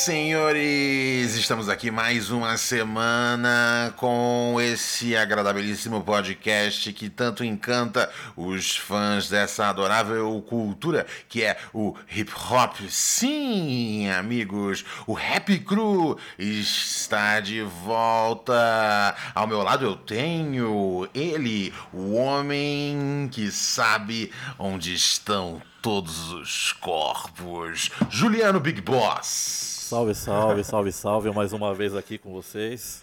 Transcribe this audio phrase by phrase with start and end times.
[0.00, 9.28] Senhores, estamos aqui mais uma semana com esse agradabilíssimo podcast que tanto encanta os fãs
[9.28, 12.76] dessa adorável cultura que é o hip hop.
[12.88, 19.14] Sim, amigos, o Happy Crew está de volta.
[19.34, 27.90] Ao meu lado eu tenho ele, o homem que sabe onde estão todos os corpos.
[28.08, 29.69] Juliano Big Boss.
[29.90, 31.30] Salve, salve, salve, salve.
[31.32, 33.02] Mais uma vez aqui com vocês.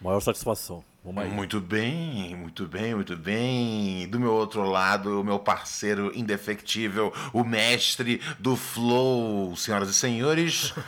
[0.00, 0.82] Maior satisfação.
[1.04, 1.28] Vamos aí.
[1.30, 4.08] Muito bem, muito bem, muito bem.
[4.08, 10.72] Do meu outro lado, o meu parceiro indefectível, o mestre do flow, senhoras e senhores.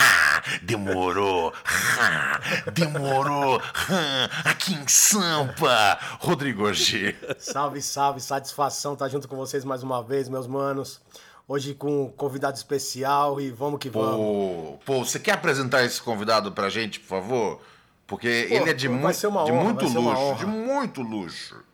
[0.00, 1.52] Ah, demorou,
[2.00, 2.40] ah,
[2.72, 3.60] demorou.
[3.90, 7.14] Ah, aqui em Sampa, Rodrigo G.
[7.38, 11.02] Salve, salve, satisfação estar junto com vocês mais uma vez, meus manos.
[11.50, 14.16] Hoje com um convidado especial e vamos que vamos.
[14.16, 17.60] Pô, pô, você quer apresentar esse convidado pra gente, por favor?
[18.06, 20.22] Porque Pô, ele é de, mu ser uma de honra, muito vai ser uma luxo,
[20.22, 20.38] honra.
[20.38, 21.64] de muito luxo.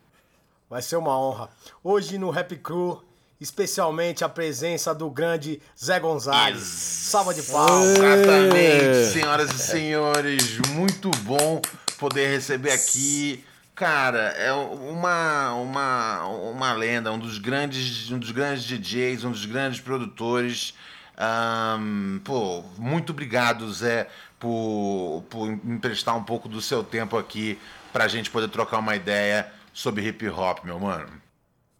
[0.69, 1.49] Vai ser uma honra.
[1.83, 3.03] Hoje no Rap Crew,
[3.39, 6.61] especialmente a presença do grande Zé Gonzalez.
[6.61, 7.97] Salva de palmas.
[7.97, 11.61] Exatamente, senhoras e senhores, muito bom
[11.97, 13.43] poder receber aqui.
[13.75, 19.45] Cara, é uma, uma, uma lenda, um dos grandes, um dos grandes DJs, um dos
[19.45, 20.73] grandes produtores.
[21.17, 24.07] Ahn, pô, muito obrigado, Zé,
[24.39, 27.59] por, por me emprestar um pouco do seu tempo aqui
[27.91, 31.21] pra gente poder trocar uma ideia sobre hip hop, meu mano.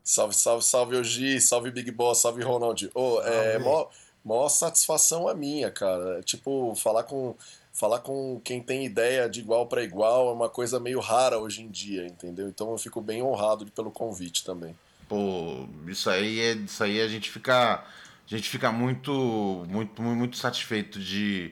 [0.04, 2.92] Salve, salve, salve, Ogi, salve Big Boss, salve Ronald.
[2.94, 3.88] Ô, é mó,
[4.24, 6.22] mó satisfação a minha, cara.
[6.24, 7.36] Tipo, falar com,
[7.76, 11.62] falar com quem tem ideia de igual para igual é uma coisa meio rara hoje
[11.62, 12.48] em dia, entendeu?
[12.48, 14.74] Então eu fico bem honrado pelo convite também.
[15.10, 20.38] Pô, isso aí é isso aí a gente fica a gente fica muito muito muito
[20.38, 21.52] satisfeito de,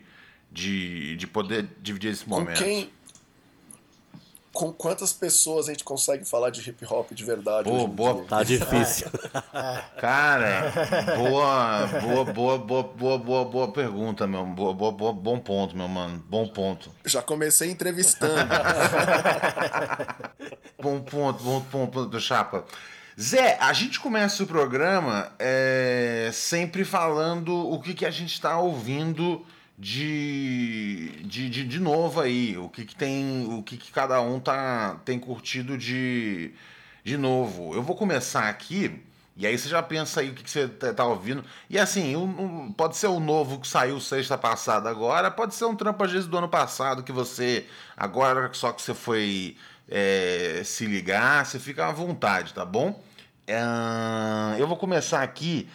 [0.50, 2.64] de, de poder dividir esse Com momento.
[2.64, 2.90] quem.
[4.54, 7.90] Com quantas pessoas a gente consegue falar de hip hop de verdade Pô, hoje em
[7.90, 8.24] boa- dia?
[8.26, 9.08] Tá difícil.
[9.98, 10.72] Cara,
[11.18, 14.46] boa, boa, boa, boa, boa, boa, boa pergunta, meu.
[14.46, 16.24] Boa, boa, boa, bom ponto, meu mano.
[16.30, 16.92] Bom ponto.
[17.04, 18.34] Já comecei entrevistando.
[20.82, 22.66] Bom ponto, bom ponto, do Chapa.
[23.20, 28.58] Zé, a gente começa o programa é, sempre falando o que, que a gente está
[28.60, 29.46] ouvindo
[29.78, 34.40] de, de, de, de novo aí, o que, que tem, o que, que cada um
[34.40, 36.52] tá, tem curtido de,
[37.04, 37.74] de novo.
[37.74, 39.02] Eu vou começar aqui,
[39.36, 41.44] e aí você já pensa aí o que, que você tá, tá ouvindo.
[41.70, 45.66] E assim, um- um- pode ser o novo que saiu sexta passada agora, pode ser
[45.66, 47.66] um trampo às vezes do ano passado que você,
[47.98, 49.58] agora só que você foi
[49.90, 53.02] é, se ligar, você fica à vontade, tá bom?
[53.50, 55.68] Ahn, eu vou começar aqui.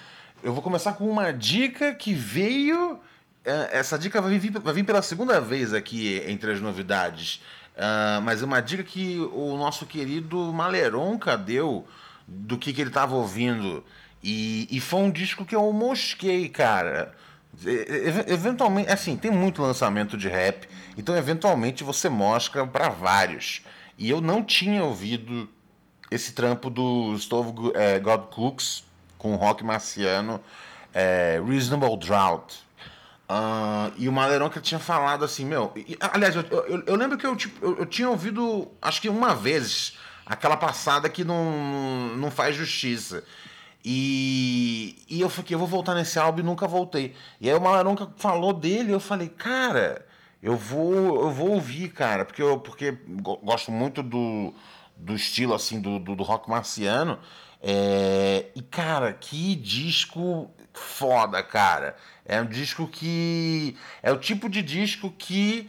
[0.42, 2.98] Eu vou começar com uma dica que veio.
[3.44, 7.42] É, Essa dica vai vir, vai vir pela segunda vez aqui entre as novidades.
[7.76, 11.86] Ah, mas é uma dica que o nosso querido Maleronca deu
[12.26, 13.84] do que, que ele estava ouvindo.
[14.22, 17.14] E, e foi um disco que eu mosquei, cara.
[17.64, 23.62] E- Eventualmente, assim, tem muito lançamento de rap, então eventualmente você mosca para vários.
[23.96, 25.48] E eu não tinha ouvido
[26.10, 28.84] esse trampo do Stove é, God Cooks
[29.16, 30.40] com rock marciano,
[30.92, 32.58] é, Reasonable Drought.
[33.28, 35.72] Ah, e o Maleron que tinha falado assim, meu.
[35.76, 39.08] e- aliás, eu, eu, eu lembro que eu, tipo, eu, eu tinha ouvido, acho que
[39.08, 43.22] uma vez, aquela passada que não, não faz justiça.
[43.84, 47.14] E, e eu fiquei, eu vou voltar nesse álbum e nunca voltei.
[47.40, 50.06] E aí o Malaronca falou dele, eu falei, cara,
[50.42, 54.52] eu vou, eu vou ouvir, cara, porque eu porque go- gosto muito do,
[54.96, 57.18] do estilo assim do, do, do rock marciano.
[57.62, 61.96] É, e, cara, que disco foda, cara.
[62.24, 63.76] É um disco que.
[64.02, 65.68] É o tipo de disco que.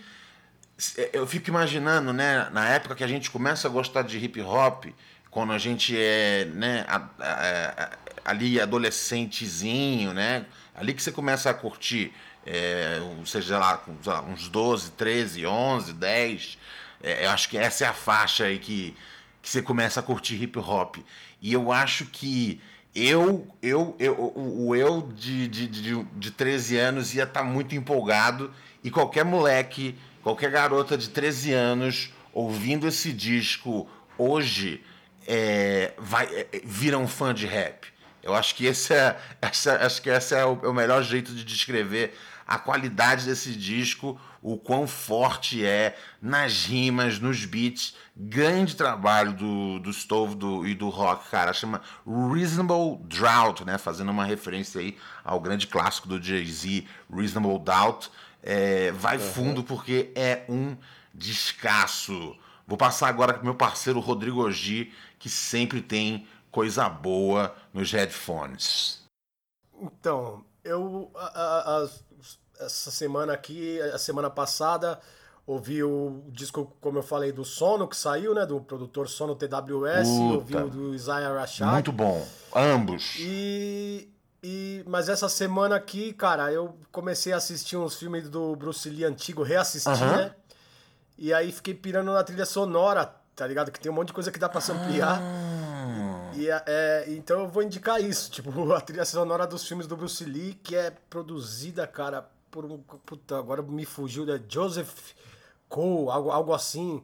[1.12, 2.50] Eu fico imaginando, né?
[2.52, 4.86] Na época que a gente começa a gostar de hip hop,
[5.30, 6.86] quando a gente é, né?
[8.24, 10.46] Ali adolescentezinho, né?
[10.76, 12.14] Ali que você começa a curtir,
[12.46, 13.84] é, seja lá,
[14.30, 16.58] uns 12, 13, 11, 10.
[17.04, 18.96] É, eu acho que essa é a faixa aí que,
[19.42, 20.98] que você começa a curtir hip hop.
[21.42, 22.62] E eu acho que
[22.96, 27.76] eu, eu, eu o, eu de, de, de, de 13 anos ia estar tá muito
[27.76, 28.52] empolgado
[28.84, 33.88] e qualquer moleque, qualquer garota de 13 anos ouvindo esse disco
[34.18, 34.84] hoje
[35.28, 37.88] é, vai, é, vira um fã de rap.
[38.22, 41.34] Eu acho que esse é, essa, acho que esse é o, é o melhor jeito
[41.34, 47.96] de descrever a qualidade desse disco, o quão forte é nas rimas, nos beats.
[48.16, 51.54] Grande trabalho do, do Stove do, e do Rock, cara.
[51.54, 53.78] Chama Reasonable Drought, né?
[53.78, 58.10] Fazendo uma referência aí ao grande clássico do Jay-Z, Reasonable Doubt.
[58.42, 59.24] É, vai uhum.
[59.24, 60.76] fundo porque é um
[61.14, 62.36] descasso.
[62.66, 69.04] Vou passar agora com meu parceiro Rodrigo Ogi, que sempre tem coisa boa nos headphones.
[69.82, 71.90] Então, eu a, a, a,
[72.60, 75.00] essa semana aqui, a semana passada,
[75.48, 78.46] ouvi o disco, como eu falei, do Sono que saiu, né?
[78.46, 81.72] Do produtor Sono TWS, ouvi o do Isaiah Rashad.
[81.72, 82.26] Muito bom,
[82.56, 83.16] ambos.
[83.20, 84.10] E,
[84.44, 89.06] e, mas essa semana aqui, cara, eu comecei a assistir uns filmes do Bruce Lee
[89.06, 90.36] antigo, reassistir, né?
[91.18, 93.72] E aí fiquei pirando na trilha sonora, tá ligado?
[93.72, 95.20] Que tem um monte de coisa que dá pra ampliar.
[95.22, 96.32] Ah.
[96.36, 100.24] E, é, então eu vou indicar isso, tipo, a trilha sonora dos filmes do Bruce
[100.24, 102.78] Lee, que é produzida, cara, por um.
[103.06, 105.14] Puta, agora me fugiu, é Joseph
[105.68, 107.04] Cole, algo, algo assim.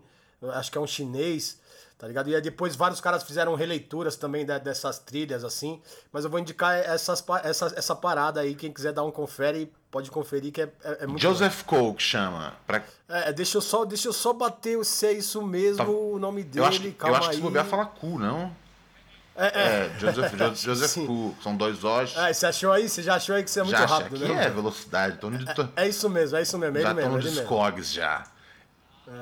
[0.54, 1.60] Acho que é um chinês,
[1.98, 2.30] tá ligado?
[2.30, 5.82] E aí depois vários caras fizeram releituras também dessas trilhas, assim.
[6.12, 8.54] Mas eu vou indicar essas, essa, essa parada aí.
[8.54, 11.78] Quem quiser dar um confere, pode conferir, que é, é, é muito Joseph bom.
[11.80, 12.54] Cole que chama.
[12.68, 12.84] Pra...
[13.08, 15.90] É, deixa eu, só, deixa eu só bater se é isso mesmo tá.
[15.90, 16.60] o nome dele.
[16.60, 17.36] Eu acho, calma eu acho aí.
[17.36, 18.65] que se bobear fala cu, não?
[19.36, 19.92] É, é.
[19.96, 22.16] é Joseph, Joseph Ku, são dois O's.
[22.16, 22.88] É, você achou aí?
[22.88, 24.46] Você já achou aí que você é muito já rápido, aqui né?
[24.46, 25.18] é velocidade.
[25.18, 26.80] Tô, tô, é, é, isso mesmo, é isso mesmo.
[26.80, 28.24] Já tô nos Cogs já.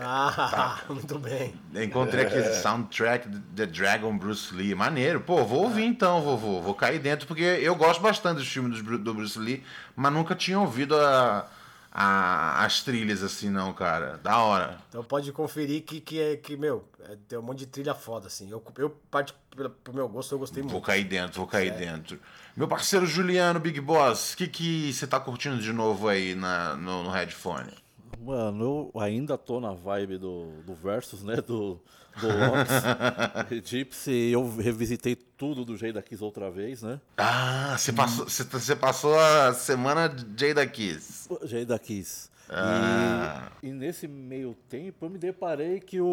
[0.01, 0.81] Ah, tá.
[0.93, 1.53] muito bem.
[1.75, 4.75] Encontrei aqui o soundtrack The Dragon Bruce Lee.
[4.75, 5.19] Maneiro.
[5.19, 6.61] Pô, vou ouvir então, vovô.
[6.61, 9.63] Vou cair dentro, porque eu gosto bastante dos filmes do Bruce Lee,
[9.95, 11.47] mas nunca tinha ouvido a
[11.95, 14.17] a, as trilhas assim, não, cara.
[14.17, 14.79] Da hora.
[14.89, 18.25] Então pode conferir que, que, é, que meu, é, tem um monte de trilha foda,
[18.25, 18.49] assim.
[18.49, 19.35] Eu, eu parte
[19.83, 20.81] pro meu gosto, eu gostei vou muito.
[20.81, 21.77] Vou cair dentro, vou cair é.
[21.77, 22.19] dentro.
[22.57, 26.75] Meu parceiro Juliano, Big Boss, o que, que você tá curtindo de novo aí na,
[26.75, 27.71] no, no headphone?
[28.19, 31.35] Mano, eu ainda tô na vibe do, do Versus, né?
[31.35, 31.79] Do,
[32.19, 33.63] do Locks.
[33.65, 36.99] Gypsy, eu revisitei tudo do Jada Kiss outra vez, né?
[37.17, 41.27] Ah, você passou, você, você passou a semana de Jada Kiss.
[41.43, 42.29] Jada Kiss.
[42.49, 43.51] Ah.
[43.61, 46.05] E, e, nesse meio tempo eu me deparei que o,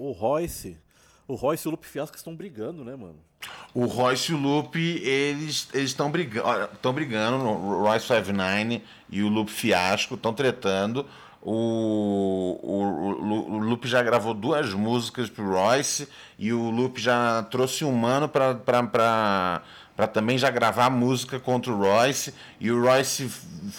[0.00, 0.78] o Royce,
[1.28, 3.16] o Royce e o Lupe Fiasco estão brigando, né, mano?
[3.74, 9.28] O Royce e o Lupe, eles estão brigando, estão brigando, o Royce 59 e o
[9.28, 11.06] Lupe Fiasco estão tretando.
[11.42, 17.84] O, o, o, Lupe já gravou duas músicas pro Royce e o Lupe já trouxe
[17.84, 18.54] um mano para
[19.96, 23.30] para também já gravar música contra o Royce e o Royce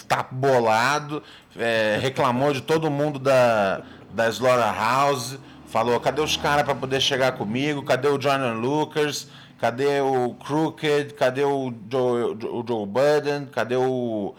[0.08, 1.22] tá bolado,
[1.56, 5.38] é, reclamou de todo mundo da, da Slaughterhouse,
[5.68, 11.14] falou, cadê os caras para poder chegar comigo, cadê o John Lucas, cadê o Crooked,
[11.14, 14.34] cadê o Joe, o Joe Budden, cadê o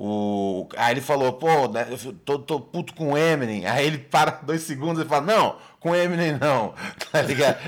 [0.00, 0.68] o...
[0.76, 1.84] Aí ele falou, pô, né,
[2.24, 3.66] tô, tô puto com o Eminem.
[3.66, 6.72] Aí ele para dois segundos e fala, não, com o Eminem não.
[7.10, 7.58] Tá ligado?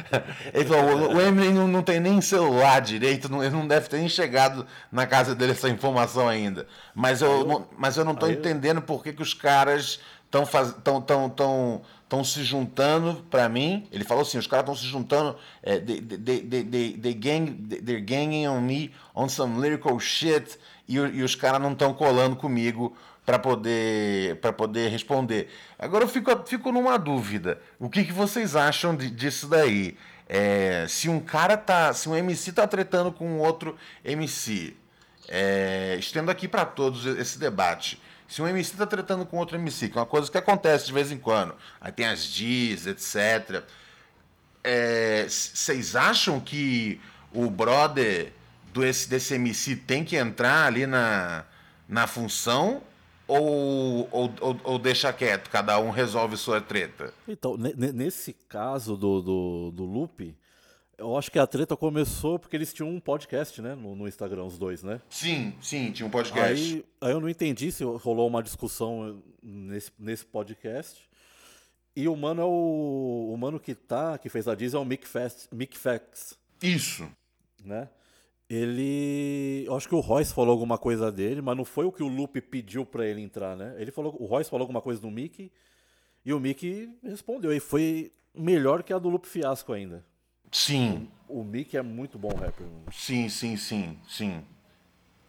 [0.55, 3.99] Ele falou, o Eminem não, não tem nem celular direito, não, ele não deve ter
[3.99, 6.69] nem chegado na casa dele essa informação ainda.
[6.95, 10.73] Mas eu, não, mas eu não tô entendendo por que, que os caras estão faz...
[10.85, 13.87] tão, tão, tão, tão se juntando para mim.
[13.93, 18.00] Ele falou assim, os caras estão se juntando, é, they, they, they, they, gang, they're
[18.00, 22.95] ganging on me on some lyrical shit e, e os caras não estão colando comigo
[23.25, 25.49] para poder para poder responder.
[25.79, 27.61] Agora eu fico, fico numa dúvida.
[27.79, 29.97] O que, que vocês acham de, disso daí?
[30.29, 34.76] É, se um cara tá, se um MC tá tretando com outro MC,
[35.29, 38.00] é, estendo aqui para todos esse debate.
[38.30, 40.92] Se um MC tá tretando com outro MC, que é uma coisa que acontece de
[40.92, 43.64] vez em quando, aí tem as diz, etc.
[45.28, 47.00] Vocês é, acham que
[47.34, 48.32] o brother
[48.72, 51.44] do esse, desse MC tem que entrar ali na,
[51.88, 52.84] na função
[53.26, 57.12] ou, ou, ou, ou, deixa quieto, cada um resolve sua treta?
[57.26, 60.37] Então, nesse caso do, do, do Lupe,
[61.00, 63.75] Eu acho que a treta começou porque eles tinham um podcast, né?
[63.75, 65.00] No, no Instagram, os dois, né?
[65.09, 66.75] Sim, sim, tinha um podcast.
[66.75, 71.09] Aí, aí eu não entendi se rolou uma discussão nesse, nesse podcast.
[71.97, 73.30] E o mano é o.
[73.33, 76.38] O mano que tá, que fez a Disney é o Mick, Fast, Mick Fax.
[76.62, 77.11] Isso.
[77.64, 77.88] Né?
[78.49, 79.64] Ele.
[79.66, 82.09] Eu acho que o Royce falou alguma coisa dele, mas não foi o que o
[82.09, 83.75] Lupe pediu pra ele entrar, né?
[83.78, 84.14] Ele falou.
[84.21, 85.50] O Royce falou alguma coisa do Mickey.
[86.26, 87.52] E o Mickey respondeu.
[87.54, 90.04] E foi melhor que a do Lupe Fiasco ainda.
[90.50, 91.09] Sim.
[91.28, 92.66] O, Mickey é muito bom rapper.
[92.66, 92.85] Mano.
[92.92, 94.45] Sim, sim, sim, sim.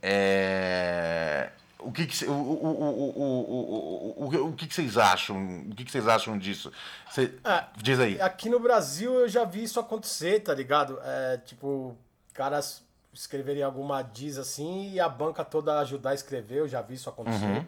[0.01, 1.51] É...
[1.77, 5.61] O que, que, o, o, o, o, o, o que, que vocês acham?
[5.61, 6.71] O que, que vocês acham disso?
[7.11, 7.33] Cê...
[7.43, 8.21] É, Diz aí.
[8.21, 10.99] Aqui no Brasil eu já vi isso acontecer, tá ligado?
[11.03, 11.97] É, tipo,
[12.33, 16.95] caras escreverem alguma diz assim e a banca toda ajudar a escrever, eu já vi
[16.95, 17.45] isso acontecer.
[17.45, 17.65] Uhum.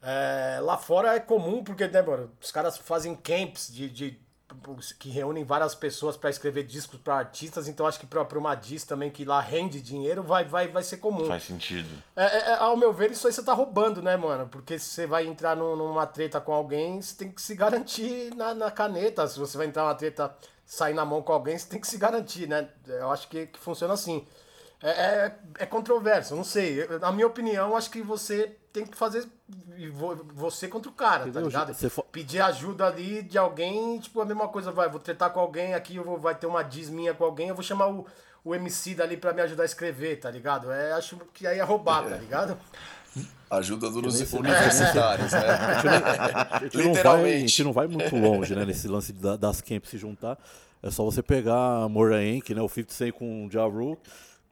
[0.00, 4.18] É, lá fora é comum, porque, né, mano, os caras fazem camps de, de
[4.98, 8.84] que reúnem várias pessoas para escrever discos para artistas, então acho que para uma diz
[8.84, 11.26] também que lá rende dinheiro vai, vai, vai ser comum.
[11.26, 11.88] Faz sentido.
[12.16, 14.48] É, é, ao meu ver, isso aí você tá roubando, né, mano?
[14.48, 18.34] Porque se você vai entrar num, numa treta com alguém, você tem que se garantir
[18.34, 19.26] na, na caneta.
[19.26, 21.98] Se você vai entrar numa treta, sair na mão com alguém, você tem que se
[21.98, 22.68] garantir, né?
[22.86, 24.26] Eu acho que, que funciona assim.
[24.82, 26.86] É, é, é controverso, não sei.
[27.00, 29.26] Na minha opinião, acho que você tem que fazer
[30.34, 31.74] você contra o cara, tá ligado?
[31.74, 35.74] Você Pedir ajuda ali de alguém, tipo, a mesma coisa, vai, vou tretar com alguém
[35.74, 38.06] aqui, eu vou, vai ter uma diz minha com alguém, eu vou chamar o,
[38.44, 40.70] o MC dali pra me ajudar a escrever, tá ligado?
[40.70, 42.56] É, acho que aí é roubar, tá ligado?
[43.50, 45.40] Ajuda dos universitários, né?
[46.52, 48.64] A gente, não vai, a gente não vai muito longe, né?
[48.64, 50.38] Nesse lance da- das camps se juntar.
[50.82, 52.60] É só você pegar a Mora Inc., né?
[52.60, 53.96] O 50 Cent com o Ja Rule.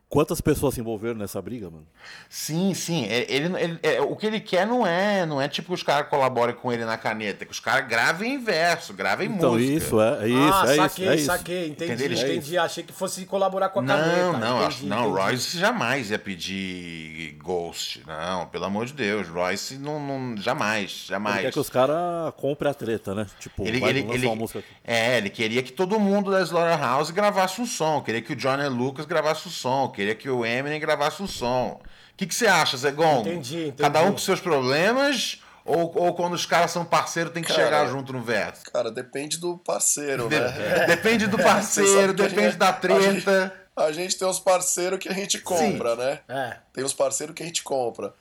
[0.09, 1.85] Quantas pessoas se envolveram nessa briga, mano?
[2.29, 3.07] Sim, sim.
[3.07, 5.83] É- Ele, ele- é, o que ele quer não é, não é tipo que os
[5.83, 9.73] caras colaborem com ele na caneta, que os caras gravem em verso, gravem Então, música.
[9.73, 11.27] isso, é, é isso, ah, é saquei, isso, é isso.
[11.27, 12.19] saquei, entendi, Entendeu?
[12.19, 12.57] É entendi.
[12.57, 14.17] Achei que fosse colaborar com a caneta.
[14.17, 15.21] Não, não, entendi, acho, não, entendi.
[15.23, 18.03] Royce jamais ia pedir Ghost.
[18.07, 21.41] Não, pelo amor de Deus, Royce não, não jamais, Ele jamais.
[21.43, 23.27] quer que os caras comprem a treta, né?
[23.41, 24.69] Tipo, Ele, vai, ele, ele- uma música aqui.
[24.85, 28.69] é, ele queria que todo mundo da Slaughterhouse gravasse um som, queria que o Johnny
[28.69, 31.81] Lucas gravasse um som, queria que o Eminem gravasse um som.
[31.83, 33.21] O que, que você acha, Zé Gon?
[33.23, 33.83] Entendi, entendi.
[33.83, 35.43] Cada um com seus problemas?
[35.65, 38.63] Ou, ou quando os caras são parceiros tem que Cara, chegar junto no verso?
[38.73, 40.85] Cara, depende do parceiro, De- né?
[40.87, 43.53] Depende do parceiro, depende gente- da a gente- treta.
[43.75, 46.21] A gente tem os parceiros que a gente compra, né?
[46.29, 46.57] É.
[46.73, 48.15] Tem os parceiros que a gente compra.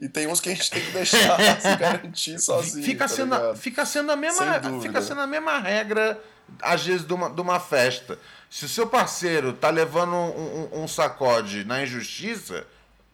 [0.00, 2.84] E tem uns que a gente tem que deixar se garantir sozinho.
[2.84, 3.56] Fica tá sendo, ligado?
[3.56, 6.18] fica sendo a mesma, fica sendo a mesma regra,
[6.60, 8.18] às vezes, de uma, de uma festa.
[8.50, 12.64] Se o seu parceiro tá levando um, um- um sacode na injustiça,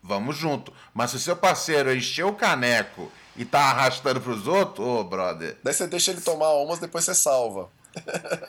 [0.03, 0.73] vamos junto.
[0.95, 5.57] Mas se o seu parceiro encheu o caneco e tá arrastando pros outros, ô, brother,
[5.65, 7.69] Daí você deixa ele tomar umas, depois você salva.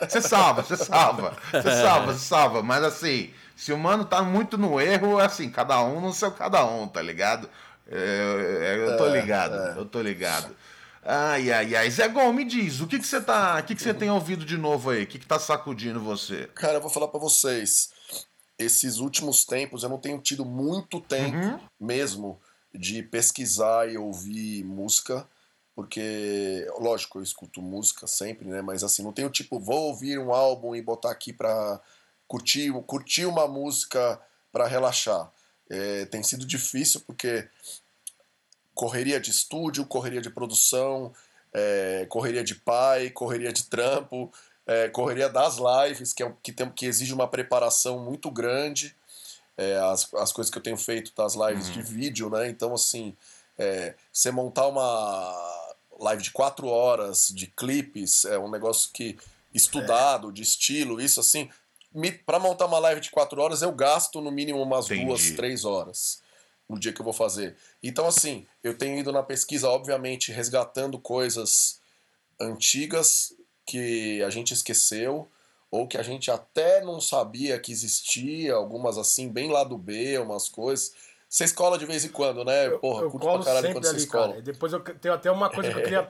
[0.07, 1.35] você salva, você salva.
[1.51, 2.63] Você salva, você salva.
[2.63, 6.63] Mas assim, se o mano tá muito no erro, assim, cada um no seu cada
[6.65, 7.49] um, tá ligado?
[7.89, 10.55] É, é, eu tô É, ligado, eu tô ligado.
[11.05, 11.91] Ai, ai, ai.
[11.91, 14.45] Zé Gon, me diz, o que que você tá, o que que você tem ouvido
[14.45, 15.03] de novo aí?
[15.03, 16.47] O que que tá sacudindo você?
[16.55, 17.91] Cara, eu vou falar pra vocês.
[18.57, 21.59] Esses últimos tempos eu não tenho tido muito tempo Uhum.
[21.79, 22.39] mesmo
[22.73, 25.27] de pesquisar e ouvir música,
[25.75, 28.61] porque, lógico, eu escuto música sempre, né?
[28.61, 31.81] Mas assim, não tenho tipo, vou ouvir um álbum e botar aqui pra
[32.27, 34.19] curtir, curtir uma música
[34.51, 35.31] pra relaxar.
[35.69, 37.47] É, tem sido difícil porque
[38.73, 41.13] correria de estúdio, correria de produção,
[41.53, 44.31] é, correria de pai, correria de trampo,
[44.65, 48.95] é, correria das lives, que, é, que, tem, que exige uma preparação muito grande.
[49.55, 52.49] É, as, as coisas que eu tenho feito das lives de vídeo, né?
[52.49, 53.15] Então, assim,
[53.57, 59.15] é, você montar uma live de quatro horas de clipes é um negócio que
[59.53, 61.49] estudado, de estilo, isso assim.
[62.25, 65.05] Para montar uma live de quatro horas, eu gasto no mínimo umas Entendi.
[65.05, 66.22] duas, três horas
[66.69, 67.55] no dia que eu vou fazer.
[67.81, 71.81] Então, assim, eu tenho ido na pesquisa, obviamente, resgatando coisas
[72.39, 73.33] antigas
[73.65, 75.27] que a gente esqueceu,
[75.71, 80.17] ou que a gente até não sabia que existia, algumas assim, bem lá do B,
[80.19, 80.93] umas coisas.
[81.27, 82.69] Você escola de vez em quando, né?
[82.71, 84.27] Porra, eu curto colo pra caralho sempre quando você ali, escola.
[84.29, 84.41] cara.
[84.41, 86.09] Depois eu tenho até uma coisa que eu queria.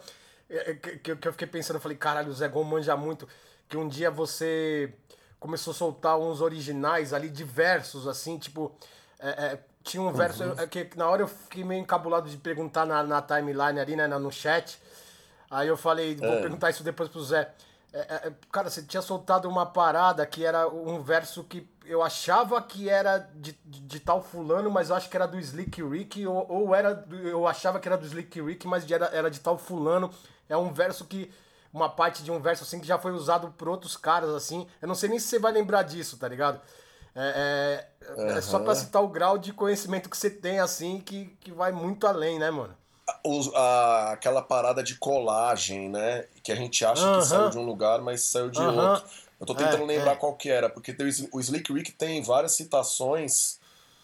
[0.49, 3.27] é, é, que- que eu fiquei pensando, eu falei, caralho, o Zé Gon manja muito.
[3.69, 4.93] Que um dia você
[5.39, 8.75] começou a soltar uns originais ali, diversos, assim, tipo.
[9.19, 10.67] é, é, tinha um verso Uhum.
[10.67, 14.31] que na hora eu fiquei meio encabulado de perguntar na, na timeline ali, né, no
[14.31, 14.79] chat.
[15.49, 16.41] Aí eu falei, vou É.
[16.41, 17.53] perguntar isso depois pro Zé.
[17.91, 22.01] É, é, é, cara, você tinha soltado uma parada que era um verso que eu
[22.01, 25.83] achava que era de, de, de tal fulano, mas eu acho que era do Slick
[25.83, 29.29] Rick, ou, ou era do- eu achava que era do Slick Rick, mas era, era
[29.29, 30.09] de tal fulano.
[30.49, 31.31] É um verso que
[31.71, 34.65] uma parte de um verso assim que já foi usado por outros caras, assim.
[34.81, 36.59] Eu não sei nem se você vai lembrar disso, tá ligado?
[37.15, 38.27] É, é, uhum.
[38.29, 41.71] é só pra citar o grau de conhecimento que você tem, assim, que, que vai
[41.71, 42.75] muito além, né, mano?
[43.55, 46.25] A, aquela parada de colagem, né?
[46.41, 47.19] Que a gente acha uhum.
[47.19, 48.91] que saiu de um lugar, mas saiu de uhum.
[48.91, 49.09] outro.
[49.39, 50.15] Eu tô tentando é, lembrar é.
[50.15, 53.59] qual que era, porque tem, o Slick Rick tem várias citações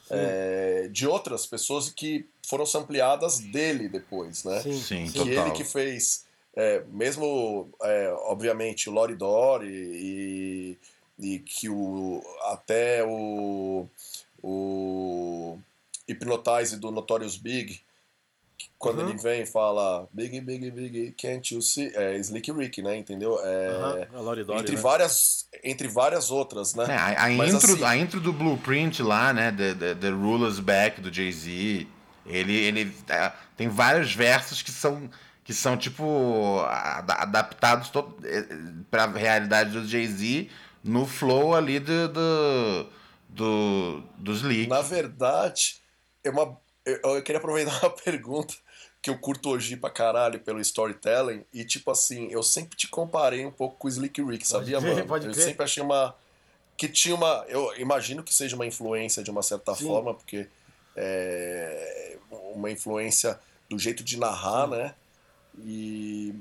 [0.10, 4.62] é, de outras pessoas que foram sampleadas dele depois, né?
[4.62, 5.46] Sim, sim, que total.
[5.46, 6.26] ele que fez,
[6.56, 10.78] é, mesmo, é, obviamente, o Lori Dory e,
[11.20, 13.88] e que o, até o,
[14.42, 15.60] o
[16.08, 17.82] Hypnotize do Notorious Big
[18.80, 19.10] quando uhum.
[19.10, 21.92] ele vem e fala Big, Big, Big, can't you see?
[21.94, 22.96] É Slick Rick, né?
[22.96, 23.38] Entendeu?
[23.44, 24.58] É, uhum.
[24.58, 24.82] entre, né?
[24.82, 26.86] várias, entre várias outras, né?
[26.88, 27.84] É, a, a intro, assim...
[27.84, 29.52] a intro do Blueprint lá, né?
[29.52, 31.88] The, the, the Ruler's Back, do Jay-Z.
[32.26, 35.10] Ele, ele é, tem vários versos que são
[35.44, 37.92] que são tipo adaptados
[38.24, 38.46] é,
[38.92, 40.48] para a realidade do Jay-Z
[40.84, 42.88] no flow ali do, do,
[43.28, 44.68] do, do Slick.
[44.68, 45.82] Na verdade,
[46.24, 48.54] é uma, eu, eu queria aproveitar uma pergunta
[49.02, 51.46] que eu curto hoje pra caralho pelo storytelling.
[51.54, 54.96] E, tipo assim, eu sempre te comparei um pouco com o Slick Rick, sabia, crer,
[54.96, 55.08] mano?
[55.08, 55.44] Pode eu crer.
[55.44, 56.16] sempre achei uma.
[56.78, 57.46] Que tinha uma.
[57.48, 59.86] Eu imagino que seja uma influência de uma certa Sim.
[59.86, 60.48] forma, porque
[60.96, 62.18] é
[62.54, 64.76] uma influência do jeito de narrar, Sim.
[64.76, 64.96] né?
[65.60, 66.36] E.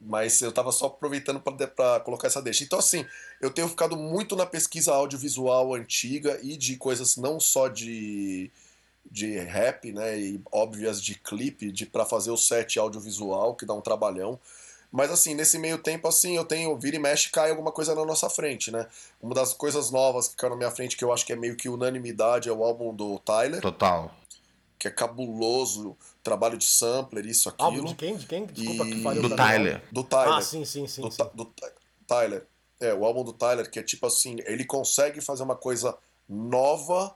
[0.00, 2.62] Mas eu tava só aproveitando para colocar essa deixa.
[2.62, 3.04] Então, assim,
[3.40, 8.50] eu tenho ficado muito na pesquisa audiovisual antiga e de coisas não só de
[9.10, 13.72] de rap, né, e óbvias de clipe, de para fazer o set audiovisual, que dá
[13.72, 14.38] um trabalhão.
[14.90, 18.04] Mas assim, nesse meio tempo, assim, eu tenho vira e mexe cai alguma coisa na
[18.04, 18.86] nossa frente, né?
[19.20, 21.56] Uma das coisas novas que caiu na minha frente, que eu acho que é meio
[21.56, 23.60] que unanimidade, é o álbum do Tyler.
[23.60, 24.14] Total.
[24.78, 27.66] Que é cabuloso, trabalho de sampler, isso, aquilo.
[27.66, 28.16] Álbum de quem?
[28.16, 28.46] De quem?
[28.46, 28.90] Desculpa e...
[28.92, 29.82] que falhou Do Tyler.
[29.92, 30.34] Do Tyler.
[30.34, 31.02] Ah, sim, sim, sim.
[31.02, 31.22] Do, sim.
[31.34, 31.52] do
[32.06, 32.46] Tyler.
[32.80, 35.96] É, o álbum do Tyler, que é tipo assim, ele consegue fazer uma coisa
[36.28, 37.14] nova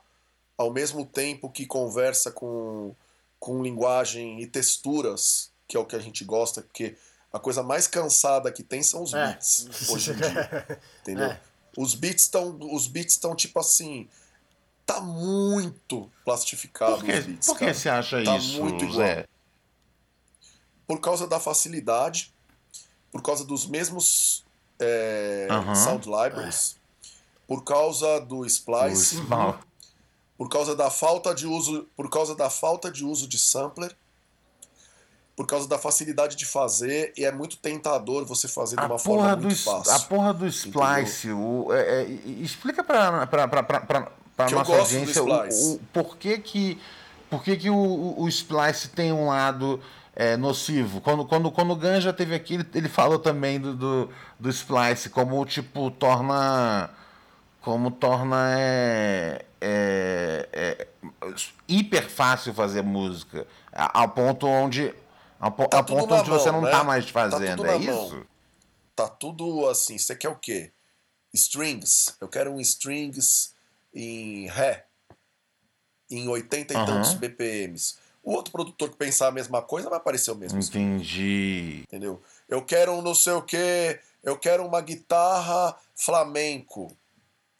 [0.57, 2.93] ao mesmo tempo que conversa com,
[3.39, 6.95] com linguagem e texturas, que é o que a gente gosta, porque
[7.31, 9.27] a coisa mais cansada que tem são os É.
[9.27, 10.81] beats hoje em dia.
[11.01, 11.25] Entendeu?
[11.31, 11.41] É.
[11.77, 12.57] Os beats estão.
[12.71, 14.07] Os beats estão tipo assim.
[14.85, 17.47] Tá muito plastificado Por que, os beats.
[17.47, 17.73] por que cara.
[17.73, 18.97] você acha Tá isso, muito igual.
[18.99, 19.27] Zé?
[20.85, 22.33] Por causa da facilidade,
[23.11, 24.43] por causa dos mesmos
[24.83, 25.75] é, Aham.
[25.75, 26.75] sound libraries,
[27.47, 29.21] por causa do splice,
[30.37, 33.95] por causa da falta de uso, por causa da falta de uso de sampler,
[35.35, 39.35] por causa da facilidade de fazer e é muito tentador você fazer de uma forma
[39.35, 39.91] do, muito s- fácil.
[39.93, 42.09] a porra do Splice, o, é, é,
[42.41, 42.83] explica
[44.47, 46.79] Que eu nossa do audiência o, o, por que que,
[47.31, 49.81] por que, que o, o, o Splice tem um lado
[50.15, 51.01] é, nocivo.
[51.01, 55.09] Quando, quando, quando o Ganja teve aqui, ele, ele falou também do, do, do Splice,
[55.09, 56.89] como tipo, torna.
[57.61, 58.55] Como torna.
[58.57, 60.87] É, é, é,
[61.67, 63.47] hiper fácil fazer música.
[63.71, 64.93] Ao ponto onde.
[65.39, 66.71] Ao, Tá ao ponto onde você mão, não né?
[66.71, 68.05] tá mais Tá fazendo, tudo é mão.
[68.07, 68.25] isso?
[68.95, 69.97] Tá tudo assim.
[69.97, 70.71] Você quer o quê?
[71.33, 72.15] Strings.
[72.21, 73.53] Eu quero um strings
[73.93, 74.85] em Ré.
[76.11, 76.85] Em 80 e Aham.
[76.85, 77.95] tantos BPMs.
[78.23, 81.83] O outro produtor que pensar a mesma coisa vai aparecer o mesmo Entendi.
[81.87, 82.21] entendeu?
[82.47, 83.99] Eu quero um não sei o quê.
[84.23, 86.95] Eu quero uma guitarra flamenco.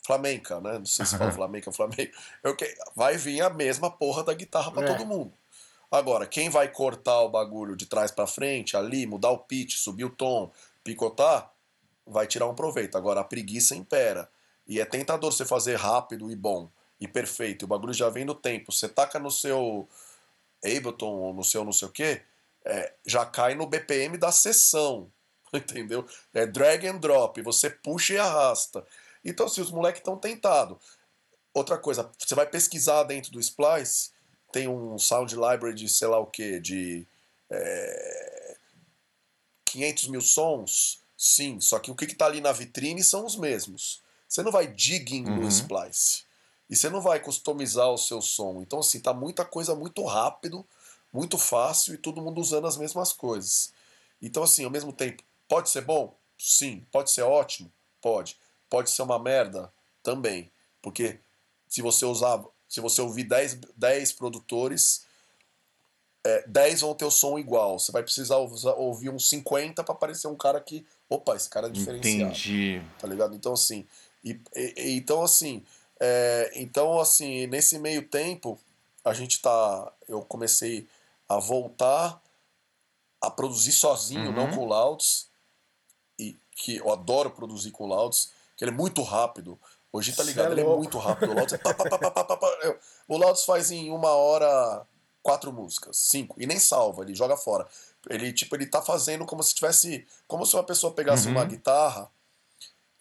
[0.05, 0.79] Flamenca, né?
[0.79, 2.13] Não sei se fala flamenca ou flamenco.
[2.41, 2.73] Eu que...
[2.95, 4.85] Vai vir a mesma porra da guitarra pra É.
[4.95, 5.33] todo mundo.
[5.91, 10.05] Agora, quem vai cortar o bagulho de trás pra frente, ali, mudar o pitch, subir
[10.05, 10.49] o tom,
[10.83, 11.51] picotar,
[12.07, 12.97] vai tirar um proveito.
[12.97, 14.29] Agora, a preguiça impera.
[14.67, 17.63] E é tentador você fazer rápido e bom e perfeito.
[17.65, 18.71] O bagulho já vem no tempo.
[18.71, 19.87] Você taca no seu
[20.63, 22.21] Ableton ou no seu não sei o quê,
[22.65, 25.11] é, já cai no BPM da sessão.
[25.53, 26.07] Entendeu?
[26.33, 27.41] É drag and drop.
[27.41, 28.85] Você puxa e arrasta.
[29.23, 30.77] Então, se os moleques estão tentados.
[31.53, 34.11] Outra coisa, você vai pesquisar dentro do Splice,
[34.51, 37.05] tem um sound library de sei lá o que, de
[37.49, 38.57] é,
[39.65, 44.01] 500 mil sons, sim, só que o que está ali na vitrine são os mesmos.
[44.27, 45.41] Você não vai digging Uhum.
[45.41, 46.23] no Splice.
[46.73, 48.59] E você não vai customizar o seu som.
[48.59, 50.65] Então, assim, tá muita coisa muito rápido,
[51.13, 53.71] muito fácil e todo mundo usando as mesmas coisas.
[54.19, 56.17] Então, assim, ao mesmo tempo, pode ser bom?
[56.35, 56.83] Sim.
[56.91, 57.71] Pode ser ótimo?
[58.01, 58.37] Pode.
[58.67, 59.71] Pode ser uma merda?
[60.01, 60.51] Também.
[60.81, 61.19] Porque
[61.67, 65.05] se você usar, se você ouvir 10, 10 produtores,
[66.25, 67.77] é, 10 vão ter o som igual.
[67.77, 71.69] Você vai precisar ouvir uns 50 para parecer um cara que, opa, esse cara é
[71.69, 72.81] diferenciado Entendi.
[72.97, 73.35] tá ligado?
[73.35, 73.85] Então assim,
[74.23, 75.63] e, e- e- então assim,
[76.05, 78.59] é, então assim, nesse meio tempo
[79.05, 80.85] a gente tá, eu comecei
[81.29, 82.21] a voltar
[83.21, 84.31] a produzir sozinho, Uhum.
[84.35, 85.27] não com Louds,
[86.55, 89.59] que eu adoro produzir com o Louds, que ele é muito rápido.
[89.91, 91.31] Hoje tá ligado, é ele é muito rápido.
[91.31, 92.47] O Louds, é pá, pá, pá.
[92.63, 94.85] Eu- o Louds faz em uma hora
[95.21, 97.67] quatro músicas, cinco, e nem salva, ele joga fora.
[98.09, 100.05] Ele, tipo, ele tá fazendo como se tivesse.
[100.27, 101.31] Como se uma pessoa pegasse Uhum.
[101.31, 102.11] uma guitarra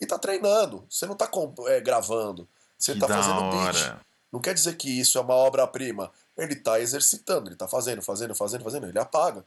[0.00, 0.86] e tá treinando.
[0.88, 1.28] Você não tá
[1.68, 2.48] é, gravando.
[2.82, 3.96] Você tá da fazendo beat.
[4.32, 6.10] Não quer dizer que isso é uma obra-prima.
[6.36, 9.44] Ele tá exercitando, ele tá fazendo, fazendo, fazendo, fazendo, ele apaga.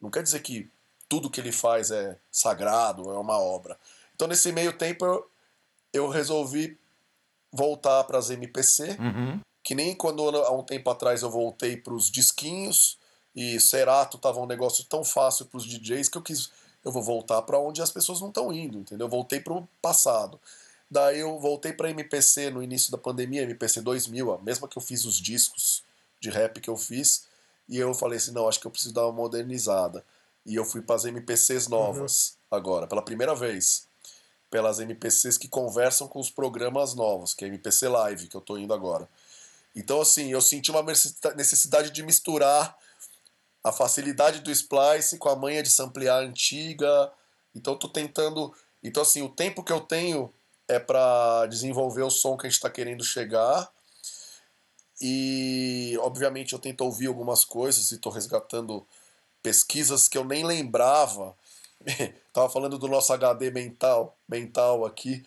[0.00, 0.70] Não quer dizer que
[1.08, 3.78] tudo que ele faz é sagrado, é uma obra.
[4.14, 5.30] Então, nesse meio tempo, eu,
[5.92, 6.78] eu resolvi
[7.52, 9.40] voltar para as MPC, Uhum.
[9.62, 12.98] que nem quando há um tempo atrás eu voltei para os disquinhos
[13.34, 16.50] e Cerato tava um negócio tão fácil para os DJs que eu quis,
[16.84, 19.06] eu vou voltar para onde as pessoas não estão indo, entendeu?
[19.06, 20.38] Eu voltei para o passado.
[20.90, 24.82] Daí eu voltei para MPC no início da pandemia, MPC 2000, a mesma que eu
[24.82, 25.82] fiz os discos
[26.20, 27.26] de rap que eu fiz,
[27.68, 30.04] e eu falei assim, não, acho que eu preciso dar uma modernizada.
[30.44, 33.86] E eu fui para as MPCs novas agora, pela primeira vez
[34.50, 38.56] pelas MPCs que conversam com os programas novos, que é MPC Live, que eu tô
[38.56, 39.08] indo agora.
[39.74, 42.76] Então, assim, eu senti uma necessidade de misturar
[43.62, 47.12] a facilidade do splice com a manha de samplear antiga.
[47.54, 48.54] Então, tô tentando.
[48.82, 50.32] Então, assim, o tempo que eu tenho
[50.68, 53.70] é para desenvolver o som que a gente está querendo chegar.
[55.00, 58.86] E, obviamente, eu tento ouvir algumas coisas e tô resgatando
[59.42, 61.36] pesquisas que eu nem lembrava.
[62.32, 65.24] Tava falando do nosso HD mental, mental aqui,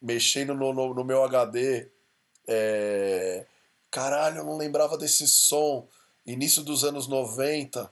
[0.00, 1.88] mexendo no, no, no meu HD.
[2.46, 3.46] é,
[3.90, 5.88] Caralho, eu não lembrava desse som.
[6.26, 7.90] Início dos anos 90.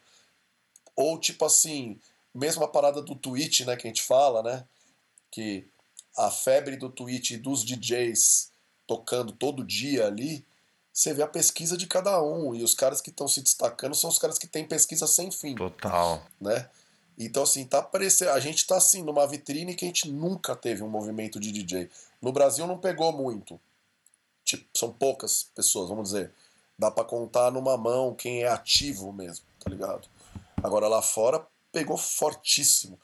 [0.94, 1.99] Ou tipo assim,
[2.35, 4.64] mesma parada do Twitch, né, que a gente fala, né?
[5.31, 5.66] Que
[6.16, 8.50] a febre do Twitch e dos DJs
[8.87, 10.44] tocando todo dia ali,
[10.92, 12.55] você vê a pesquisa de cada um.
[12.55, 15.55] E os caras que estão se destacando são os caras que têm pesquisa sem fim
[15.55, 16.24] Total.
[16.40, 16.70] né?
[17.18, 18.31] Então, assim, tá parecendo.
[18.31, 21.90] A gente tá assim numa vitrine que a gente nunca teve um movimento de DJ.
[22.20, 23.61] No Brasil não pegou muito.
[24.44, 26.33] Tipo, são poucas pessoas, vamos dizer.
[26.79, 30.09] Dá pra contar numa mão quem é ativo mesmo, tá ligado?
[30.62, 32.98] Agora lá fora pegou fortíssimo.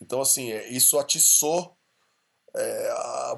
[0.00, 1.74] Então, assim, é, isso atiçou
[2.56, 3.36] é, a,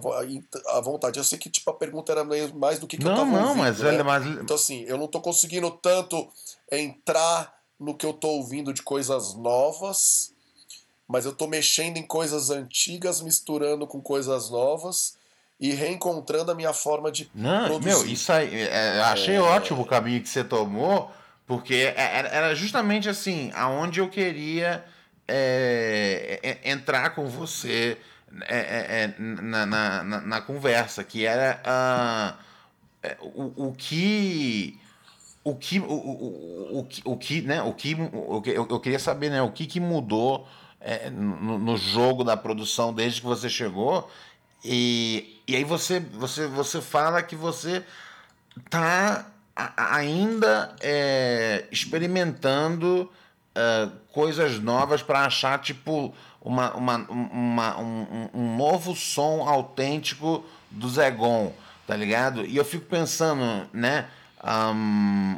[0.77, 1.19] a vontade.
[1.19, 3.49] Eu sei que tipo, a pergunta era mais do que, que eu Não, tava não,
[3.49, 4.03] ouvindo, mas né?
[4.03, 6.29] mas- Então, assim, eu não tô conseguindo tanto
[6.71, 10.33] entrar no que eu tô ouvindo de coisas novas,
[11.09, 15.17] mas eu tô mexendo em coisas antigas, misturando com coisas novas
[15.59, 17.85] e reencontrando a minha forma de Não, produzir.
[17.89, 21.11] meu, isso aí, é, eu achei ótimo o caminho que você tomou,
[21.47, 24.85] porque é- era justamente assim, aonde eu queria
[25.29, 27.97] é, é, entrar com você
[28.43, 32.37] é, é, é, na, na, na- conversa, que era ah,
[33.03, 34.79] é, o, o que
[35.45, 39.41] o que o, o, o, o que né o que eu, eu queria saber né
[39.43, 40.47] o que que mudou
[40.81, 44.11] é, no, no jogo da produção desde que você chegou
[44.65, 47.85] e, e aí você você você fala que você
[48.69, 49.27] tá
[49.77, 53.11] ainda é, experimentando
[53.55, 56.15] é, coisas novas para achar tipo
[56.47, 61.53] uma, uma, uma- um, um- um novo som autêntico do Zegon,
[61.87, 62.47] tá ligado?
[62.47, 64.07] E eu fico pensando, né?
[64.43, 65.37] ahn,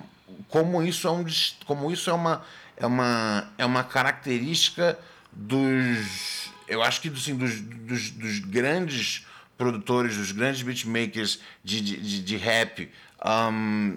[0.49, 1.25] como isso é um
[1.67, 2.43] como isso é uma
[2.77, 4.99] é uma é uma característica
[5.33, 9.25] dos eu acho que assim, dos, dos, dos grandes
[9.57, 12.91] produtores, dos grandes beatmakers de, de, de, de rap,
[13.21, 13.95] ahn,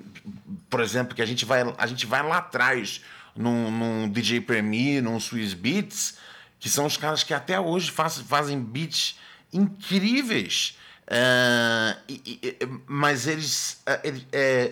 [0.69, 3.01] por exemplo, que a gente vai a gente vai lá atrás
[3.35, 6.17] num, num DJ Premier, num Swiss Beats,
[6.61, 9.17] que são os caras que até hoje faz, fazem beats
[9.51, 10.77] incríveis.
[11.09, 14.71] Ah, e- e- mas eles, ah, eles, é,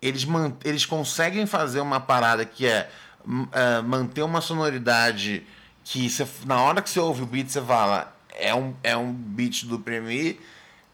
[0.00, 0.26] eles,
[0.64, 2.88] eles conseguem fazer uma parada que é
[3.52, 5.42] ah, manter uma sonoridade
[5.82, 6.08] que
[6.44, 9.78] na hora que você ouve o beat você fala é um, é um beat do
[9.78, 10.38] Premier,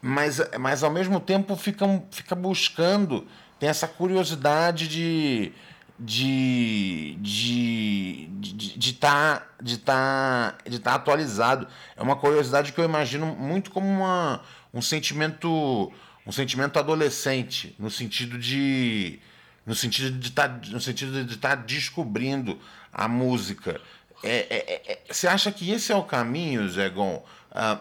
[0.00, 3.26] mas, mas ao mesmo tempo fica, fica buscando,
[3.59, 5.52] tem essa curiosidade de
[5.98, 11.66] de de de de tá, de tá, de tá atualizado.
[11.96, 15.92] É uma curiosidade que eu imagino muito como uma, um sentimento
[16.26, 19.18] um sentimento adolescente no sentido de
[19.64, 22.59] no sentido de tá, no sentido de estar descobrindo
[22.92, 23.80] a música.
[24.22, 27.24] É, é- é- você acha que esse é o caminho Zegon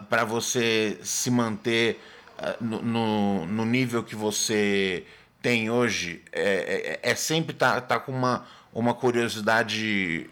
[0.09, 1.99] para você se manter
[2.37, 5.05] ah, no, no, no nível que você
[5.45, 10.27] tem hoje é, é, é sempre tá, tá com uma, uma curiosidade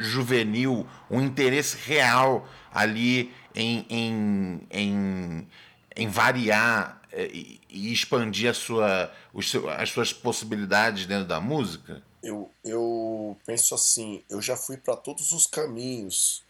[0.00, 5.48] juvenil, um interesse real ali em, em, em,
[5.96, 9.10] em variar é, e, e expandir a sua,
[9.42, 12.02] seu- as suas possibilidades dentro da música?
[12.22, 16.42] Eu, eu penso assim, eu já fui para todos os caminhos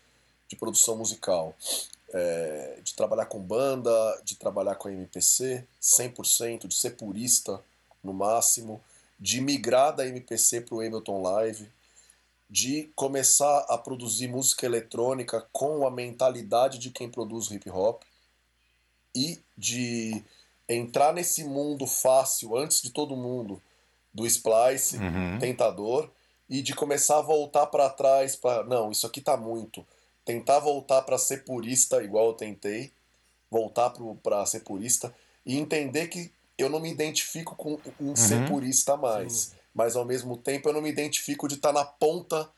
[0.48, 1.56] de produção musical.
[2.12, 7.62] É, de trabalhar com banda, de trabalhar com MPC 100%, de ser purista
[8.02, 8.80] no máximo,
[9.18, 11.68] de migrar da MPC para o Ableton Live,
[12.48, 18.02] de começar a produzir música eletrônica com a mentalidade de quem produz hip hop
[19.14, 20.22] e de
[20.68, 23.60] entrar nesse mundo fácil antes de todo mundo
[24.12, 25.38] do splice Uhum.
[25.38, 26.08] tentador
[26.48, 29.86] e de começar a voltar para trás para não isso aqui tá muito
[30.24, 32.90] tentar voltar para ser purista igual eu tentei
[33.50, 35.14] voltar para ser purista
[35.46, 40.36] e entender que eu não me identifico com um ser purista mais mas ao mesmo
[40.36, 42.48] tempo eu não me identifico de estar na ponta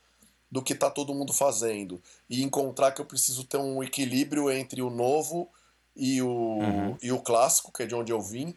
[0.50, 4.82] do que tá todo mundo fazendo e encontrar que eu preciso ter um equilíbrio entre
[4.82, 5.48] o novo
[5.96, 8.54] e o, e o clássico, que é de onde eu vim,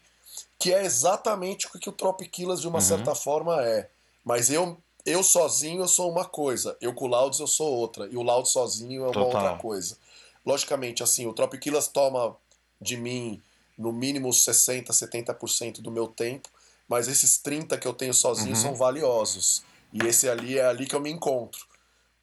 [0.58, 3.90] que é exatamente o que o Tropiquilas de uma certa forma é.
[4.24, 8.08] Mas eu eu sozinho eu sou uma coisa, eu com o Louds eu sou outra,
[8.08, 9.28] e o Louds sozinho é uma Total.
[9.28, 9.98] outra coisa.
[10.44, 12.36] Logicamente, assim, o Tropiquilas toma
[12.82, 13.42] de mim
[13.78, 16.50] no mínimo 60, 70% do meu tempo,
[16.88, 19.64] mas esses 30 que eu tenho sozinho são valiosos.
[19.92, 21.66] E esse ali é ali que eu me encontro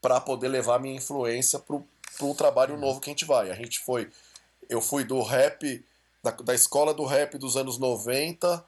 [0.00, 1.86] para poder levar minha influência pro,
[2.18, 3.50] pro trabalho novo que a gente vai.
[3.50, 4.10] A gente foi
[4.68, 5.84] eu fui do rap
[6.22, 8.64] da, da escola do rap dos anos 90,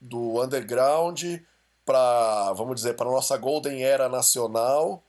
[0.00, 1.22] do underground
[1.84, 5.02] para, vamos dizer, para nossa golden era nacional,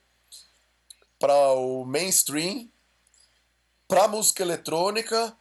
[1.20, 2.70] para o mainstream,
[3.88, 5.36] para música eletrônica,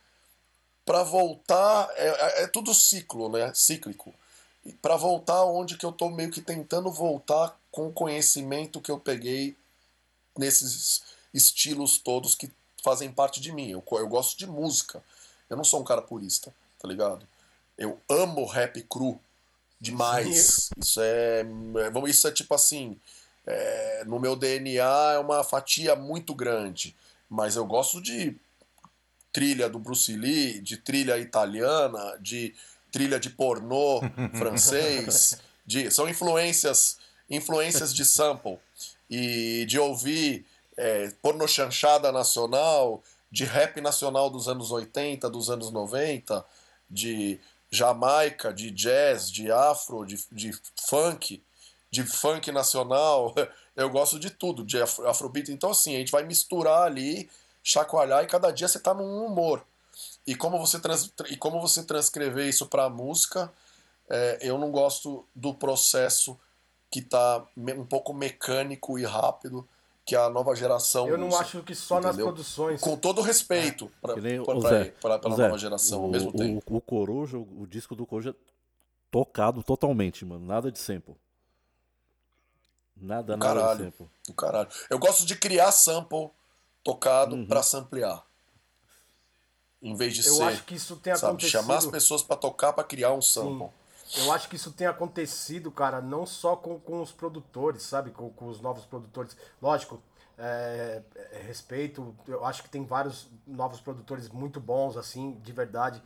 [0.88, 3.52] para voltar, é, é- é tudo ciclo, né?
[3.54, 4.14] Cíclico.
[4.80, 8.98] Para voltar onde que eu tô meio que tentando voltar com o conhecimento que eu
[8.98, 9.54] peguei
[10.36, 12.50] nesses estilos todos que
[12.82, 13.68] fazem parte de mim.
[13.70, 15.02] Eu, eu gosto de música.
[15.50, 17.26] Eu não sou um cara purista, tá ligado?
[17.76, 19.20] Eu amo rap cru
[19.80, 20.70] demais.
[20.78, 22.98] Isso é, é- vamos, isso é tipo assim,
[23.46, 26.96] é, no meu DNA é uma fatia muito grande,
[27.28, 28.34] mas eu gosto de
[29.38, 32.52] trilha do Bruce Lee, de trilha italiana, de
[32.90, 34.00] trilha de pornô
[34.36, 36.98] francês, de, são influências,
[37.30, 38.58] influências de sample
[39.08, 40.44] e de ouvir
[40.76, 46.44] é, porno chanchada nacional, de rap nacional dos anos 80, dos anos 90,
[46.90, 47.38] de
[47.70, 50.50] Jamaica, de jazz, de afro, de, de
[50.88, 51.40] funk,
[51.92, 53.32] de funk nacional.
[53.76, 55.52] Eu gosto de tudo, de afro- afrobeat.
[55.52, 57.30] Então, assim, a gente vai misturar ali,
[57.72, 59.62] chacoalhar e cada dia você tá num humor.
[60.26, 63.52] E como você, trans, e como você transcrever isso pra música,
[64.08, 66.38] é, eu não gosto do processo
[66.90, 69.68] que tá me- um pouco mecânico e rápido
[70.06, 72.26] que a nova geração Eu não usa, acho que só nas entendeu?
[72.28, 72.80] produções.
[72.80, 74.84] Com todo respeito pra, Que nem pra, o pra- Zé.
[74.98, 76.62] pra- pela o Zé, nova geração, o, ao mesmo o- tempo.
[76.74, 78.34] O, Coruja, o, o disco do Coruja
[79.10, 80.46] tocado totalmente, mano.
[80.46, 81.14] Nada de sample.
[82.96, 83.84] Nada, Do nada de caralho.
[83.84, 84.06] sample.
[84.26, 84.68] Do caralho.
[84.88, 86.30] Eu gosto de criar sample
[86.92, 87.46] tocado Uhum.
[87.46, 88.24] pra samplear.
[89.82, 91.50] Em vez de Eu ser, acho que isso tem sabe, acontecido.
[91.60, 93.68] chamar as pessoas pra tocar pra criar um sample.
[94.16, 98.10] Eu acho que isso tem acontecido, cara, não só com, com os produtores, sabe?
[98.10, 99.36] Com, com os novos produtores.
[99.60, 100.02] Lógico,
[100.38, 106.02] é, é, respeito, eu acho que tem vários novos produtores muito bons, assim, de verdade.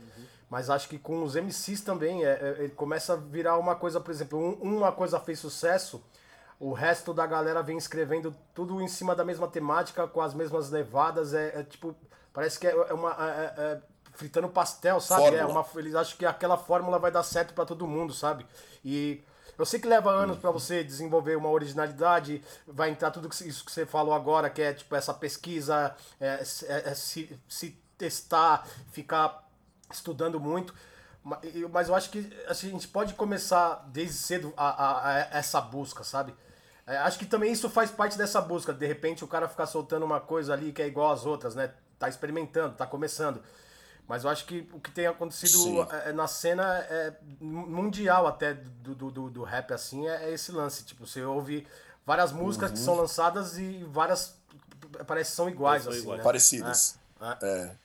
[0.49, 3.99] Mas acho que com os MCs também, é, é, ele começa a virar uma coisa,
[4.01, 6.03] por exemplo, um- uma coisa fez sucesso,
[6.69, 10.69] o resto da galera vem escrevendo tudo em cima da mesma temática, com as mesmas
[10.69, 11.33] levadas.
[11.33, 11.95] É, é tipo,
[12.31, 13.11] parece que é, é uma.
[13.11, 13.81] é- é- é
[14.13, 15.23] fritando pastel, sabe?
[15.37, 18.45] É uma, eles acham que aquela fórmula vai dar certo pra todo mundo, sabe?
[18.85, 19.23] E
[19.57, 23.71] eu sei que leva anos pra você desenvolver uma originalidade, vai entrar tudo isso que
[23.71, 25.95] você falou agora, que é tipo essa pesquisa,
[26.95, 29.43] se, se testar, ficar
[29.91, 30.73] estudando muito.
[31.23, 31.39] Ma-
[31.71, 35.59] Mas eu acho que assim, a gente pode começar desde cedo a, a- a essa
[35.59, 36.35] busca, sabe?
[36.85, 38.73] É, acho que também isso faz parte dessa busca.
[38.73, 41.71] De repente o cara ficar soltando uma coisa ali que é igual às outras, né?
[41.97, 43.41] Tá experimentando, tá começando.
[44.07, 45.87] Mas eu acho que o que tem acontecido Sim.
[46.05, 50.51] é, na cena é mundial até do, do, do, do rap assim é, é esse
[50.51, 50.83] lance.
[50.83, 51.65] Tipo, você ouve
[52.05, 54.35] várias músicas que são lançadas e várias
[55.07, 56.17] parece que são iguais, São assim, iguais.
[56.17, 56.23] né?
[56.23, 56.99] Parecidas.
[57.21, 57.83] É, é.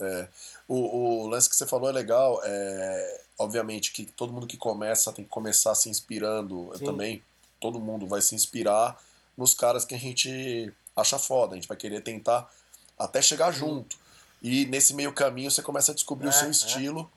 [0.00, 0.28] É.
[0.66, 2.40] O, o lance que você falou é legal.
[2.44, 6.70] É, obviamente que todo mundo que começa tem que começar se inspirando.
[6.72, 6.84] Eu Sim.
[6.86, 7.22] também.
[7.60, 9.00] Todo mundo vai se inspirar
[9.36, 11.52] nos caras que a gente acha foda.
[11.52, 12.50] A gente vai querer tentar
[12.98, 13.96] até chegar junto.
[14.42, 16.50] E nesse meio caminho você começa a descobrir o É, seu é.
[16.50, 17.10] estilo.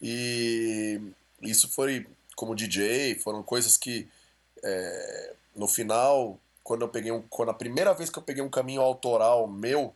[0.00, 1.00] E
[1.42, 4.08] isso foi como DJ, foram coisas que
[4.62, 8.50] é, no final, quando eu peguei um, quando a primeira vez que eu peguei um
[8.50, 9.94] caminho autoral meu,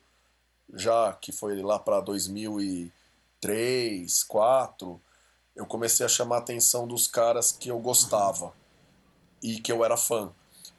[0.72, 2.92] já que foi lá para 2003,
[3.40, 5.00] 2004,
[5.56, 8.52] eu comecei a chamar a atenção dos caras que eu gostava
[9.42, 10.30] e que eu era fã,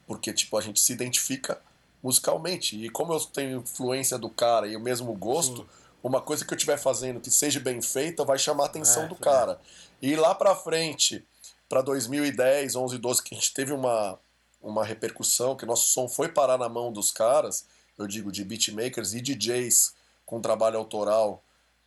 [0.08, 1.62] porque tipo a gente se identifica
[2.02, 2.84] musicalmente.
[2.84, 5.68] E como eu tenho influência do cara e o mesmo gosto, Sim.
[6.04, 9.08] uma coisa que eu estiver fazendo que seja bem feita vai chamar a atenção é,
[9.08, 9.60] do cara.
[10.02, 11.26] E lá pra frente,
[11.68, 14.18] para 2010, 11, 12, que a gente teve uma,
[14.62, 17.66] uma repercussão, que nosso som foi parar na mão dos caras,
[17.98, 19.94] eu digo de beatmakers e DJs
[20.26, 21.44] com trabalho autoral,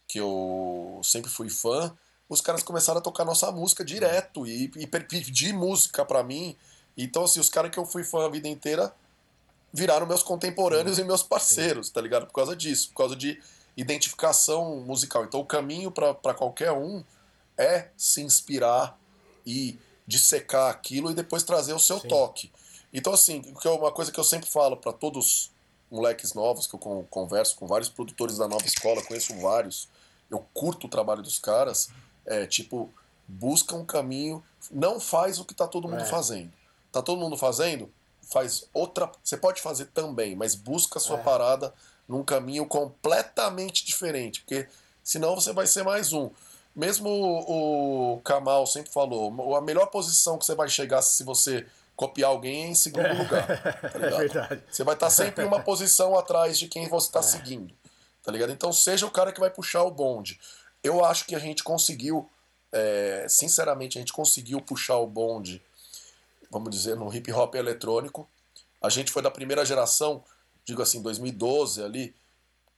[0.07, 1.97] que eu sempre fui fã,
[2.33, 6.57] os caras começaram a tocar nossa música direto e, e pedir música para mim.
[6.97, 8.95] Então, assim, os caras que eu fui fã a vida inteira
[9.73, 11.03] viraram meus contemporâneos Sim.
[11.03, 12.27] e meus parceiros, tá ligado?
[12.27, 13.41] Por causa disso, por causa de
[13.77, 15.25] identificação musical.
[15.25, 17.05] Então, o caminho para qualquer um
[17.57, 18.99] é se inspirar
[19.47, 22.09] e dissecar aquilo e depois trazer o seu Sim.
[22.09, 22.53] toque.
[22.93, 25.51] Então, assim, que é uma coisa que eu sempre falo para todos
[25.91, 29.89] moleques novos que eu converso com vários produtores da nova escola, conheço vários,
[30.31, 31.91] eu curto o trabalho dos caras,
[32.27, 32.93] é tipo,
[33.27, 36.07] busca um caminho, não faz o que tá todo mundo é.
[36.07, 36.53] fazendo.
[36.91, 37.91] Tá todo mundo fazendo?
[38.23, 39.11] Faz outra.
[39.23, 41.23] Você pode fazer também, mas busca a sua é.
[41.23, 41.73] parada
[42.09, 44.69] num caminho completamente diferente, porque
[45.03, 46.31] senão você vai ser mais um.
[46.75, 52.31] Mesmo o Kamal sempre falou, a melhor posição que você vai chegar se você copiar
[52.31, 53.13] alguém é em segundo é.
[53.13, 53.47] lugar.
[53.47, 54.63] Tá é verdade.
[54.71, 57.23] Você vai estar sempre uma posição atrás de quem você está é.
[57.23, 57.75] seguindo.
[58.23, 58.53] Tá ligado?
[58.53, 60.41] Então seja o cara que vai puxar o bonde.
[60.83, 62.29] Eu acho que a gente conseguiu,
[62.73, 65.63] é, sinceramente, a gente conseguiu puxar o bonde,
[66.51, 68.29] vamos dizer, no hip hop eletrônico.
[68.81, 70.23] A gente foi da primeira geração,
[70.65, 72.15] digo assim, 2012 ali,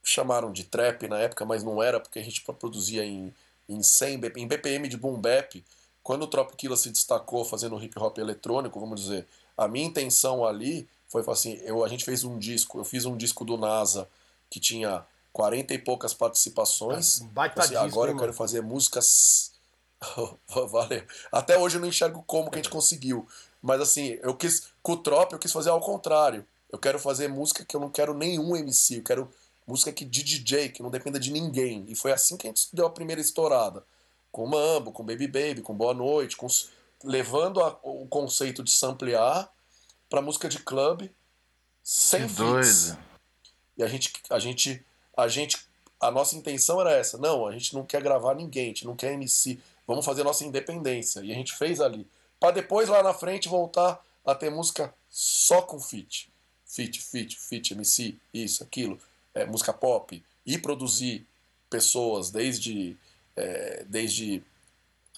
[0.03, 3.33] chamaram de trap na época, mas não era, porque a gente produzia em,
[3.67, 5.63] em 100 em BPM de boom bap.
[6.03, 10.87] Quando o Tropikilla se destacou fazendo hip hop eletrônico, vamos dizer, a minha intenção ali
[11.07, 14.07] foi assim, eu, a gente fez um disco, eu fiz um disco do NASA
[14.49, 15.03] que tinha
[15.35, 17.19] 40 e poucas participações.
[17.19, 19.51] Baita assim, disco, agora eu quero fazer músicas.
[20.47, 21.03] Valeu.
[21.29, 23.27] Até hoje eu não enxergo como que a gente conseguiu.
[23.61, 24.69] Mas assim, eu quis.
[24.81, 26.45] Com o Trop, eu quis fazer ao contrário.
[26.71, 28.99] Eu quero fazer música que eu não quero nenhum MC.
[28.99, 29.29] Eu quero
[29.67, 31.83] música que de DJ, que não dependa de ninguém.
[31.89, 33.83] E foi assim que a gente deu a primeira estourada.
[34.31, 36.47] Com Mambo, com Baby Baby, com Boa Noite, com,
[37.03, 39.51] levando a, o conceito de samplear
[40.09, 41.13] para música de clube
[41.83, 42.97] sem que.
[43.77, 45.57] E a gente, a gente a gente
[45.99, 47.17] a nossa intenção era essa.
[47.17, 49.59] Não, a gente não quer gravar ninguém, a gente não quer MC.
[49.87, 51.21] Vamos fazer nossa independência.
[51.21, 52.07] E a gente fez ali.
[52.39, 56.29] Para depois lá na frente voltar a ter música só com feat.
[56.65, 58.99] Feat, feat, feat, MC, isso, aquilo.
[59.33, 60.21] É, música pop.
[60.45, 61.25] E produzir
[61.69, 62.97] pessoas desde,
[63.35, 64.43] é, desde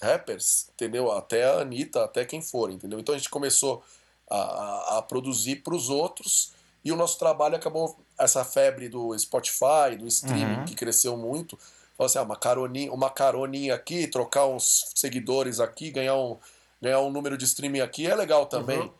[0.00, 1.10] rappers, entendeu?
[1.10, 3.00] Até a Anitta, até quem for, entendeu?
[3.00, 3.82] Então a gente começou
[4.30, 6.52] a, a, a produzir para os outros
[6.88, 10.64] e o nosso trabalho acabou, essa febre do Spotify, do streaming, uhum.
[10.64, 11.58] que cresceu muito.
[11.98, 16.38] Falou assim, ah, uma caroninha, uma caroninha aqui, trocar uns seguidores aqui, ganhar um,
[16.80, 18.78] ganhar um número de streaming aqui é legal também.
[18.78, 18.90] Uhum.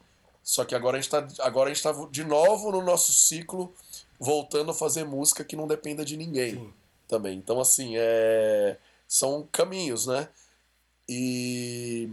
[0.42, 3.72] Só que agora a gente está gente tá de novo no nosso ciclo
[4.20, 6.72] voltando a fazer música que não dependa de ninguém Sim.
[7.07, 7.38] também.
[7.38, 10.29] Então assim, é são caminhos, né?
[11.09, 12.11] E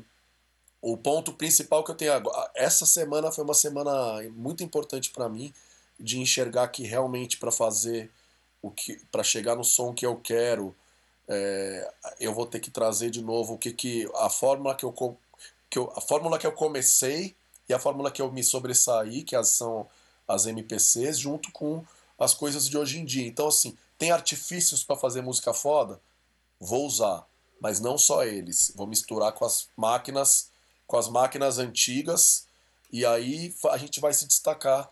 [0.82, 2.50] o ponto principal que eu tenho agora.
[2.56, 5.54] Essa semana foi uma semana muito importante para mim
[6.00, 8.12] de enxergar que realmente para fazer
[8.62, 10.76] o que para chegar no som que eu quero
[11.28, 14.94] é, eu vou ter que trazer de novo o que que a fórmula que eu,
[15.70, 17.36] que eu a fórmula que eu comecei
[17.68, 19.88] e a fórmula que eu me sobressaí que são
[20.28, 21.84] as MPCs junto com
[22.18, 23.28] as coisas de hoje em dia.
[23.28, 26.00] Então assim tem artifícios para fazer música foda?
[26.60, 27.26] Vou usar
[27.60, 28.72] mas não só eles.
[28.76, 30.50] Vou misturar com as máquinas
[30.88, 32.46] com as máquinas antigas
[32.92, 34.88] e aí a gente vai se destacar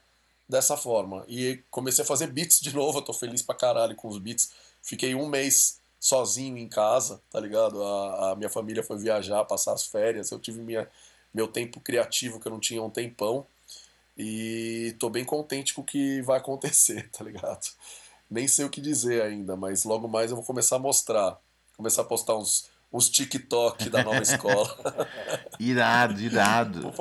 [0.48, 1.26] dessa forma.
[1.28, 4.52] E comecei a fazer beats de novo, eu tô feliz pra caralho com os beats.
[4.82, 7.82] Fiquei um mês sozinho em casa, tá ligado?
[7.82, 10.90] A, a minha família foi viajar, passar as férias, eu tive minha,
[11.34, 13.46] meu tempo criativo que eu não tinha um tempão.
[14.18, 17.68] E tô bem contente com o que vai acontecer, tá ligado?
[18.30, 21.40] Nem sei o que dizer ainda, mas logo mais eu vou começar a mostrar.
[21.78, 25.10] Começar a postar uns, os TikTok da nova escola.
[25.60, 26.94] irado, irado.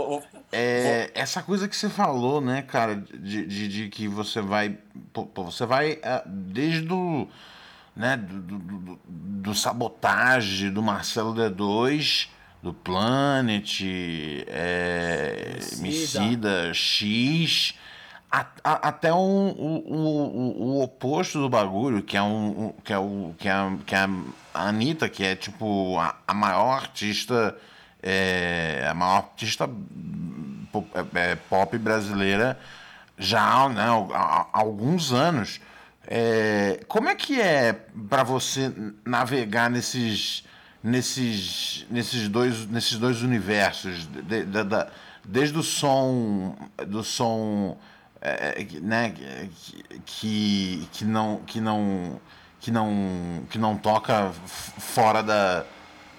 [0.51, 4.79] É, essa coisa que você falou, né, cara, de, de, de que você vai.
[5.35, 7.29] você vai é, desde do,
[7.95, 12.29] né, do, do, do sabotagem do Marcelo D2,
[12.63, 13.83] do Planet,
[14.47, 17.75] é, Emicida, X
[18.33, 22.73] a, a, até um, o, o, o, oposto do bagulho, que é um.
[22.83, 23.35] que é o.
[23.39, 23.53] que é,
[23.85, 23.99] que é
[24.55, 27.55] a Anitta, que é tipo a, a maior artista.
[28.03, 29.69] É, a maior artista
[30.73, 32.59] pop, é, pop brasileira
[33.17, 35.61] já né, há, há alguns anos.
[36.07, 37.75] É, como é que é
[38.09, 38.73] para você
[39.05, 40.45] navegar nesses,
[40.83, 44.07] nesses, nesses, dois, nesses dois universos?
[44.07, 44.87] De, de, de,
[45.25, 46.57] desde o som,
[46.89, 47.77] do som
[48.23, 49.13] é, né,
[50.07, 52.21] que, que não que não
[52.61, 55.67] que não que não toca fora da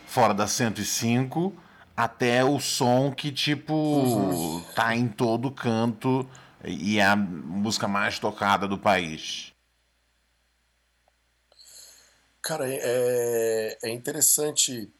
[0.05, 1.55] fora da 105
[1.95, 4.61] até o som que tipo uhum.
[4.75, 6.27] tá em todo canto
[6.65, 9.53] e é a música mais tocada do país.
[12.41, 14.91] Cara, é, é interessante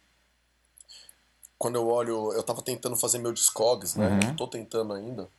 [1.58, 2.32] quando eu olho.
[2.34, 4.08] Eu tava tentando fazer meu Discogs, né?
[4.10, 4.36] Uhum.
[4.36, 5.30] Tô tentando ainda.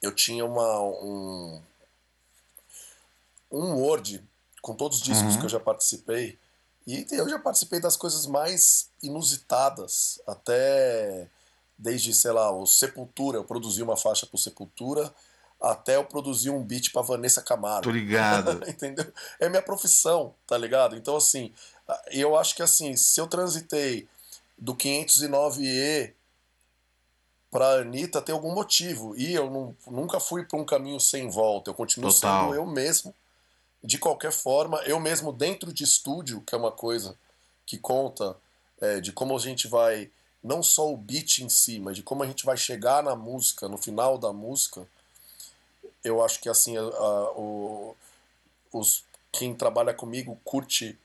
[0.00, 1.60] Eu tinha uma, um,
[3.50, 4.22] um Word
[4.62, 5.40] com todos os discos uhum.
[5.40, 6.38] que eu já participei.
[6.86, 11.28] E eu já participei das coisas mais inusitadas, até
[11.76, 15.14] desde, sei lá, o Sepultura, eu produzi uma faixa pro Sepultura,
[15.60, 17.82] até eu produzir um beat pra Vanessa Camargo.
[17.82, 18.62] Tô ligado.
[18.68, 19.12] Entendeu?
[19.38, 20.96] É minha profissão, tá ligado?
[20.96, 21.52] Então, assim,
[22.10, 24.08] eu acho que assim, se eu transitei
[24.56, 26.12] do 509E
[27.50, 29.16] pra Anitta, tem algum motivo.
[29.16, 31.70] E eu não, nunca fui pra um caminho sem volta.
[31.70, 32.44] Eu continuo Total.
[32.44, 33.14] sendo eu mesmo.
[33.82, 37.16] De qualquer forma, eu mesmo dentro de estúdio, que é uma coisa
[37.64, 38.36] que conta
[38.80, 40.10] é, de como a gente vai,
[40.42, 43.68] não só o beat em si, mas de como a gente vai chegar na música,
[43.68, 44.86] no final da música
[46.04, 47.96] eu acho que assim a, a, o,
[48.72, 50.98] os, quem trabalha comigo curte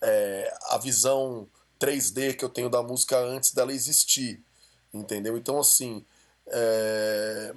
[0.00, 1.46] é, a visão
[1.80, 4.42] 3D que eu tenho da música antes dela existir,
[5.00, 5.36] entendeu?
[5.36, 6.04] Então assim
[6.48, 7.54] é,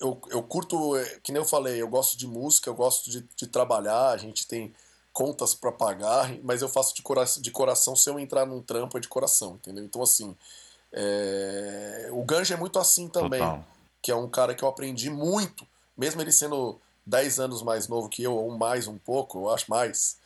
[0.00, 3.46] eu, eu curto, que nem eu falei, eu gosto de música, eu gosto de, de
[3.46, 4.74] trabalhar, a gente tem
[5.12, 8.96] contas para pagar, mas eu faço de coração, de coração se eu entrar num trampo
[8.96, 9.84] é de coração, entendeu?
[9.84, 10.36] Então assim,
[10.92, 13.64] é, o Ganja é muito assim também, Total.
[14.00, 15.66] que é um cara que eu aprendi muito
[15.96, 19.70] mesmo ele sendo 10 anos mais novo que eu, ou mais um pouco, eu acho
[19.70, 20.16] mais,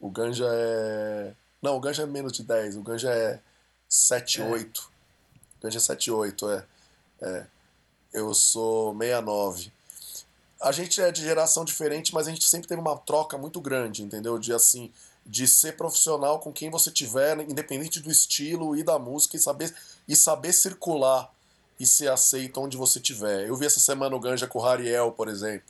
[0.00, 1.34] o Ganja é.
[1.62, 3.40] Não, o Ganja é menos de 10, o Ganja é
[3.88, 4.44] 7, é.
[4.44, 4.93] 8.
[5.64, 6.64] O Ganja é 7, 8, é.
[7.22, 7.46] é.
[8.12, 9.72] Eu sou 69.
[10.60, 14.02] A gente é de geração diferente, mas a gente sempre teve uma troca muito grande,
[14.02, 14.38] entendeu?
[14.38, 14.92] De assim,
[15.24, 19.74] de ser profissional com quem você tiver, independente do estilo e da música, e saber,
[20.06, 21.32] e saber circular
[21.80, 23.48] e ser aceito onde você estiver.
[23.48, 25.66] Eu vi essa semana o Ganja com o Hariel, por exemplo.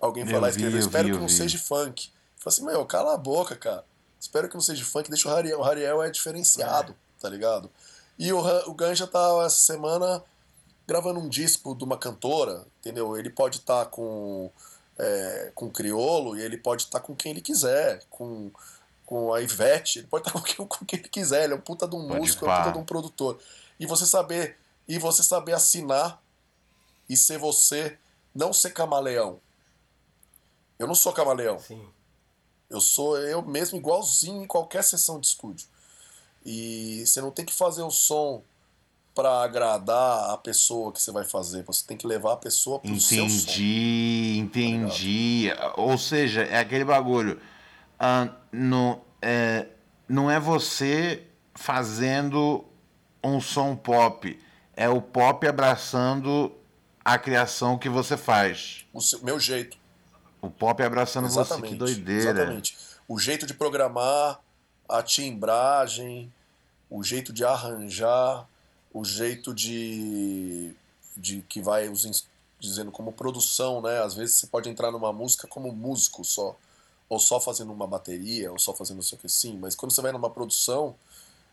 [0.00, 1.34] Alguém falar e escrever, espero vi, que não vi.
[1.34, 2.08] seja funk.
[2.08, 3.84] Eu falei assim, meu, cala a boca, cara.
[4.18, 5.60] Espero que não seja funk, deixa o Hariel.
[5.60, 7.20] O Hariel é diferenciado, é.
[7.20, 7.70] tá ligado?
[8.20, 10.22] E o, o Ganja tá essa semana
[10.86, 13.16] gravando um disco de uma cantora, entendeu?
[13.16, 14.52] Ele pode estar tá com,
[14.98, 18.50] é, com criolo e ele pode estar tá com quem ele quiser, com,
[19.06, 21.56] com a Ivete, ele pode estar tá com, quem, com quem ele quiser, ele é
[21.56, 23.38] um puta de um pode músico, é um puta de um produtor.
[23.78, 26.20] E você saber e você saber assinar
[27.08, 27.96] e ser você,
[28.34, 29.40] não ser camaleão.
[30.78, 31.58] Eu não sou camaleão.
[31.58, 31.88] Sim.
[32.68, 35.66] Eu sou eu mesmo igualzinho em qualquer sessão de estúdio.
[36.44, 38.42] E você não tem que fazer o som
[39.14, 41.62] para agradar a pessoa que você vai fazer.
[41.64, 43.50] Você tem que levar a pessoa pro entendi, seu som.
[43.50, 45.52] Entendi, entendi.
[45.54, 47.40] Tá Ou seja, é aquele bagulho.
[48.00, 49.66] Uh, no, é,
[50.08, 52.64] não é você fazendo
[53.22, 54.38] um som pop
[54.80, 56.50] é o pop abraçando
[57.04, 58.86] a criação que você faz.
[58.94, 59.76] O seu, meu jeito.
[60.40, 62.30] O pop abraçando exatamente, você, que doideira.
[62.30, 62.78] Exatamente.
[63.06, 64.40] O jeito de programar,
[64.90, 66.32] a timbragem,
[66.90, 68.46] o jeito de arranjar,
[68.92, 70.74] o jeito de,
[71.16, 72.26] de que vai os,
[72.58, 74.02] dizendo como produção, né?
[74.02, 76.56] Às vezes você pode entrar numa música como músico só,
[77.08, 79.92] ou só fazendo uma bateria, ou só fazendo não sei o que sim, mas quando
[79.92, 80.94] você vai numa produção,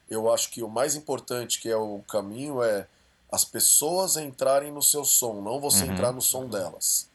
[0.09, 2.87] eu acho que o mais importante que é o caminho é
[3.31, 5.91] as pessoas entrarem no seu som, não você uhum.
[5.91, 7.09] entrar no som delas.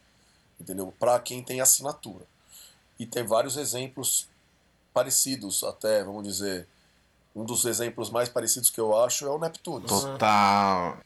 [0.59, 0.93] Entendeu?
[0.99, 2.25] Para quem tem assinatura.
[2.99, 4.27] E tem vários exemplos
[4.93, 6.67] parecidos, até, vamos dizer.
[7.35, 9.89] Um dos exemplos mais parecidos que eu acho é o Neptunes.
[9.89, 10.97] Total.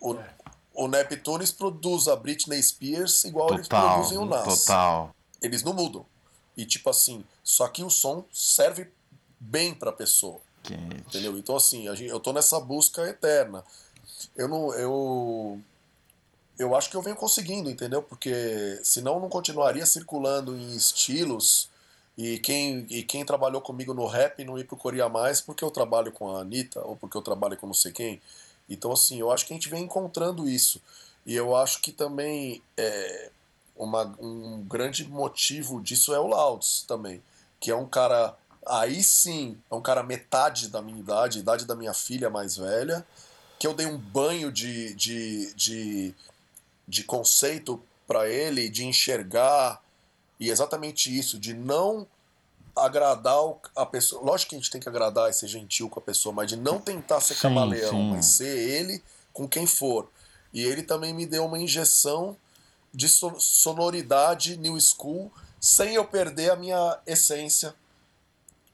[0.00, 0.16] O,
[0.72, 3.58] o Neptunes produz a Britney Spears igual Total.
[3.58, 4.64] eles produzem o Nas.
[4.64, 5.14] Total.
[5.42, 6.06] Eles não mudam.
[6.56, 8.90] E tipo assim, só que o som serve
[9.38, 10.40] bem pra pessoa.
[10.62, 10.96] Quente.
[10.96, 11.36] Entendeu?
[11.36, 13.62] Então assim, eu tô nessa busca eterna
[14.36, 14.74] eu não.
[14.74, 15.60] Eu,
[16.58, 18.02] eu acho que eu venho conseguindo, entendeu?
[18.02, 21.68] Porque senão não continuaria circulando em estilos
[22.16, 26.12] e quem, e quem trabalhou comigo no rap não me procuraria mais porque eu trabalho
[26.12, 28.20] com a Anitta ou porque eu trabalho com não sei quem.
[28.68, 30.80] Então, assim, eu acho que a gente vem encontrando isso.
[31.26, 33.30] E eu acho que também é,
[33.76, 37.22] uma, um grande motivo disso é o Louds também,
[37.58, 38.36] que é um cara.
[38.66, 43.04] Aí sim, é um cara metade da minha idade, idade da minha filha mais velha,
[43.58, 46.14] que eu dei um banho de, de, de,
[46.88, 49.82] de conceito para ele, de enxergar,
[50.38, 52.06] e exatamente isso, de não
[52.76, 53.38] agradar
[53.76, 54.22] a pessoa.
[54.22, 56.56] Lógico que a gente tem que agradar e ser gentil com a pessoa, mas de
[56.56, 58.10] não tentar ser sim, camaleão, sim.
[58.10, 60.10] mas ser ele com quem for.
[60.52, 62.36] E ele também me deu uma injeção
[62.92, 67.74] de sonoridade new school sem eu perder a minha essência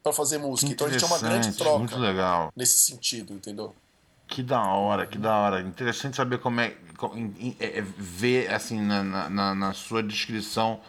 [0.03, 0.71] para fazer música.
[0.71, 1.79] Então a gente é uma grande troca.
[1.79, 2.53] Muito legal.
[2.55, 3.75] Nesse sentido, entendeu?
[4.27, 5.61] Que da hora, que da hora.
[5.61, 10.81] Interessante saber como é, como, é, é ver assim na, na, na, sua descrição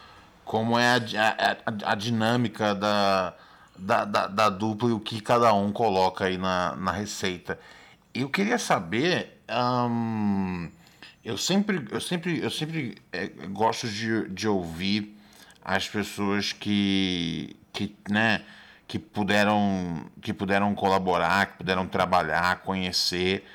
[0.51, 3.33] como é a, a, a dinâmica da,
[3.73, 7.57] da, da, da, dupla e o que cada um coloca aí na, na receita.
[8.13, 9.41] Eu queria saber,
[11.23, 15.17] eu sempre, eu sempre, eu sempre é, gosto de, de ouvir
[15.63, 18.41] as pessoas que, que, né,
[18.85, 23.47] que puderam, que puderam colaborar, que puderam trabalhar, conhecer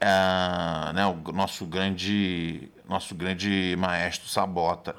[0.00, 4.96] uh, né, o nosso grande, nosso grande maestro Sabota.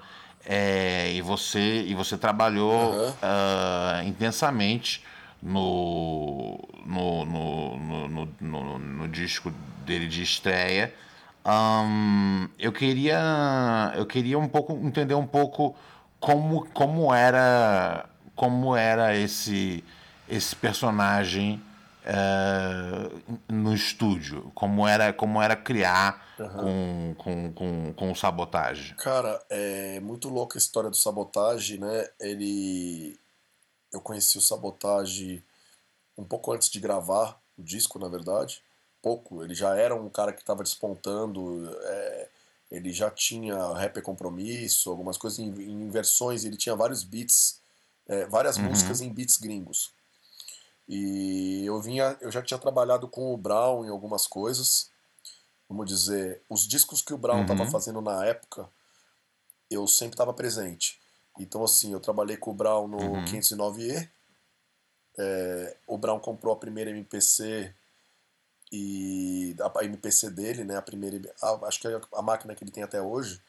[0.52, 3.10] É, e você e você trabalhou uhum.
[3.10, 5.06] uh, intensamente
[5.44, 9.54] no no, no, no, no, no disco
[9.86, 10.92] dele de estreia.
[11.46, 15.76] Um, eu queria eu queria um pouco entender um pouco
[16.20, 19.84] como, como era como era esse,
[20.28, 21.62] esse personagem
[22.06, 27.16] uh, no estúdio, como era, como era criar uhum.
[27.16, 28.96] com, com, com, com o Sabotagem.
[28.98, 32.10] Cara, é muito louca a história do Sabotagem, né?
[32.20, 33.20] Ele...
[33.92, 35.44] Eu conheci o Sabotagem
[36.18, 38.62] um pouco antes de gravar o disco, na verdade.
[39.02, 39.44] Pouco.
[39.44, 41.70] Ele já era um cara que estava despontando...
[41.84, 42.28] É
[42.72, 47.60] ele já tinha Rapper Compromisso, algumas coisas em, em versões, ele tinha vários beats
[48.10, 48.64] é, várias uhum.
[48.64, 49.94] músicas em beats gringos.
[50.90, 54.90] E eu vinha, eu já tinha trabalhado com o Brown em algumas coisas.
[55.70, 57.70] Vamos dizer, os discos que o Brown estava uhum.
[57.70, 58.68] fazendo na época,
[59.70, 61.00] eu sempre estava presente.
[61.40, 63.24] Então, assim, eu trabalhei com o Brown no uhum.
[63.24, 64.10] 509E.
[65.20, 67.72] É, o Brown comprou a primeira MPC
[68.72, 72.72] e a MPC dele, né, a primeira, a, acho que é a máquina que ele
[72.72, 73.42] tem até hoje,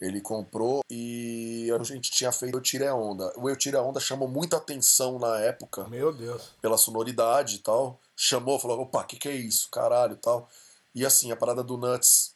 [0.00, 3.32] ele comprou e a gente tinha feito o Tire a Onda.
[3.36, 5.88] O Eu Tire a Onda chamou muita atenção na época.
[5.88, 6.50] Meu Deus.
[6.60, 7.98] Pela sonoridade e tal.
[8.16, 9.68] Chamou, falou, opa, o que, que é isso?
[9.70, 10.48] Caralho e tal.
[10.94, 12.34] E assim, a parada do Nuts.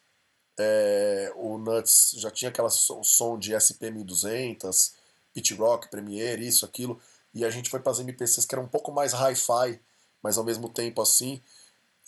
[0.60, 4.92] É, o Nuts já tinha aquela som de SP1200,
[5.32, 7.00] Pit Rock, Premiere, isso, aquilo.
[7.34, 9.78] E a gente foi para as MPCs que eram um pouco mais hi-fi,
[10.22, 11.40] mas ao mesmo tempo assim.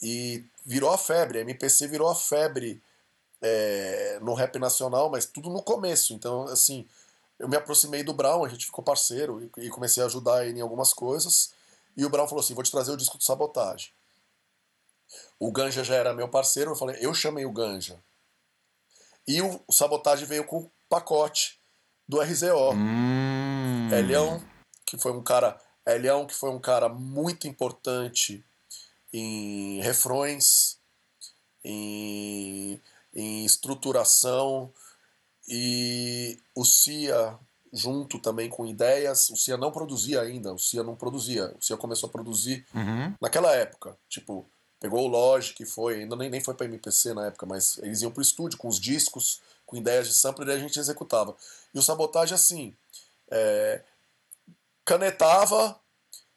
[0.02, 1.38] E virou a febre.
[1.38, 2.82] A MPC virou a febre
[3.42, 6.12] é, no rap nacional, mas tudo no começo.
[6.12, 6.86] Então, assim,
[7.38, 10.58] eu me aproximei do Brown, a gente ficou parceiro e, e comecei a ajudar ele
[10.58, 11.52] em algumas coisas.
[11.96, 13.90] E o Brown falou assim: vou te trazer o disco de sabotagem.
[15.38, 17.98] O Ganja já era meu parceiro, eu falei, eu chamei o Ganja.
[19.26, 21.58] E o, o Sabotagem veio com o pacote
[22.08, 22.72] do RZO.
[22.74, 23.88] Hum.
[23.92, 24.42] Elião,
[24.84, 25.58] que foi um cara.
[25.86, 28.44] Elião, que foi um cara muito importante
[29.12, 30.78] em refrões,
[31.64, 32.80] em
[33.14, 34.72] em estruturação
[35.48, 37.38] e o CIA
[37.72, 39.30] junto também com ideias.
[39.30, 41.54] O CIA não produzia ainda, o CIA não produzia.
[41.58, 43.14] O CIA começou a produzir uhum.
[43.20, 43.96] naquela época.
[44.08, 44.46] Tipo,
[44.78, 48.10] pegou o Logic, foi, ainda nem, nem foi para MPC na época, mas eles iam
[48.10, 51.36] pro estúdio com os discos, com ideias de sampler e a gente executava.
[51.72, 52.74] E o Sabotagem, assim,
[53.30, 53.82] é,
[54.84, 55.78] canetava,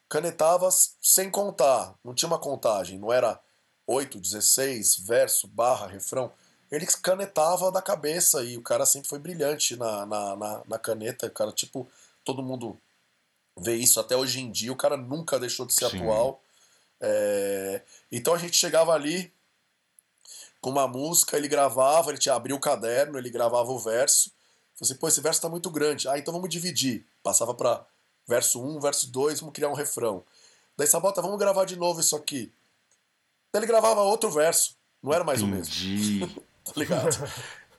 [0.09, 0.69] canetava
[1.01, 3.39] sem contar, não tinha uma contagem, não era
[3.87, 6.31] 8, 16, verso, barra, refrão
[6.75, 11.27] ele canetava da cabeça e o cara sempre foi brilhante na, na, na, na caneta.
[11.27, 11.87] O cara, tipo,
[12.25, 12.75] todo mundo
[13.55, 14.73] vê isso até hoje em dia.
[14.73, 15.99] O cara nunca deixou de ser Sim.
[15.99, 16.41] atual.
[16.99, 17.81] É...
[18.11, 19.31] Então a gente chegava ali
[20.59, 24.31] com uma música, ele gravava, ele tinha abriu o caderno, ele gravava o verso.
[24.73, 26.07] Falei assim, pô, esse verso tá muito grande.
[26.09, 27.05] Ah, então vamos dividir.
[27.21, 27.85] Passava para
[28.27, 30.23] verso 1, verso 2, vamos criar um refrão.
[30.75, 32.51] Daí Sabota, vamos gravar de novo isso aqui.
[33.51, 34.75] Daí ele gravava outro verso.
[35.03, 36.23] Não era mais Entendi.
[36.23, 36.43] o mesmo.
[36.65, 37.31] tá ligado?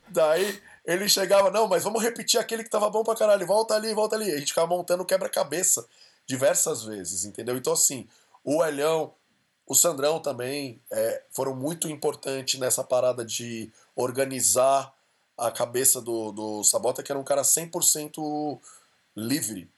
[0.09, 3.95] Daí ele chegava, não, mas vamos repetir aquele que tava bom pra caralho, volta ali,
[3.95, 4.31] volta ali.
[4.31, 5.87] A gente ficava montando quebra-cabeça
[6.27, 7.57] diversas vezes, entendeu?
[7.57, 8.07] Então, assim,
[8.45, 9.15] o Elhão,
[9.67, 14.93] o Sandrão também é, foram muito importantes nessa parada de organizar
[15.37, 18.61] a cabeça do, do Sabota, que era um cara 100%
[19.17, 19.71] livre,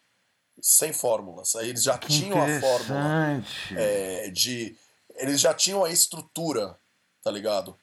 [0.60, 1.54] sem fórmulas.
[1.56, 3.44] Aí eles já que tinham a fórmula
[3.76, 4.76] é, de.
[5.14, 6.78] Eles já tinham a estrutura,
[7.22, 7.76] tá ligado?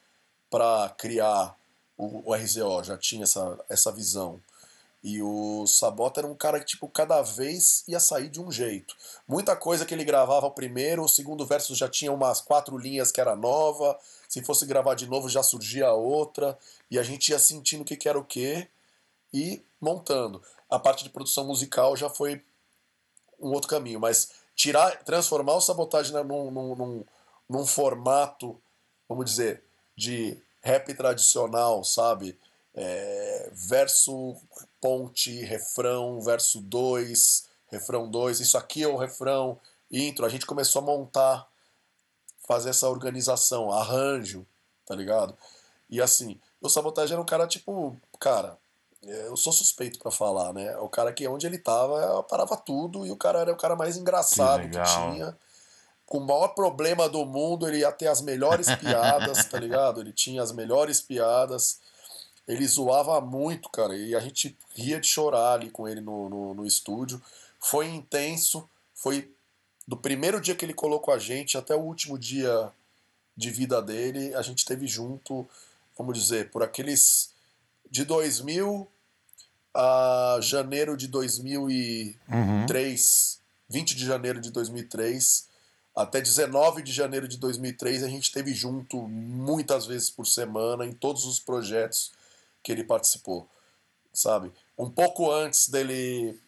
[0.53, 1.57] Para criar
[1.97, 4.39] o, o, RZO, já tinha essa, essa visão.
[5.03, 8.95] E o Sabota era um cara que, tipo, cada vez ia sair de um jeito.
[9.27, 13.11] Muita coisa que ele gravava o primeiro, o segundo verso já tinha umas quatro linhas
[13.11, 13.99] que era nova.
[14.29, 16.55] Se fosse gravar de novo, já surgia outra.
[16.91, 18.67] E a gente ia sentindo o que, que era o que
[19.33, 20.39] e montando.
[20.69, 22.43] A parte de produção musical já foi
[23.39, 27.03] um outro caminho, mas tirar, transformar o sabotagem num, num,
[27.49, 28.61] num formato,
[29.09, 29.63] vamos dizer,
[29.95, 32.39] de rap tradicional, sabe?
[32.73, 34.35] É, verso,
[34.81, 39.59] ponte, refrão, verso 2, refrão 2, isso aqui é o refrão,
[39.91, 40.25] intro.
[40.25, 41.47] A gente começou a montar,
[42.47, 44.45] fazer essa organização, arranjo,
[44.85, 45.37] tá ligado?
[45.89, 48.57] E assim, o Sabotagem era um cara tipo, cara,
[49.05, 50.75] é, eu sou suspeito para falar, né?
[50.77, 53.97] O cara que onde ele tava, parava tudo e o cara era o cara mais
[53.97, 55.37] engraçado que, que tinha.
[56.13, 59.99] Com o maior problema do mundo, ele ia ter as melhores piadas, tá ligado?
[59.99, 61.79] Ele tinha as melhores piadas.
[62.47, 66.53] Ele zoava muito, cara, e a gente ria de chorar ali com ele no, no,
[66.53, 67.19] no estúdio.
[67.59, 69.33] Foi intenso, foi
[69.87, 72.71] do primeiro dia que ele colocou a gente até o último dia
[73.35, 75.49] de vida dele, a gente teve junto,
[75.97, 77.31] vamos dizer, por aqueles
[77.89, 78.87] de 2000
[79.73, 83.43] a janeiro de 2003, uhum.
[83.67, 85.51] 20 de janeiro de 2003
[85.95, 90.91] até 19 de janeiro de 2003 a gente esteve junto muitas vezes por semana em
[90.91, 92.11] todos os projetos
[92.63, 93.47] que ele participou,
[94.13, 94.51] sabe?
[94.77, 96.39] Um pouco antes dele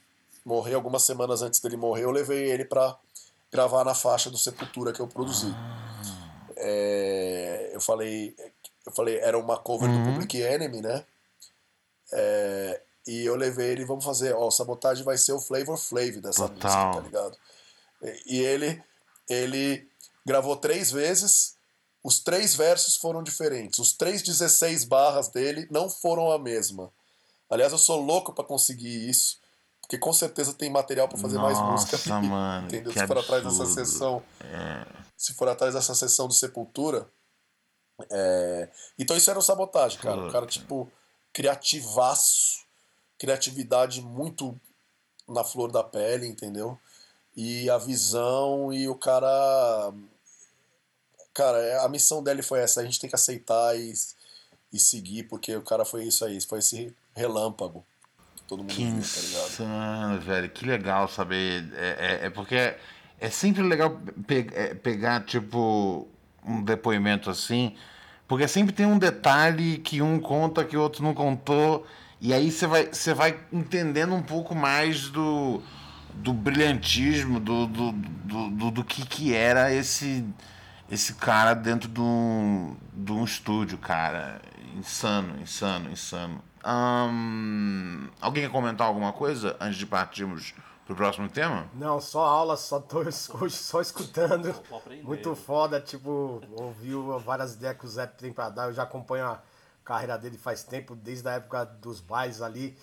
[0.46, 2.96] morrer, algumas semanas antes dele morrer, eu levei ele para
[3.52, 5.52] gravar na faixa do Sepultura que eu produzi.
[5.54, 5.96] Ah.
[6.58, 8.36] É, eu falei,
[8.86, 10.04] eu falei, era uma cover uhum.
[10.04, 11.06] do Public Enemy, né?
[12.14, 16.48] É, e eu levei ele, vamos fazer, ó, Sabotagem vai ser o Flavor Flav dessa
[16.48, 16.88] Total.
[16.88, 17.38] música, tá ligado?
[18.02, 18.82] E, e ele,
[19.30, 19.88] ele
[20.26, 21.55] gravou três vezes,
[22.03, 26.91] os três versos foram diferentes, os três 16 barras dele não foram a mesma.
[27.49, 29.39] Aliás, eu sou louco para conseguir isso,
[29.82, 32.21] porque com certeza tem material para fazer Nossa, mais música.
[32.21, 32.91] Mano, entendeu?
[32.91, 34.23] Se for atrás dessa sessão.
[34.41, 34.86] É.
[35.15, 37.07] Se for atrás dessa sessão do Sepultura.
[38.09, 38.69] É...
[38.97, 40.28] Então isso era o sabotagem, cara.
[40.28, 40.91] O cara, tipo,
[41.32, 42.65] criativaço
[43.17, 44.59] criatividade muito
[45.28, 46.78] na flor da pele, entendeu?
[47.36, 49.94] E a visão e o cara.
[51.34, 53.94] Cara, é, a missão dele foi essa, a gente tem que aceitar e,
[54.72, 57.86] e seguir, porque o cara foi isso aí, foi esse relâmpago
[58.38, 59.48] que todo mundo que viu, tá ligado?
[59.48, 61.74] Insano, velho, que legal saber.
[61.74, 62.76] É, é, é porque
[63.20, 66.08] é sempre legal pe é, pegar, tipo,
[66.46, 67.76] um depoimento assim,
[68.28, 71.86] porque sempre tem um detalhe que um conta que o outro não contou
[72.22, 75.62] e aí você vai, você vai entendendo um pouco mais do,
[76.16, 80.26] do brilhantismo, do, do, do, do, do que, que era esse,
[80.89, 84.41] esse cara dentro de um, de um estúdio, cara.
[84.76, 86.41] Insano, insano, insano.
[86.66, 90.53] Um, alguém quer comentar alguma coisa antes de partirmos
[90.86, 91.68] pro próximo tema?
[91.74, 92.99] Não, só aula, só tô
[93.39, 94.53] hoje só escutando.
[95.03, 98.68] Muito foda, tipo, ouviu várias ideias que o Zé tem pra dar.
[98.68, 99.41] Eu já acompanho a
[99.86, 102.76] carreira dele faz tempo, desde a época dos bailes ali.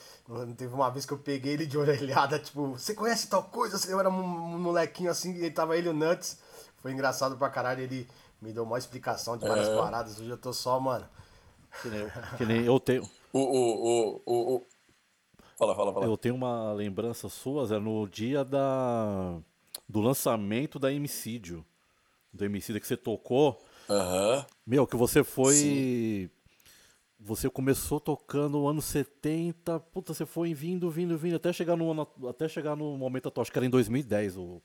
[0.57, 3.91] Teve uma vez que eu peguei ele de orelhada, tipo, você conhece tal coisa?
[3.91, 6.39] Eu era um molequinho assim, e tava ele o Nuts.
[6.77, 8.09] Foi engraçado pra caralho, ele
[8.41, 9.77] me deu uma explicação de várias é.
[9.77, 10.19] paradas.
[10.19, 11.07] Hoje eu tô só, mano.
[11.83, 12.07] Que nem,
[12.39, 13.03] que nem eu tenho.
[13.33, 14.67] O, o, o, o,
[15.59, 16.07] Fala, fala, fala.
[16.07, 19.39] Eu tenho uma lembrança sua, Zé, no dia da
[19.89, 21.65] do lançamento da Emicídio.
[22.33, 23.63] Do Emicídio que você tocou.
[23.89, 24.45] Aham.
[24.67, 25.55] Meu, que você foi.
[25.55, 26.31] Sim
[27.25, 31.91] você começou tocando no ano 70, puta, você foi vindo, vindo, vindo, até chegar no,
[31.91, 34.61] ano, até chegar no momento atual, acho que era em 2010 o,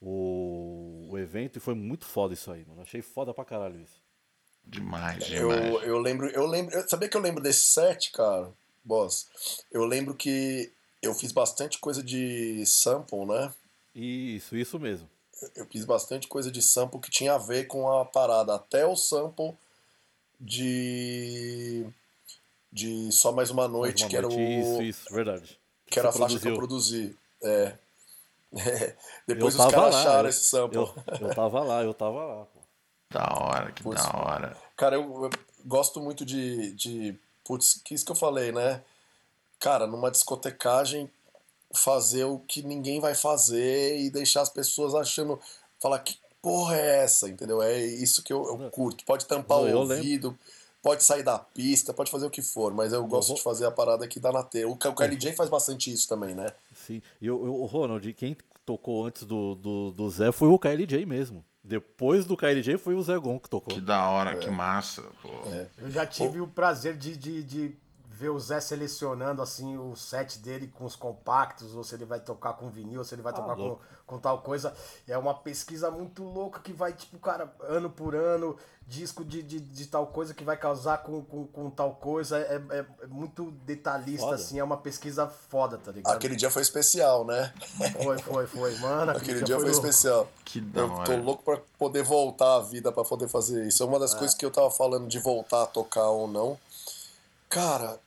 [0.00, 2.80] o, o evento, e foi muito foda isso aí, mano.
[2.80, 4.02] Achei foda pra caralho isso.
[4.64, 5.74] Demais, demais.
[5.74, 8.50] Eu, eu lembro, eu lembro, eu, sabia que eu lembro desse set, cara,
[8.82, 9.28] boss?
[9.70, 10.72] Eu lembro que
[11.02, 13.52] eu fiz bastante coisa de sample, né?
[13.94, 15.08] Isso, isso mesmo.
[15.54, 18.96] Eu fiz bastante coisa de sample que tinha a ver com a parada, até o
[18.96, 19.54] sample
[20.40, 21.86] de
[22.72, 24.60] de Só Mais Uma Noite, uma que noite, era o...
[24.60, 25.58] Isso, isso, verdade.
[25.86, 26.40] Que era a faixa produziu.
[26.40, 27.16] que eu produzi.
[27.42, 27.74] É.
[29.26, 30.76] Depois os caras acharam esse sample.
[30.76, 32.44] Eu, eu tava lá, eu tava lá.
[32.44, 32.60] Pô.
[33.10, 34.56] Da hora, que putz, da hora.
[34.76, 35.30] Cara, eu, eu,
[35.64, 37.18] gosto muito de, de...
[37.44, 38.82] Putz, que isso que eu falei, né?
[39.58, 41.10] Cara, numa discotecagem,
[41.74, 45.40] fazer o que ninguém vai fazer e deixar as pessoas achando...
[45.80, 47.62] Falar, que porra é essa, entendeu?
[47.62, 49.04] É isso que eu, eu curto.
[49.04, 50.38] Pode tampar não, o ouvido, lembro.
[50.82, 53.70] pode sair da pista, pode fazer o que for, mas eu gosto de fazer a
[53.70, 54.70] parada que dá na tela.
[54.70, 56.46] O, o KLJ faz bastante isso também, né?
[56.74, 57.02] Sim.
[57.20, 61.44] E o, o Ronald, quem tocou antes do, do, do Zé foi o KLJ mesmo.
[61.62, 63.74] Depois do KLJ foi o Zé Gon que tocou.
[63.74, 64.36] Que da hora, é.
[64.36, 65.02] que massa.
[65.22, 65.28] Pô.
[65.52, 65.66] É.
[65.78, 67.76] Eu já tive o prazer de, de, de
[68.20, 72.20] ver o Zé selecionando assim o set dele com os compactos, ou se ele vai
[72.20, 74.74] tocar com vinil, ou se ele vai tocar com, com tal coisa.
[75.08, 79.58] É uma pesquisa muito louca que vai, tipo, cara, ano por ano, disco de, de,
[79.58, 82.38] de tal coisa que vai causar com, com, com tal coisa.
[82.38, 84.34] É, é, é muito detalhista, foda.
[84.34, 86.14] assim, é uma pesquisa foda, tá ligado?
[86.14, 87.54] Aquele dia foi especial, né?
[88.02, 89.12] Foi, foi, foi, mano.
[89.12, 90.28] Aquele, aquele dia, dia, foi, foi especial.
[90.44, 93.82] Que da Eu tô louco pra poder voltar à vida, pra poder fazer isso.
[93.82, 94.18] É uma das é.
[94.18, 96.58] coisas que eu tava falando de voltar a tocar ou não.
[97.48, 97.98] Cara,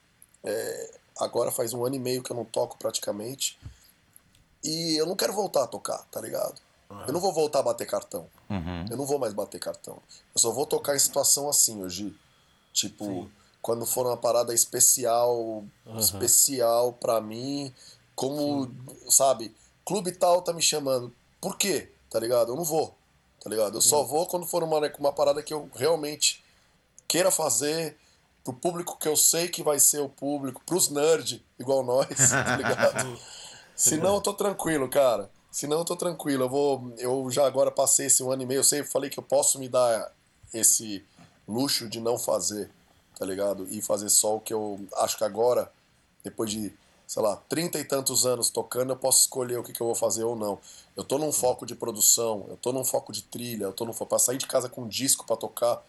[0.43, 3.57] é, agora faz um ano e meio que eu não toco praticamente.
[4.63, 6.59] E eu não quero voltar a tocar, tá ligado?
[6.89, 7.05] Uhum.
[7.07, 8.27] Eu não vou voltar a bater cartão.
[8.49, 8.85] Uhum.
[8.89, 10.01] Eu não vou mais bater cartão.
[10.33, 12.15] Eu só vou tocar em situação assim hoje.
[12.71, 13.31] Tipo, Sim.
[13.61, 15.35] quando for uma parada especial,
[15.85, 15.97] uhum.
[15.97, 17.73] especial pra mim,
[18.15, 19.09] como, Sim.
[19.09, 21.13] sabe, clube tal tá me chamando.
[21.41, 21.89] Por quê?
[22.09, 22.51] Tá ligado?
[22.51, 22.95] Eu não vou.
[23.43, 23.77] Tá ligado?
[23.77, 23.89] Eu Sim.
[23.89, 26.43] só vou quando for uma, uma parada que eu realmente
[27.07, 27.97] queira fazer,
[28.43, 32.55] pro público que eu sei que vai ser o público, pros nerds, igual nós, tá
[32.57, 33.19] ligado?
[33.75, 35.29] Senão eu tô tranquilo, cara.
[35.51, 36.45] Senão eu tô tranquilo.
[36.45, 36.93] Eu vou.
[36.97, 38.59] Eu já agora passei esse um ano e meio.
[38.59, 40.11] Eu sei, eu falei que eu posso me dar
[40.53, 41.05] esse
[41.47, 42.69] luxo de não fazer,
[43.17, 43.67] tá ligado?
[43.69, 45.71] E fazer só o que eu acho que agora,
[46.23, 46.73] depois de,
[47.05, 49.95] sei lá, trinta e tantos anos tocando, eu posso escolher o que, que eu vou
[49.95, 50.59] fazer ou não.
[50.95, 53.93] Eu tô num foco de produção, eu tô num foco de trilha, eu tô num
[53.93, 55.83] foco pra sair de casa com um disco para tocar.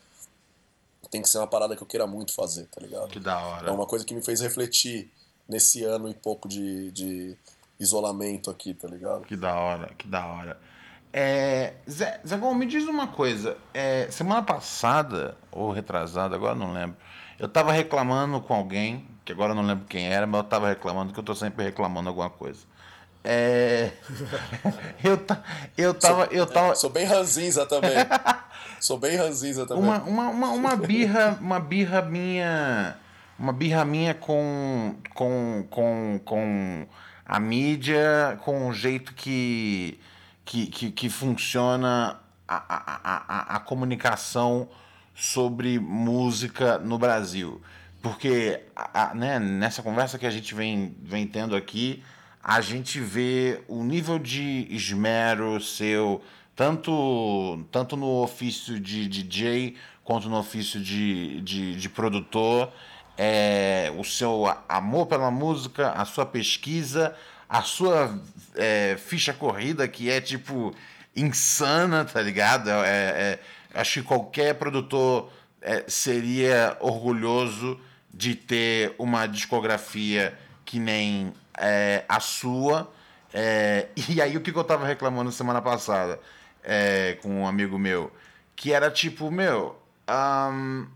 [1.10, 3.08] Tem que ser uma parada que eu queira muito fazer, tá ligado?
[3.08, 3.68] Que da hora.
[3.68, 5.10] É uma coisa que me fez refletir
[5.48, 7.36] nesse ano e pouco de, de
[7.78, 9.22] isolamento aqui, tá ligado?
[9.22, 10.58] Que da hora, que da hora.
[11.12, 13.56] É, Zé, Zé Gon, me diz uma coisa.
[13.72, 16.96] É, semana passada, ou retrasada, agora não lembro,
[17.38, 20.68] eu tava reclamando com alguém, que agora eu não lembro quem era, mas eu tava
[20.68, 22.60] reclamando, que eu tô sempre reclamando alguma coisa.
[23.22, 23.92] É...
[25.02, 25.42] eu, ta...
[25.78, 26.24] eu tava.
[26.26, 26.74] Eu tava...
[26.74, 27.94] Sou bem ranzinza também.
[28.84, 29.82] Sou bem ranzinza também.
[29.82, 32.94] Uma, uma, uma, uma birra, uma birra minha.
[33.38, 34.94] Uma birra minha com.
[35.14, 35.66] com.
[35.70, 36.20] com.
[36.22, 36.86] com
[37.24, 39.98] a mídia, com o jeito que.
[40.44, 44.68] que, que, que funciona a, a, a, a comunicação
[45.14, 47.62] sobre música no Brasil.
[48.02, 52.04] Porque a, né, nessa conversa que a gente vem, vem tendo aqui,
[52.42, 56.22] a gente vê o nível de esmero seu,
[56.56, 62.70] tanto, tanto no ofício de DJ quanto no ofício de, de, de produtor,
[63.16, 67.16] é, o seu amor pela música, a sua pesquisa,
[67.48, 68.20] a sua
[68.54, 70.74] é, ficha corrida, que é tipo
[71.16, 72.68] insana, tá ligado?
[72.68, 73.40] É, é,
[73.74, 75.32] acho que qualquer produtor
[75.62, 77.80] é, seria orgulhoso
[78.12, 82.92] de ter uma discografia que nem é, a sua.
[83.32, 86.20] É, e aí o que eu tava reclamando semana passada
[86.64, 88.12] é, com um amigo meu?
[88.56, 90.86] Que era tipo, meu, um,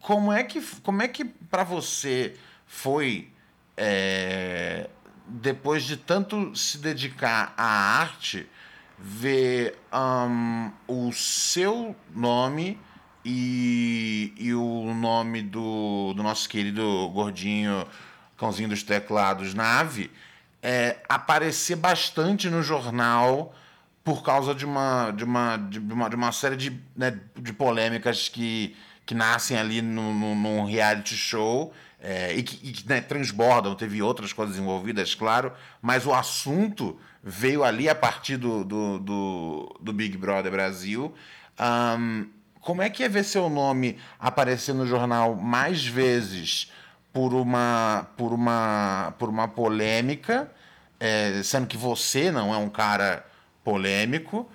[0.00, 2.34] como é que, como é que para você
[2.66, 3.30] foi
[3.76, 4.88] é,
[5.26, 8.48] depois de tanto se dedicar à arte,
[8.98, 12.78] ver um, o seu nome
[13.24, 17.86] e, e o nome do, do nosso querido gordinho
[18.36, 20.10] cãozinho dos teclados, nave,
[20.60, 23.54] é, aparecer bastante no jornal
[24.04, 28.28] por causa de uma, de uma, de uma, de uma série de, né, de polêmicas
[28.28, 28.76] que,
[29.06, 33.74] que nascem ali no, no, num reality show é, e que, e que né, transbordam.
[33.74, 39.76] Teve outras coisas envolvidas, claro, mas o assunto veio ali a partir do, do, do,
[39.80, 41.14] do Big Brother Brasil.
[41.60, 42.26] Um,
[42.60, 46.70] como é que é ver seu nome aparecer no jornal mais vezes
[47.12, 50.50] por uma, por uma, por uma polêmica,
[50.98, 53.24] é, sendo que você não é um cara
[53.64, 54.48] polêmico,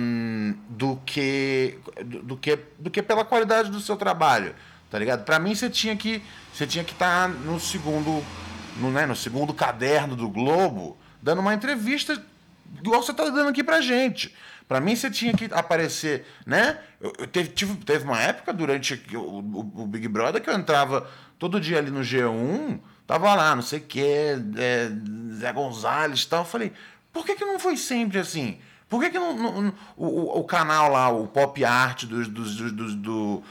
[0.00, 4.54] hum, do, que, do, que, do que pela qualidade do seu trabalho,
[4.90, 5.24] tá ligado?
[5.24, 6.22] Para mim você tinha que
[6.52, 8.22] você tinha que estar tá no segundo
[8.76, 12.20] no, né, no segundo caderno do Globo dando uma entrevista
[12.80, 14.34] igual você está dando aqui pra gente.
[14.66, 16.78] Para mim, você tinha que aparecer, né?
[17.00, 20.54] Eu, eu teve, tive, teve uma época durante o, o, o, Big Brother que eu
[20.54, 21.06] entrava
[21.38, 24.02] todo dia ali no G1, tava lá, não sei o que,
[24.56, 24.90] é,
[25.34, 26.40] Zé Gonzalez e tal.
[26.40, 26.72] Eu falei,
[27.12, 28.58] por que, que não foi sempre assim?
[28.88, 32.94] Por que, que não, não o, o, canal lá, o Pop Art do, do, do,
[32.96, 33.42] do,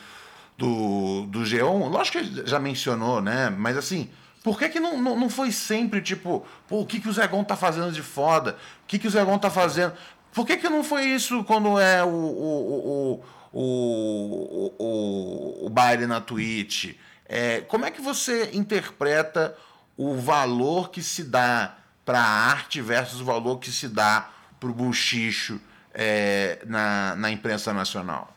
[0.58, 3.50] do, do G1, lógico que já mencionou, né?
[3.50, 4.10] Mas assim,
[4.44, 7.28] por que, que não, não, não foi sempre tipo, pô, o que, que o Zé
[7.28, 8.58] Gon tá fazendo de foda?
[8.84, 9.94] O que, que o Zé Gon tá fazendo?
[10.34, 16.08] Por que, que não foi isso quando é o, o, o, o, o, o baile
[16.08, 16.96] na Twitch?
[17.26, 19.56] É, como é que você interpreta
[19.98, 24.70] o valor que se dá para a arte versus o valor que se dá para
[24.70, 25.60] o buchicho
[25.94, 28.34] é, na, na imprensa nacional?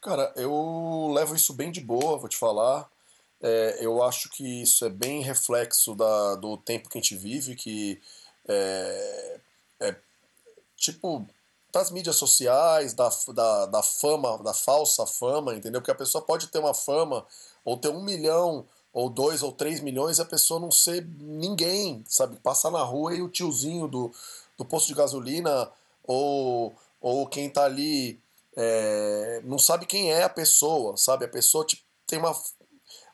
[0.00, 2.88] Cara, eu levo isso bem de boa, vou te falar.
[3.40, 7.54] É, eu acho que isso é bem reflexo da, do tempo que a gente vive,
[7.54, 8.00] que
[8.48, 9.40] é,
[9.80, 9.96] é
[10.76, 11.26] tipo
[11.72, 15.80] das mídias sociais, da, da, da fama, da falsa fama, entendeu?
[15.80, 17.26] Porque a pessoa pode ter uma fama
[17.64, 18.66] ou ter um milhão
[18.98, 22.34] ou dois ou três milhões e a pessoa não ser ninguém, sabe?
[22.40, 24.12] Passar na rua e o tiozinho do,
[24.56, 25.70] do posto de gasolina
[26.02, 28.18] ou, ou quem tá ali
[28.56, 31.24] é, não sabe quem é a pessoa, sabe?
[31.24, 32.36] A pessoa tipo, tem uma,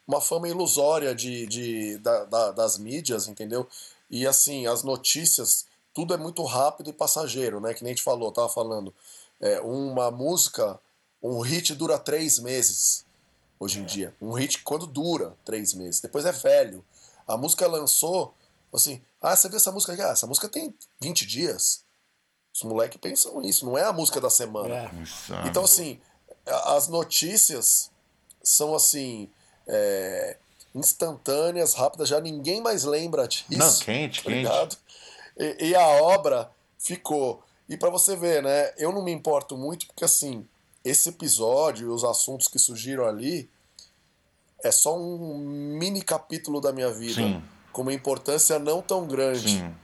[0.09, 3.69] uma fama ilusória de, de, da, da, das mídias, entendeu?
[4.09, 7.75] E assim, as notícias, tudo é muito rápido e passageiro, né?
[7.75, 8.95] Que nem a gente falou, tava falando.
[9.39, 10.81] É, uma música,
[11.23, 13.04] um hit dura três meses
[13.59, 14.15] hoje em dia.
[14.21, 16.85] Um hit quando dura três meses, depois é velho.
[17.27, 18.35] A música lançou,
[18.73, 20.03] assim, ah, você viu essa música aqui?
[20.03, 21.85] Ah, essa música tem 20 dias.
[22.55, 24.75] Os moleques pensam isso, não é a música da semana.
[24.75, 24.91] É.
[25.49, 26.01] Então, assim,
[26.47, 27.91] as notícias
[28.43, 29.31] são assim.
[29.67, 30.37] É,
[30.75, 33.47] instantâneas, rápidas, já ninguém mais lembra disso.
[33.51, 34.79] Não, quente, tá quente.
[35.39, 37.43] E, e, a obra ficou.
[37.69, 38.73] E para você ver, né?
[38.77, 40.47] Eu não me importo muito, porque assim,
[40.85, 43.51] esse episódio e os assuntos que surgiram ali
[44.63, 47.15] é só um mini capítulo da minha vida.
[47.15, 47.43] Sim.
[47.73, 49.59] Com uma importância não tão grande.
[49.59, 49.75] Sim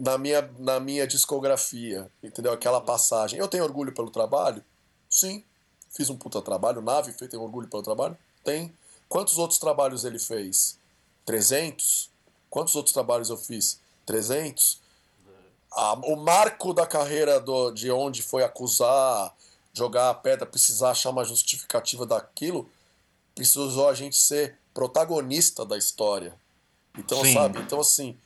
[0.00, 2.52] na minha, na minha discografia, entendeu?
[2.52, 3.38] Aquela passagem.
[3.38, 4.64] Eu tenho orgulho pelo trabalho?
[5.10, 5.44] Sim.
[5.90, 6.80] Fiz um puta trabalho.
[6.80, 8.16] Nave tem orgulho pelo trabalho?
[8.42, 8.72] Tem.
[9.08, 10.78] Quantos outros trabalhos ele fez?
[11.26, 12.10] 300?
[12.48, 13.78] Quantos outros trabalhos eu fiz?
[14.06, 14.80] 300?
[15.72, 19.34] Ah, o marco da carreira do, de onde foi acusar,
[19.72, 22.70] jogar a pedra, precisar achar uma justificativa daquilo,
[23.34, 26.34] precisou a gente ser protagonista da história.
[26.98, 27.34] Então, Sim.
[27.34, 27.60] sabe?
[27.60, 28.16] Então, assim,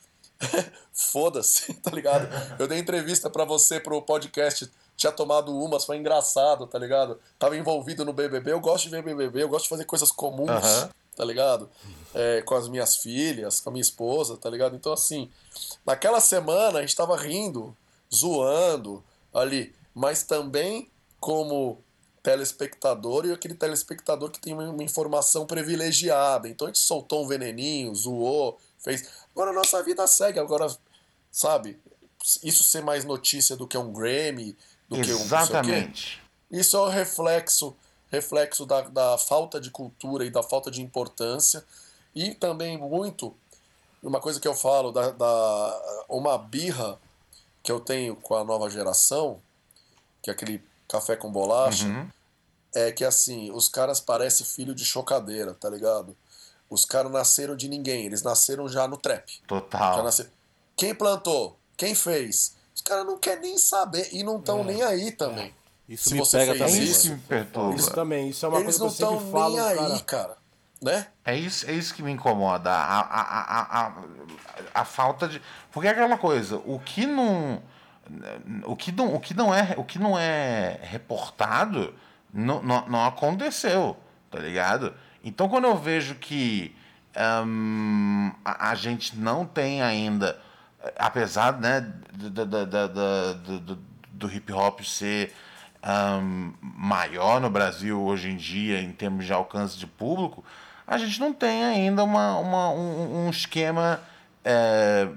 [0.93, 2.29] Foda-se, tá ligado?
[2.59, 7.19] Eu dei entrevista para você pro podcast, tinha tomado umas, foi engraçado, tá ligado?
[7.39, 10.89] Tava envolvido no BBB, eu gosto de ver BBB, eu gosto de fazer coisas comuns,
[11.17, 11.69] tá ligado?
[12.15, 14.77] É, com as minhas filhas, com a minha esposa, tá ligado?
[14.77, 15.31] Então, assim,
[15.85, 17.77] naquela semana a gente tava rindo,
[18.13, 20.89] zoando ali, mas também
[21.25, 21.83] como
[22.23, 26.47] telespectador e aquele telespectador que tem uma informação privilegiada.
[26.51, 29.09] Então a gente soltou um veneninho, zoou, fez.
[29.33, 30.67] Agora a nossa vida segue, agora,
[31.33, 31.81] sabe?
[32.43, 34.55] Isso ser mais notícia do que um Grammy,
[34.87, 36.21] do Exatamente.
[36.51, 36.61] que um.
[36.61, 37.75] Isso é o um reflexo,
[38.11, 41.65] reflexo da, da falta de cultura e da falta de importância.
[42.15, 43.35] E também muito,
[44.03, 47.01] uma coisa que eu falo, da, da uma birra
[47.63, 49.41] que eu tenho com a nova geração,
[50.23, 52.09] que é aquele café com bolacha, uhum.
[52.75, 56.17] é que assim, os caras parecem filho de chocadeira, tá ligado?
[56.69, 59.41] Os caras nasceram de ninguém, eles nasceram já no trap.
[59.47, 60.03] Total.
[60.03, 60.31] Nasceram...
[60.77, 61.59] Quem plantou?
[61.77, 62.57] Quem fez?
[62.75, 64.65] Os caras não querem nem saber e não estão é.
[64.65, 65.47] nem aí também.
[65.47, 65.65] É.
[65.89, 66.83] Isso Se me pega também.
[66.83, 67.75] Isso que me perturba.
[67.77, 69.59] Isso também, isso é uma eles coisa que eu sempre falo.
[69.59, 70.37] Eles não estão nem aí, cara.
[70.83, 71.07] Né?
[71.25, 72.71] É isso, é isso que me incomoda.
[72.71, 73.93] A, a, a, a,
[74.75, 75.41] a, falta de.
[75.73, 77.63] Porque é aquela coisa, o que não.
[78.67, 81.95] O que não, o que não, é, o que não é reportado
[82.33, 83.97] não, não, não aconteceu,
[84.31, 84.95] tá ligado?
[85.23, 86.75] Então, quando eu vejo que
[87.47, 90.39] um, a, a, gente não tem ainda,
[90.99, 91.81] apesar né,
[92.13, 93.79] do, do, do,
[94.11, 95.35] do hip hop ser
[96.21, 100.45] um, maior no Brasil hoje em dia, em termos de alcance de público,
[100.87, 104.01] a gente não tem ainda uma, uma um, um esquema
[104.45, 105.09] é,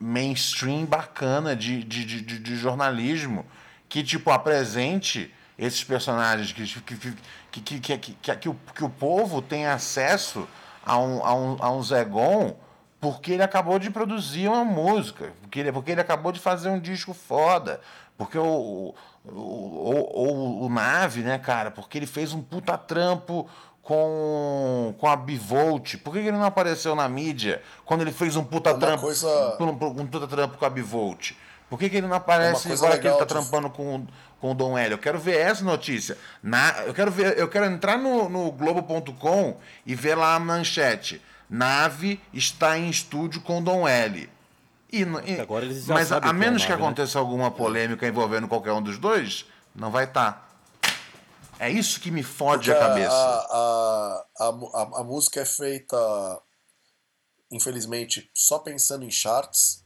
[0.00, 3.44] mainstream bacana de, de, de, de jornalismo
[3.88, 6.96] que tipo apresente esses personagens que, que,
[7.52, 10.48] que, que, que, que, que, o, que o povo tem acesso
[10.84, 12.56] a um, a um, a um Zegon
[13.00, 16.80] porque ele acabou de produzir uma música, porque ele, porque ele acabou de fazer um
[16.80, 17.78] disco foda,
[18.16, 18.94] porque o,
[19.26, 23.46] o, o, o, Nave, né, cara, porque ele fez um puta trampo
[23.84, 25.98] com, com a Bivolt.
[25.98, 29.28] Por que ele não apareceu na mídia quando ele fez um puta, trampo, coisa...
[29.60, 31.32] um, um puta trampo com a Bivolt?
[31.68, 34.06] Por que, que ele não aparece agora que ele está trampando com,
[34.40, 34.94] com o Dom Hélio?
[34.94, 36.16] Eu quero ver essa notícia.
[36.42, 41.20] Na, eu, quero ver, eu quero entrar no, no Globo.com e ver lá a manchete.
[41.48, 44.28] Nave está em estúdio com Dom L.
[44.92, 46.74] E, e, Agora eles já mas a, a menos é nave, que né?
[46.76, 47.24] aconteça né?
[47.24, 50.32] alguma polêmica envolvendo qualquer um dos dois, não vai estar.
[50.32, 50.43] Tá.
[51.58, 53.12] É isso que me fode a cabeça.
[53.12, 56.42] A, a, a, a, música é feita,
[57.50, 59.84] infelizmente, só pensando em charts.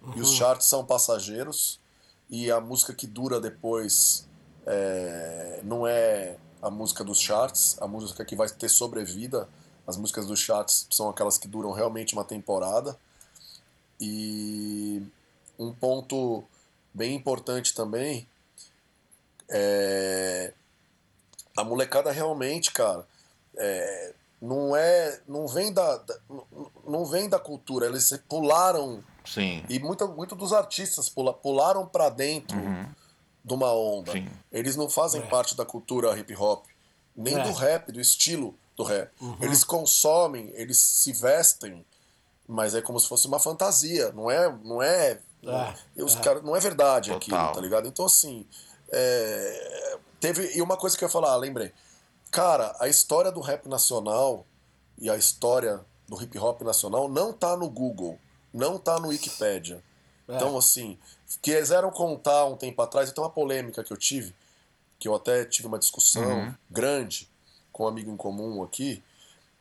[0.00, 0.14] Uhum.
[0.16, 0.36] E os uhum.
[0.36, 1.80] charts são passageiros.
[2.28, 4.26] E a música que dura depois
[4.66, 9.48] é, não é a música dos charts, a música que vai ter sobrevida.
[9.86, 12.98] As músicas dos charts são aquelas que duram realmente uma temporada.
[14.00, 15.02] E
[15.58, 16.44] um ponto
[16.92, 18.28] bem importante também
[19.48, 20.52] é
[21.56, 23.06] a molecada realmente, cara,
[23.56, 26.18] é, não é, não vem da, da-
[26.86, 27.86] não vem da cultura.
[27.86, 29.64] Eles se pularam Sim.
[29.68, 32.56] e muito, muito dos artistas pula- pularam pra dentro
[33.44, 34.12] de uma onda.
[34.12, 34.28] Sim.
[34.52, 36.66] Eles não fazem parte da cultura hip hop,
[37.16, 37.42] nem É.
[37.42, 39.10] do rap, do estilo do rap.
[39.40, 41.84] Eles consomem, eles se vestem,
[42.46, 45.18] mas é como se fosse uma fantasia, não é, não é,
[45.96, 47.38] É, os cara, não é verdade Total.
[47.40, 47.86] aquilo, tá ligado?
[47.88, 48.44] Então assim,
[48.92, 49.85] é,
[50.20, 51.72] teve e uma coisa que eu ia falar, ah, lembrei.
[52.30, 54.46] Cara, a história do rap nacional
[54.98, 58.18] e a história do hip hop nacional não tá no Google,
[58.52, 59.82] não tá no Wikipedia.
[60.28, 60.98] Então, assim,
[61.40, 64.34] quiseram contar um tempo atrás, então uma polêmica que eu tive,
[64.98, 67.28] que eu até tive uma discussão grande
[67.72, 69.02] com um amigo em comum aqui,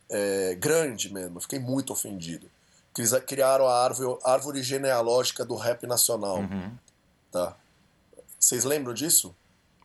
[0.09, 2.49] é, grande mesmo, fiquei muito ofendido.
[2.93, 6.37] Que eles criaram a árvore, árvore genealógica do rap nacional.
[7.31, 7.55] Tá?
[8.39, 9.35] Vocês lembram disso?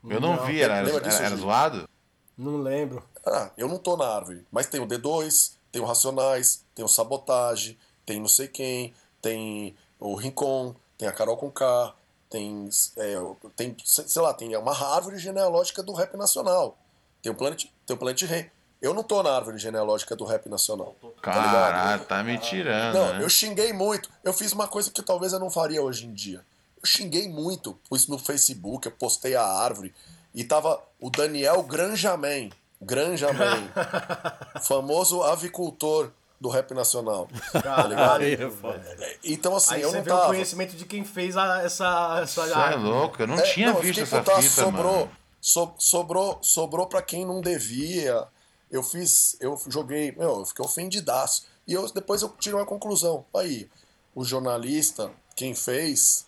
[0.09, 0.47] Eu não, Não.
[0.47, 1.89] vi, era, era, disso, era zoado?
[2.37, 3.03] Não lembro.
[3.27, 4.47] Ah, eu não tô na árvore.
[4.51, 9.75] Mas tem o D2, tem o Racionais, tem o Sabotage, tem não sei quem, tem
[9.99, 11.95] o Rincon, tem a Carol com K,
[12.31, 13.15] tem, é,
[13.57, 16.79] tem, sei lá, tem uma árvore genealógica do rap nacional.
[17.23, 18.51] Tem o Planet, tem o Planet Rei.
[18.81, 20.97] Eu não tô na árvore genealógica do rap nacional.
[21.03, 21.09] tá?
[21.21, 23.23] Caralho, tá me tirando, Não, né?
[23.23, 24.09] eu xinguei muito.
[24.25, 26.43] Eu fiz uma coisa que talvez eu não faria hoje em dia.
[26.83, 27.79] Eu xinguei muito.
[27.89, 29.95] Pus no Facebook, eu postei a árvore.
[30.35, 32.51] E tava o Daniel Granjaman.
[32.81, 33.69] Granjaman.
[34.63, 36.11] famoso avicultor
[36.41, 37.29] do rap nacional.
[37.53, 38.23] Tá ligado?
[38.23, 38.97] Aí é foda.
[39.23, 40.27] Então, assim, Aí eu você não vê o tava.
[40.29, 42.21] conhecimento de quem fez a- essa.
[42.23, 45.11] essa Você é louco, eu não É, tinha não, visto essa fita, sobrou, mano.
[45.41, 48.27] so- sobrou, sobrou pra quem não devia.
[48.71, 51.45] Eu fiz, eu joguei, meu, eu fiquei ofendidaço.
[51.67, 53.25] E eu, depois eu tirei uma conclusão.
[53.35, 53.69] Aí,
[54.15, 56.25] o jornalista, quem fez,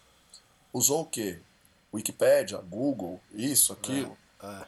[0.73, 1.39] usou o quê?
[1.93, 4.17] Wikipédia, Google, isso, aquilo.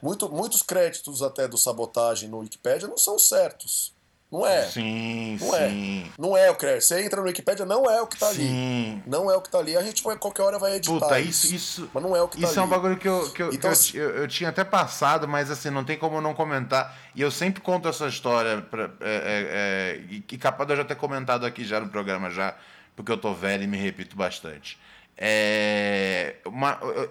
[0.03, 3.93] Muito, muitos créditos até do sabotagem no Wikipédia não são certos.
[4.31, 4.65] Não é.
[4.67, 6.05] Sim, Não sim.
[6.07, 6.21] é.
[6.21, 6.85] Não é o crédito.
[6.85, 8.43] Você entra no Wikipédia, não é o que tá ali.
[8.43, 9.03] Sim.
[9.07, 9.77] Não é o que tá ali.
[9.77, 10.99] A gente vai, qualquer hora vai editar.
[10.99, 12.73] Puta, isso, isso, Mas não é o que tá isso é um ali.
[12.73, 15.85] bagulho que, eu, que, eu, Então, que eu, eu, tinha até passado, mas assim, não
[15.85, 16.97] tem como não comentar.
[17.15, 20.85] E eu sempre conto essa história, pra, é, é, é, e capaz de eu já
[20.85, 22.57] ter comentado aqui já no programa, já,
[22.97, 24.79] porque eu tô velho e me repito bastante.
[25.17, 27.11] É, uma, eu,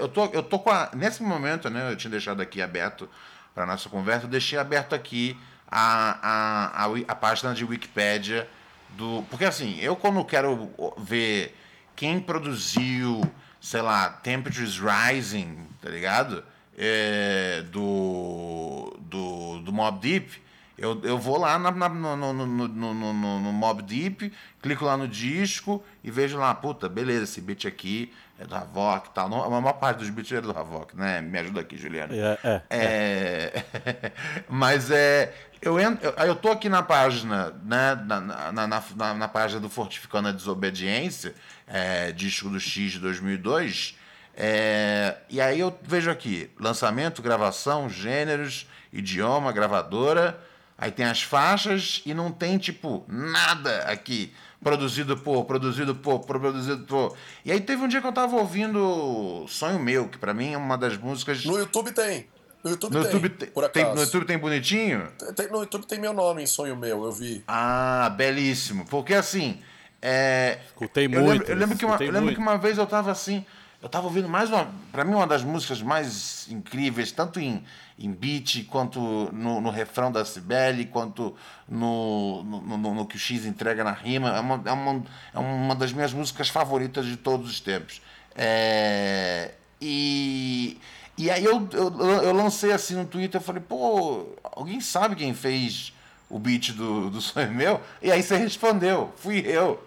[0.00, 0.90] eu- tô, eu tô com a.
[0.94, 1.90] Nesse momento, né?
[1.92, 3.08] Eu tinha deixado aqui aberto
[3.54, 5.36] para nossa conversa, eu deixei aberto aqui
[5.70, 8.48] a, a, a, a página de Wikipédia
[8.90, 9.24] do.
[9.30, 11.56] Porque assim, eu quando quero ver
[11.94, 13.20] quem produziu,
[13.60, 16.44] sei lá, Temperatures Rising, tá ligado?
[16.76, 20.40] É, do, do, do Mob Deep,
[20.78, 24.96] eu, eu vou lá na- na- no, no, no, no, no, Mob Deep, clico lá
[24.96, 29.28] no disco e vejo lá, puta, beleza, esse beat aqui é do Havok e tal.
[29.28, 31.20] Não, a maior parte dos beats é do Havok, né?
[31.20, 32.14] Me ajuda aqui, Juliano.
[32.14, 33.64] É, é, É,
[34.48, 35.34] mas é.
[35.60, 37.96] Eu, entro, eu, eu tô aqui na página, né?
[38.06, 41.34] Na, na, na, na- na página do Fortificando a Desobediência,
[41.66, 43.96] é, disco do X de 2002.
[44.36, 50.38] é, e aí eu vejo aqui: lançamento, gravação, gêneros, idioma, gravadora.
[50.80, 54.32] Aí tem as faixas e não tem, tipo, nada aqui.
[54.62, 57.16] Produzido por, produzido por, produzido por.
[57.44, 60.56] E aí teve um dia que eu tava ouvindo Sonho Meu, que pra mim é
[60.58, 61.44] uma das músicas.
[61.44, 62.26] No YouTube tem.
[62.62, 63.96] No YouTube No tem, YouTube, tem, por tem- acaso.
[63.96, 65.08] no YouTube tem bonitinho?
[65.36, 67.42] Tem- no YouTube tem meu nome em Sonho Meu, eu vi.
[67.46, 68.84] Ah, belíssimo.
[68.86, 69.60] Porque assim.
[70.02, 72.36] É, Escutei eu muito, Lembro, eu lembro, que uma, eu lembro muito.
[72.36, 73.44] que uma vez eu tava assim.
[73.80, 74.68] Eu tava ouvindo mais uma.
[74.90, 77.64] Pra mim, uma das músicas mais incríveis, tanto em,
[77.98, 79.00] em beat, quanto
[79.32, 81.34] no, no refrão da Cibele, quanto
[81.68, 84.28] no, no, no- que o X entrega na rima.
[84.36, 85.02] É uma, é, uma,
[85.34, 88.00] é uma das minhas músicas favoritas de todos os tempos.
[88.34, 90.78] É, e.
[91.16, 95.34] E aí eu, eu, eu lancei assim no Twitter, eu falei, pô, alguém sabe quem
[95.34, 95.92] fez
[96.30, 97.80] o beat do, do Sonho Meu?
[98.00, 99.82] E aí você respondeu, fui eu.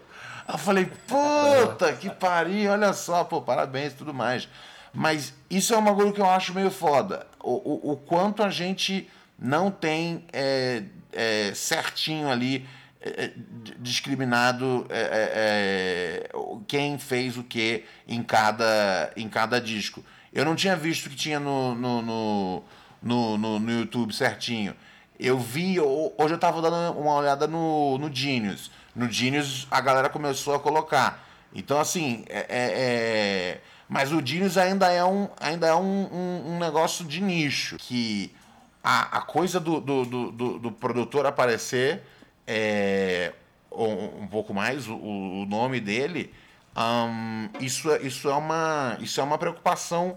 [0.46, 4.46] Eu falei, puta que pariu, olha só, pô, parabéns e tudo mais.
[4.92, 7.26] Mas isso é um bagulho que eu acho meio foda.
[7.42, 10.82] O, o, o quanto a gente não tem é,
[11.12, 12.66] é, certinho ali
[13.00, 13.32] é, é,
[13.78, 16.30] discriminado é, é,
[16.68, 20.04] quem fez o que em cada, em cada disco.
[20.32, 22.64] Eu não tinha visto que tinha no, no, no,
[23.02, 24.74] no, no- no YouTube certinho.
[25.18, 28.70] Eu vi, ho- hoje eu tava dando uma olhada no, no Genius.
[28.94, 31.26] No Genius a galera começou a colocar.
[31.54, 33.60] Então, assim, é-
[33.92, 37.76] mas o Genius ainda é um, ainda é um, um, um negócio de nicho.
[37.76, 38.34] Que
[38.82, 42.02] a, a coisa do, do, do, do- produtor aparecer,
[42.46, 43.34] é,
[43.70, 46.32] um, um pouco mais, o, o nome dele,
[46.74, 50.16] ahn, isso, isso, é uma, isso é uma preocupação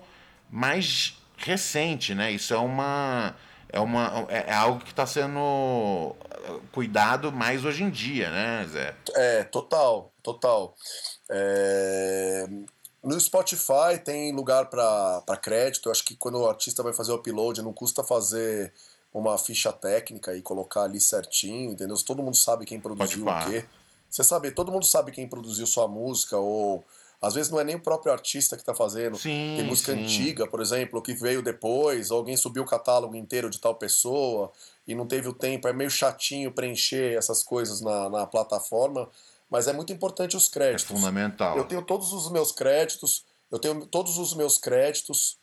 [0.50, 2.32] mais recente, né?
[2.32, 3.36] Isso é uma
[3.68, 6.16] é, uma, é, é algo que está sendo
[6.72, 8.96] cuidado mais hoje em dia, né, Zé?
[9.16, 10.74] É, total, total.
[11.30, 12.46] É...
[13.06, 15.88] No Spotify tem lugar para crédito.
[15.88, 18.74] Eu acho que quando o artista vai fazer o upload, não custa fazer
[19.14, 21.96] uma ficha técnica e colocar ali certinho, entendeu?
[22.04, 23.66] Todo mundo sabe quem produziu o quê.
[24.10, 26.84] Você sabe, todo mundo sabe quem produziu sua música, ou
[27.22, 29.18] às vezes não é nem o próprio artista que está fazendo.
[29.18, 30.04] Sim, Tem música sim.
[30.04, 34.52] antiga, por exemplo, que veio depois, ou alguém subiu o catálogo inteiro de tal pessoa
[34.88, 35.68] e não teve o tempo.
[35.68, 39.10] É meio chatinho preencher essas coisas na, na plataforma,
[39.56, 40.86] mas é muito importante os É créditos.
[41.00, 41.58] fundamental.
[41.58, 45.38] Eu tenho todos os meus créditos, eu tenho todos os meus créditos.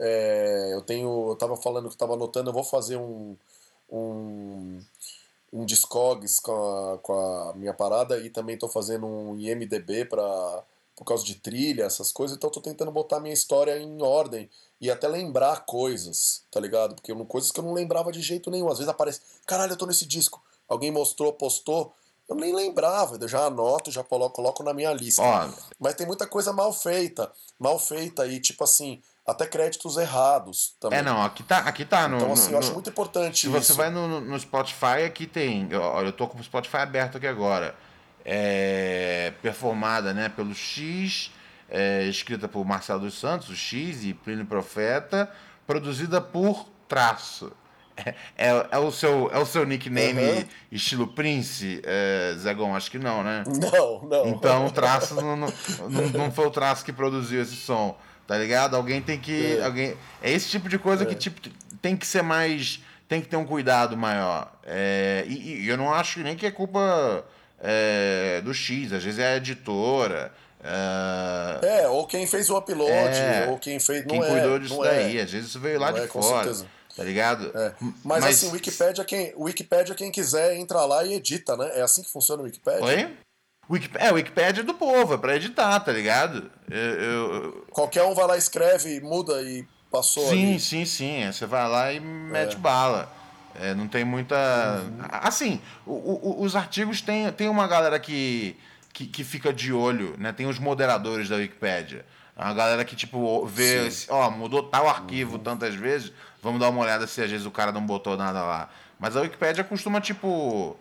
[0.00, 3.36] é, eu tenho, eu tava falando que eu tava anotando, eu vou fazer um
[3.90, 4.80] um,
[5.52, 10.64] um Discogs com a, com a minha parada e também tô fazendo um IMDB para
[10.96, 14.48] por causa de trilha, essas coisas, então eu tô tentando botar minha história em ordem
[14.80, 16.94] e até lembrar coisas, tá ligado?
[16.94, 18.68] Porque eu, coisas que eu não lembrava de jeito nenhum.
[18.68, 20.42] Às vezes aparece, caralho, eu tô nesse disco.
[20.68, 21.92] Alguém mostrou, postou,
[22.32, 25.22] eu nem lembrava, eu já anoto, já coloco, na minha lista.
[25.78, 30.98] Mas tem muita coisa mal feita, mal feita e tipo assim, até créditos errados também.
[30.98, 32.16] é, não, aqui tá, aqui tá no.
[32.16, 33.62] Então assim, no- eu acho no- muito importante Se isso.
[33.64, 35.72] você vai no, no Spotify, aqui tem.
[35.74, 37.74] Olha, eu tô com o Spotify aberto aqui agora.
[38.24, 41.30] É, performada né, pelo X,
[41.68, 45.30] é, escrita por Marcelo dos Santos, o X e Plínio Profeta,
[45.66, 47.52] produzida por Traço.
[48.04, 48.14] É,
[48.48, 50.44] é, é o, seu, é o seu nickname Aham.
[50.70, 52.74] estilo Prince, é, Zagão?
[52.74, 53.44] Acho que não, né?
[53.46, 54.26] Não, não.
[54.28, 55.48] Então o traço não, não,
[56.14, 57.96] não, foi o traço que produziu esse som,
[58.26, 58.74] tá ligado?
[58.76, 59.56] Alguém tem que.
[59.58, 59.64] É.
[59.64, 61.40] Alguém, é esse tipo de coisa que tipo,
[61.80, 62.80] tem que ser mais.
[63.08, 64.50] Tem que ter um cuidado maior.
[64.64, 67.24] É, e, e eu não acho nem que é culpa
[67.60, 70.32] é, do X, às vezes é a editora.
[70.64, 73.46] é, É, ou quem fez o upload, É.
[73.50, 74.04] ou quem fez.
[74.06, 75.18] quem não é, cuidou disso daí.
[75.18, 75.22] É.
[75.22, 76.44] Às vezes isso veio lá Não de é, fora.
[76.44, 76.66] certeza.
[76.96, 77.50] Tá ligado?
[77.54, 77.72] É.
[78.04, 81.70] Mas, assim, o Wikipedia, quem, Wikipedia, quem quiser, entra lá e edita, né?
[81.74, 82.84] É assim que funciona o Wikipedia?
[82.84, 83.16] Oi?
[83.70, 86.50] Wiki- É, o Wikipedia é do povo, é pra editar, tá ligado?
[86.70, 90.60] Eu- eu, Qualquer um vai lá, escreve, muda e passou Sim, ali.
[90.60, 91.32] sim, sim.
[91.32, 93.10] Você vai lá e mete bala.
[93.54, 94.36] É, não tem muita.
[95.10, 98.56] Assim, o- o- os artigos tem, tem uma galera que,
[98.92, 100.32] que, que fica de olho, né?
[100.32, 102.04] Tem os moderadores da Wikipédia.
[102.34, 106.12] A galera que, tipo, vê, ó, mudou tal arquivo tantas vezes,
[106.42, 108.68] vamos dar uma olhada se às vezes o cara não botou nada lá.
[108.98, 110.76] Mas a Wikipédia costuma, tipo.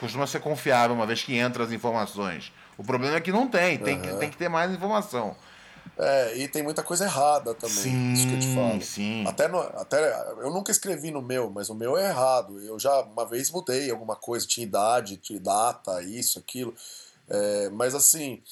[0.00, 2.52] Costuma ser confiável, uma vez que entra as informações.
[2.76, 5.36] O problema é que não tem, tem, que, tem que ter mais informação.
[5.96, 7.76] É, e tem muita coisa errada também.
[7.76, 8.82] Sim, isso que eu te falo.
[8.82, 9.24] sim.
[9.26, 12.60] Até, no, até eu nunca escrevi no meu, mas o meu é errado.
[12.60, 16.74] Eu já uma vez mudei alguma coisa, tinha idade, tinha data, isso, aquilo.
[17.28, 18.42] É, mas assim,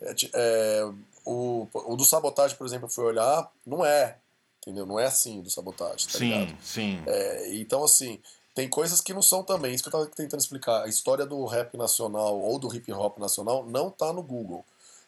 [0.00, 0.90] é, é,
[1.24, 4.16] o, o do sabotagem, por exemplo, eu fui olhar, não é.
[4.62, 4.86] Entendeu?
[4.86, 6.56] Não é assim do sabotagem, tá sim, ligado?
[6.62, 7.02] sim.
[7.06, 8.20] É, então, assim,
[8.54, 9.74] tem coisas que não são também.
[9.74, 10.84] Isso que eu tava tentando explicar.
[10.84, 14.64] A história do rap nacional ou do hip hop nacional não tá no Google.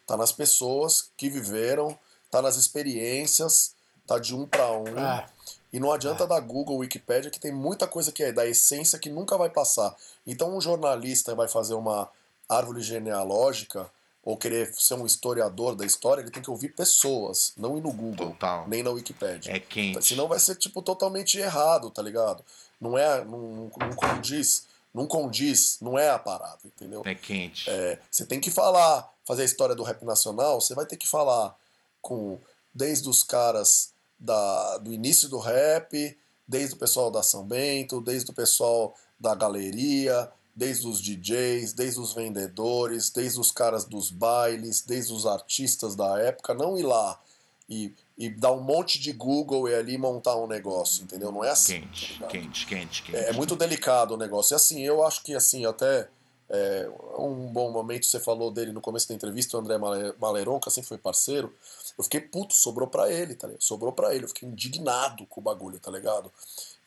[0.07, 1.97] Tá nas pessoas que viveram,
[2.31, 3.75] tá nas experiências,
[4.07, 4.99] tá de um para um.
[4.99, 5.27] É.
[5.73, 9.11] E não adianta dar Google, Wikipedia, que tem muita coisa que é da essência que
[9.11, 9.95] nunca vai passar.
[10.27, 12.09] Então, um jornalista vai fazer uma
[12.49, 13.91] árvore genealógica
[14.25, 17.93] ou querer ser um historiador da história, ele tem que ouvir pessoas, não ir no
[17.93, 18.67] Google, Total.
[18.67, 19.55] nem na Wikipedia.
[19.55, 20.05] É quente.
[20.05, 22.43] Senão vai ser, tipo, totalmente errado, tá ligado?
[22.81, 27.03] Não é, não, não, não condiz, não condiz, não é a parada, entendeu?
[27.05, 27.69] É quente.
[27.69, 31.07] É, você tem que falar, fazer a história do rap nacional, você vai ter que
[31.07, 31.55] falar
[32.01, 32.39] com
[32.75, 36.17] desde os caras da, do início do rap,
[36.49, 41.99] desde o pessoal da São Bento, desde o pessoal da galeria, desde os DJs, desde
[42.01, 47.21] os vendedores, desde os caras dos bailes, desde os artistas da época, não ir lá
[47.69, 51.33] e, e dar um monte de Google e ali montar um negócio, entendeu?
[51.33, 51.81] Não é assim.
[51.81, 53.17] Quente, tá quente, quente, quente.
[53.17, 54.55] É, é muito delicado o negócio.
[54.55, 56.09] E assim, eu acho que assim, até
[56.51, 60.61] é, um bom momento você falou dele no começo da entrevista, o André Male- Maleron,
[60.61, 61.53] que sempre foi parceiro.
[61.97, 63.63] Eu fiquei puto, sobrou pra ele, tá ligado?
[63.63, 64.25] Sobrou pra ele.
[64.25, 66.31] Eu fiquei indignado com o bagulho, tá ligado?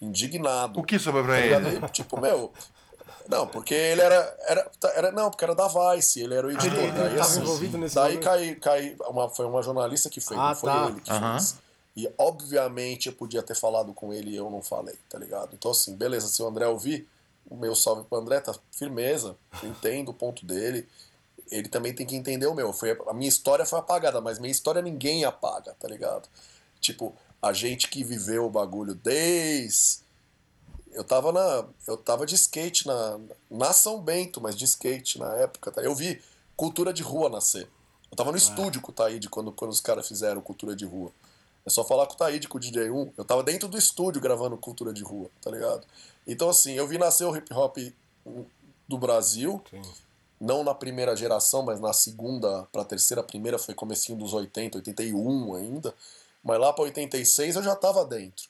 [0.02, 0.80] Indignado.
[0.80, 1.89] O que sobrou pra Tá ele?
[1.89, 2.52] Tipo, meu.
[3.29, 5.11] Não, porque ele era, era, era.
[5.11, 6.79] Não, porque era da Vice, ele era o editor.
[6.79, 10.39] ele daí, tava assim, envolvido nesse daí cai, cai uma, foi uma jornalista que fez,
[10.39, 10.87] Ah, não foi tá.
[10.87, 11.33] ele que Aham.
[11.33, 11.55] fez.
[11.95, 15.49] E obviamente eu podia ter falado com ele e eu não falei, tá ligado?
[15.53, 17.07] Então, assim, beleza, se o André ouvir,
[17.49, 20.87] o meu salve pro André, tá firmeza, entendo o ponto dele.
[21.49, 22.71] Ele também tem que entender o meu.
[22.71, 26.29] Foi, a minha história foi apagada, mas minha história ninguém apaga, tá ligado?
[26.79, 30.05] Tipo, a gente que viveu o bagulho desde.
[30.98, 31.64] Eu tava na.
[31.86, 33.19] Eu tava de skate na,
[33.52, 35.72] na São Bento, mas de skate na época.
[35.72, 35.84] Tá?
[35.84, 36.19] Eu vi
[36.56, 37.69] cultura de rua nascer.
[38.10, 41.11] Eu tava no estúdio com o Taíde quando, quando os caras fizeram cultura de rua.
[41.64, 43.11] É só falar com o Taíde, com o DJ1.
[43.15, 45.86] Eu tava dentro do estúdio gravando cultura de rua, tá ligado?
[46.26, 47.78] Então, assim, eu vi nascer o hip hop
[48.88, 49.61] do Brasil.
[49.69, 49.82] Sim.
[50.40, 53.22] Não na primeira geração, mas na segunda pra terceira.
[53.22, 55.94] A primeira foi comecinho dos 80, 81 ainda.
[56.44, 58.48] Mas lá pra 86 eu já tava dentro.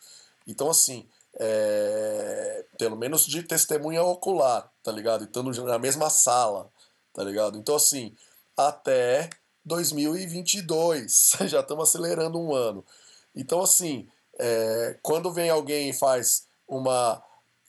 [0.47, 1.05] Então, assim,
[1.39, 2.65] é...
[2.77, 5.23] pelo menos de testemunha ocular, tá ligado?
[5.23, 6.69] E estando na mesma sala,
[7.13, 7.57] tá ligado?
[7.57, 8.15] Então, assim,
[8.55, 9.29] até
[9.65, 12.85] 2022, já estamos acelerando um ano.
[13.35, 14.07] Então, assim,
[14.39, 14.97] é...
[15.01, 17.21] quando vem alguém e faz uma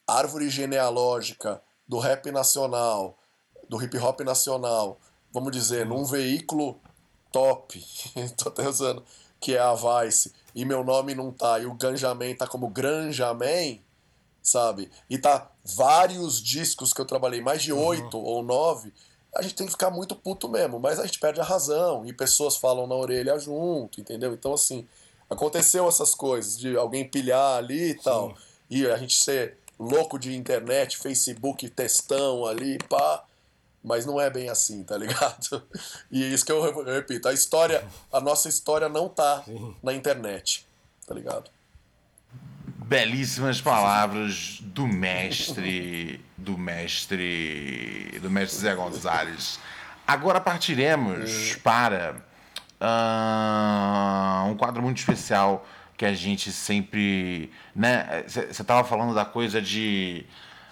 [0.07, 3.19] árvore genealógica do rap nacional,
[3.69, 4.99] do hip hop nacional,
[5.33, 6.81] vamos dizer, num veículo
[7.31, 7.85] top,
[8.37, 9.05] tô até usando,
[9.39, 13.81] que é a Vice, e meu nome não tá, e o Ganjamin tá como Granjamin,
[14.43, 14.91] sabe?
[15.09, 17.87] E tá vários discos que eu trabalhei, mais de uhum.
[17.87, 18.25] oito uhum.
[18.25, 18.93] ou nove,
[19.37, 22.13] a gente tem que ficar muito puto mesmo, mas a gente perde a razão, e
[22.13, 24.35] pessoas falam na orelha junto, entendeu?
[24.35, 24.85] Então, assim,
[25.31, 28.37] aconteceu essas coisas, de alguém pilhar ali e tal, Sim.
[28.69, 33.23] e a gente ser louco de internet, Facebook, textão ali, pá.
[33.89, 35.63] Mas não é bem assim, tá ligado?
[36.13, 39.75] E é isso que eu repito, a história, a nossa história não tá Sim.
[39.83, 40.67] na internet,
[41.07, 41.51] tá ligado?
[42.85, 49.59] Belíssimas palavras do mestre, do mestre, do mestre Zé Gonzalez.
[50.07, 51.61] Agora partiremos hum.
[51.63, 52.17] para
[52.81, 55.67] uh, um quadro muito especial
[55.97, 58.25] que a gente sempre, né?
[58.27, 60.25] Você estava falando da coisa de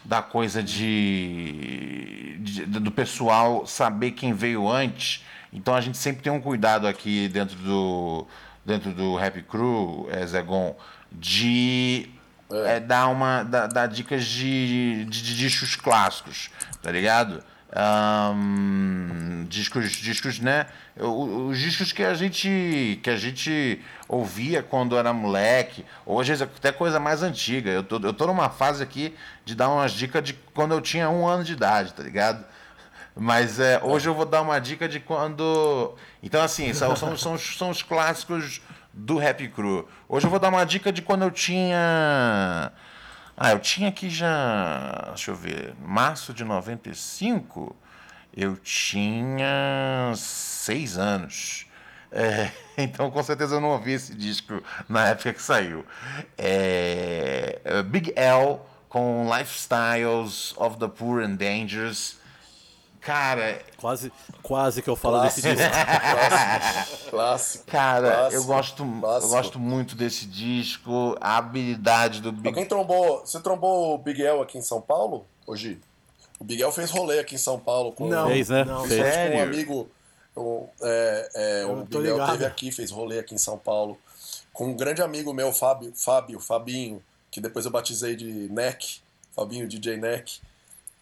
[0.07, 5.24] da coisa de, de, do pessoal saber quem veio antes.
[5.53, 8.27] Então a gente sempre tem um cuidado aqui dentro do
[8.65, 10.77] dentro do Happy Crew, é, Zegon,
[11.12, 12.09] de
[12.51, 12.77] é.
[12.77, 16.51] É, dar uma dar, dar dicas de, de, de discos clássicos,
[16.83, 17.43] tá ligado?
[17.74, 20.66] Um, discos, discos, né?
[20.97, 27.01] Os discos que a gente que a gente ouvia quando era moleque, hoje até coisa
[27.01, 27.70] mais antiga.
[27.70, 29.14] Eu tô, eu tô numa fase aqui
[29.44, 32.44] de dar umas dicas de quando eu tinha um ano de idade, tá ligado?
[33.18, 35.94] Mas é, hoje eu vou dar uma dica de quando.
[36.22, 38.60] Então, assim, são, são, são, são os clássicos
[38.93, 39.88] do Rap Crew.
[40.09, 42.70] Hoje eu vou dar uma dica de quando eu tinha
[43.36, 47.76] ah, eu tinha aqui já, deixa eu ver, março de 95,
[48.34, 51.66] eu tinha seis anos.
[52.10, 55.84] É, então, com certeza, eu não ouvi esse disco na época que saiu.
[56.38, 62.18] É, é Big L com Lifestyles of the Poor and Dangerous.
[63.07, 63.62] Cara.
[63.77, 64.12] Quase,
[64.43, 65.47] quase que eu falo Clássico.
[65.47, 65.73] desse disco.
[65.73, 67.11] Clássico.
[67.11, 67.65] Clássico.
[67.66, 68.35] Cara, Clássico.
[68.35, 71.16] eu gosto, eu gosto muito desse disco.
[71.20, 73.20] A habilidade do Big Alguém trombou.
[73.20, 75.24] Você trombou o Big L aqui em São Paulo?
[75.47, 75.78] Hoje?
[76.41, 78.65] O Big L fez rolê aqui em São Paulo com não, fez, né?
[78.65, 79.31] Não, fez.
[79.31, 79.91] com um amigo.
[80.35, 81.31] O, é,
[81.62, 83.97] é, o Big teve aqui, fez rolê aqui em São Paulo.
[84.53, 87.01] Com um grande amigo meu, Fábio, Fábio, Fabinho,
[87.31, 89.01] que depois eu batizei de Neck,
[89.33, 90.41] Fabinho DJ Neck.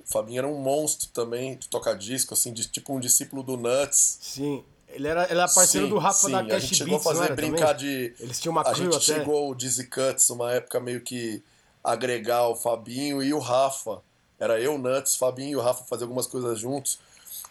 [0.06, 3.56] O Fabinho era um monstro também de tocar disco, assim, de, tipo um discípulo do
[3.56, 4.18] Nuts.
[4.20, 4.64] Sim.
[4.88, 6.32] Ele era, ele era parceiro sim, do Rafa sim.
[6.32, 7.76] da Cash Beats, A gente chegou a fazer brincar também?
[7.76, 8.14] de...
[8.20, 9.00] Eles tinham uma A gente até.
[9.00, 11.42] chegou o Dizzy Cuts, uma época meio que
[11.82, 14.00] agregar o Fabinho e o Rafa.
[14.38, 16.98] Era eu, Nuts, Fabinho e o Rafa fazer algumas coisas juntos.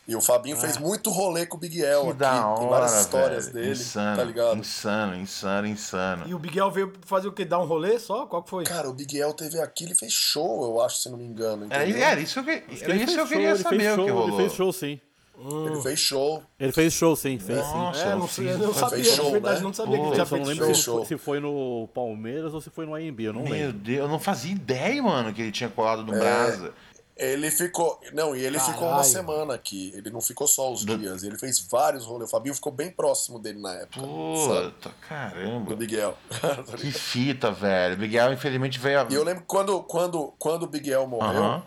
[0.05, 2.23] E o Fabinho ah, fez muito rolê com o Big L aqui.
[2.23, 3.55] Hora, tem várias histórias velho.
[3.55, 4.57] dele, insano, tá ligado?
[4.57, 6.27] Insano, insano, insano.
[6.27, 7.45] E o Big L veio fazer o quê?
[7.45, 8.25] Dar um rolê só?
[8.25, 8.65] Qual que foi?
[8.65, 11.67] Cara, o Big L teve aqui, ele fez show, eu acho, se não me engano.
[11.69, 14.27] É, era isso que, era isso que eu queria show, saber o que rolou.
[14.27, 14.99] Ele fez show, sim.
[15.39, 15.67] Hum.
[15.67, 16.43] Ele fez show.
[16.59, 17.39] Ele fez show, sim.
[17.39, 18.07] Fez, Nossa, sim.
[18.07, 19.63] É, não, sei, eu não sabia, show, verdade, né?
[19.63, 21.01] não sabia Pô, que ele já fez não show.
[21.01, 23.73] Se, se foi no Palmeiras ou se foi no AMB, eu não Meu lembro.
[23.73, 26.73] Meu Deus, eu não fazia ideia, mano, que ele tinha colado no é, Brasa.
[27.15, 27.99] Ele ficou.
[28.11, 28.73] Não, e ele Caralho.
[28.73, 29.93] ficou uma semana aqui.
[29.95, 30.97] Ele não ficou só os Do...
[30.97, 31.23] dias.
[31.23, 32.27] Ele fez vários rolês.
[32.27, 34.01] O Fabinho ficou bem próximo dele na época.
[34.01, 35.69] Puta, caramba.
[35.69, 36.17] Do Miguel.
[36.77, 37.97] que fita, velho.
[37.99, 39.07] Miguel, infelizmente, veio a.
[39.09, 41.63] E eu lembro quando, quando, quando o Miguel morreu, uh -huh.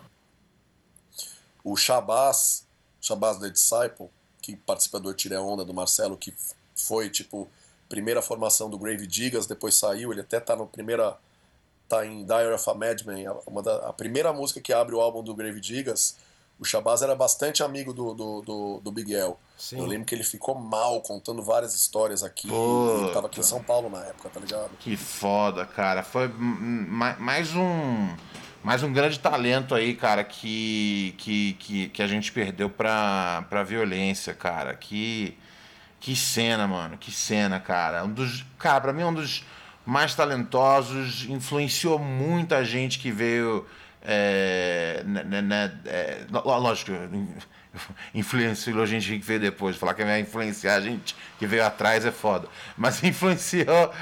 [1.63, 2.65] o Shabazz,
[2.99, 4.09] Shabazz The Disciple,
[4.41, 6.33] que participa do Tire Onda do Marcelo, que
[6.75, 7.49] foi, tipo,
[7.87, 10.11] primeira formação do Grave Digas, depois saiu.
[10.11, 11.17] Ele até tá no primeira
[11.87, 15.23] tá em Diary of a Madman, uma da, a primeira música que abre o álbum
[15.23, 16.17] do Grave Digas,
[16.59, 19.13] o Shabazz era bastante amigo do, do, do, do Big.
[19.57, 19.79] Sim.
[19.79, 22.47] Eu lembro que ele ficou mal contando várias histórias aqui.
[22.47, 23.03] Puta.
[23.03, 24.71] Ele tava aqui em São Paulo na época, tá ligado?
[24.79, 26.01] Que foda, cara.
[26.03, 28.15] Foi mais um.
[28.63, 33.63] Mais um grande talento aí, cara, que, que, que, que a gente perdeu pra, pra
[33.63, 34.73] violência, cara.
[34.73, 35.37] Que,
[35.99, 36.97] que cena, mano.
[36.97, 38.03] Que cena, cara.
[38.03, 39.45] Um dos, cara, pra mim é um dos
[39.87, 43.65] mais talentosos, influenciou muita gente que veio
[44.01, 46.91] É, né, né, é, lógico,
[48.13, 49.77] influenciou a gente que veio depois.
[49.77, 52.49] Falar que vai influenciar a gente que veio atrás é foda.
[52.77, 53.93] Mas influenciou,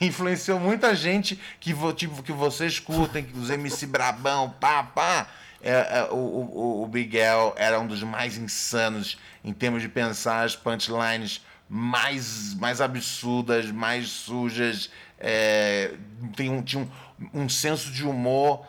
[0.00, 5.26] influenciou muita gente que, tipo, que vocês curtem, os MC Brabão, pá, pá.
[5.62, 10.44] É, é, o, o, o Miguel era um dos mais insanos em termos de pensar
[10.44, 11.40] as punchlines
[11.74, 14.90] mais, mais absurdas, mais sujas.
[15.24, 15.94] É,
[16.36, 16.82] tem um, tinha
[17.32, 18.66] um, um senso de humor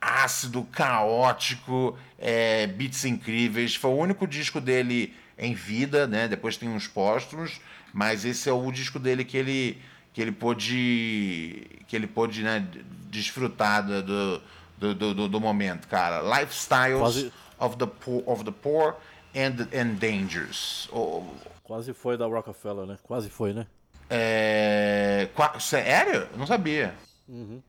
[0.00, 3.74] ácido, caótico, é, beats incríveis.
[3.74, 6.28] Foi o único disco dele em vida, né?
[6.28, 7.60] Depois tem uns póstumos,
[7.92, 12.66] mas esse é o disco dele que ele que ele pôde que ele pôde né,
[13.08, 14.42] desfrutar do,
[14.78, 16.20] do, do, do momento, cara.
[16.20, 17.32] Lifestyles Quase...
[17.58, 18.96] of the poor, of the poor
[19.34, 20.88] and, and dangers.
[20.92, 21.24] Oh.
[21.64, 22.98] Quase foi da Rockefeller, né?
[23.02, 23.66] Quase foi, né?
[24.10, 25.28] É...
[25.60, 26.28] Sério?
[26.32, 26.94] Eu não sabia.
[27.28, 27.62] Uhum.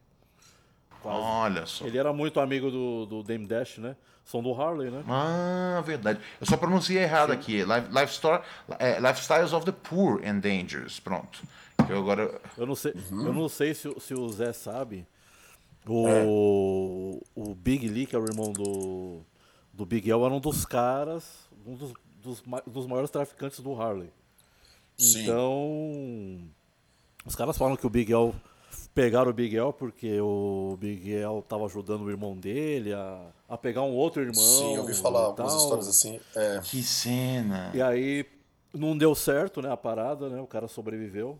[1.01, 1.19] Quase.
[1.19, 1.85] Olha só.
[1.85, 3.95] Ele era muito amigo do, do Dame Dash, né?
[4.25, 5.03] São do Harley, né?
[5.07, 6.19] Ah, verdade.
[6.39, 7.35] Eu só pronunciei errado Sim.
[7.35, 7.63] aqui.
[7.63, 8.41] Life, life store,
[8.79, 10.99] é, Lifestyles of the Poor and Dangers.
[10.99, 11.41] Pronto.
[11.89, 12.39] Eu agora.
[12.57, 13.25] Eu não sei, uhum.
[13.25, 15.05] eu não sei se, se o Zé sabe.
[15.87, 16.23] O, é.
[17.35, 19.21] o Big Lee, que é o irmão do,
[19.73, 24.11] do Big El, era um dos caras, um dos, dos, dos maiores traficantes do Harley.
[25.01, 25.23] Sim.
[25.23, 26.39] Então,
[27.25, 28.35] os caras falam que o Big El
[28.93, 33.93] pegaram o Miguel porque o Miguel tava ajudando o irmão dele a, a pegar um
[33.93, 34.43] outro irmão.
[34.43, 36.19] Sim, eu ouvi falar algumas histórias assim.
[36.35, 36.59] É.
[36.63, 37.71] Que cena!
[37.73, 38.25] E aí
[38.73, 40.41] não deu certo, né, a parada, né?
[40.41, 41.37] O cara sobreviveu.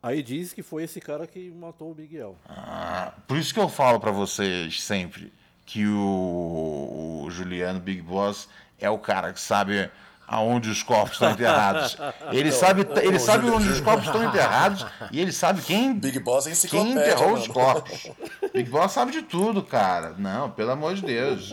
[0.00, 2.36] Aí diz que foi esse cara que matou o Miguel.
[2.48, 5.32] Ah, por isso que eu falo para vocês sempre
[5.66, 9.90] que o, o Juliano Big Boss é o cara que sabe
[10.28, 11.96] aonde os corpos estão enterrados.
[12.30, 16.46] Ele sabe, ele sabe onde os corpos estão enterrados e ele sabe quem, Big Boss
[16.46, 17.40] é quem enterrou mano.
[17.40, 18.10] os corpos.
[18.52, 20.14] Big Boss sabe de tudo, cara.
[20.18, 21.52] Não, pelo amor de Deus.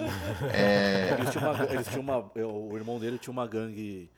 [0.53, 1.15] É...
[1.17, 4.11] Eles tinham uma, eles tinham uma, o irmão dele tinha uma gangue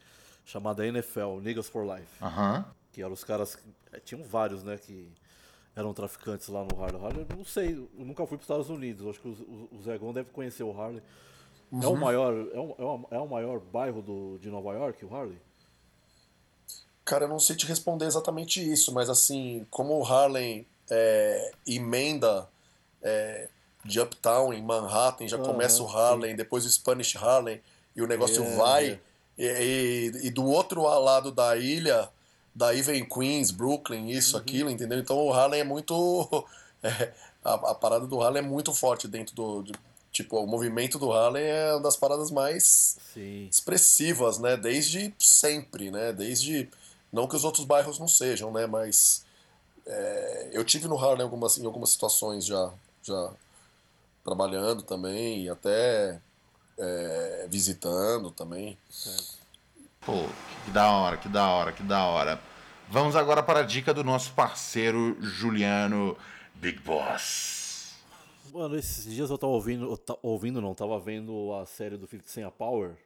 [0.44, 2.08] chamada NFL, Niggas for Life.
[2.20, 2.66] Uh -huh.
[2.92, 3.58] Que eram os caras.
[3.94, 4.78] Eh, tinham vários, né?
[4.78, 5.12] Que
[5.76, 7.04] eram traficantes lá no Harley.
[7.04, 9.08] Harley eu não sei, eu nunca fui para os Estados Unidos.
[9.08, 11.04] Acho que o, o Zé Gon deve conhecer o Harley.
[11.72, 11.84] Uhum.
[11.84, 15.38] É, o maior, é, o, é, o, maior bairro do, de Nova York, o Harley?
[17.04, 22.48] Cara, eu não sei te responder exatamente isso, mas assim, como o Harlem é, emenda
[23.02, 23.50] é,
[23.84, 26.38] de Uptown em Manhattan, já começa o Harlem, sim.
[26.38, 27.62] depois o Spanish Harlem,
[27.96, 29.00] e o negócio é, vai,
[29.38, 32.10] e, e, e, do outro lado da ilha,
[32.54, 34.42] daí vem Queens, Brooklyn, isso, uhum.
[34.42, 35.00] aquilo, entendeu?
[35.00, 36.46] Então o Harlem é muito.
[36.84, 37.12] É,
[37.44, 39.64] a, a, parada do Harlem é muito forte dentro do,
[40.12, 43.48] Tipo, o movimento do Harlem é uma das paradas mais Sim.
[43.52, 44.58] expressivas, né?
[44.58, 46.12] Desde sempre, né?
[46.12, 46.70] Desde.
[47.12, 48.66] Não que os outros bairros não sejam, né?
[48.66, 49.26] Mas.
[49.86, 53.32] É, eu tive no Harlem em algumas, em algumas situações já, já
[54.24, 56.20] trabalhando também e até
[56.78, 58.78] é, visitando também.
[60.02, 60.26] Pô,
[60.66, 62.42] que da hora, que da hora, que da hora.
[62.90, 66.18] Vamos agora para a dica do nosso parceiro Juliano
[66.56, 67.57] Big Boss.
[68.58, 72.28] Mano, esses dias eu tava ouvindo, eu ouvindo não, tava vendo a série do Felipe
[72.28, 72.98] Sem a Power.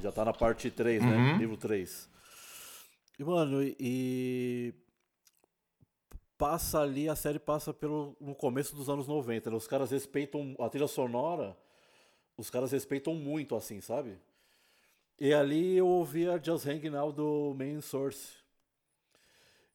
[0.00, 1.08] Já tá na parte 3, né?
[1.08, 1.32] uhum.
[1.32, 1.36] né?
[1.36, 2.08] Livro 3.
[3.18, 4.72] E, mano, e.
[6.38, 9.56] Passa ali, a série passa pelo, no começo dos anos 90, né?
[9.56, 11.56] Os caras respeitam a trilha sonora,
[12.36, 14.16] os caras respeitam muito, assim, sabe?
[15.18, 18.34] E ali eu ouvi a Just Hanging Out do Main Source.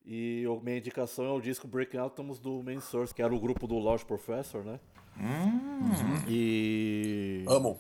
[0.06, 3.40] E a minha indicação é o disco Breaking Atoms do Main Source, que era o
[3.40, 4.80] grupo do Lodge Professor, né?
[5.18, 6.24] Hum.
[6.28, 7.44] E.
[7.48, 7.80] Amo.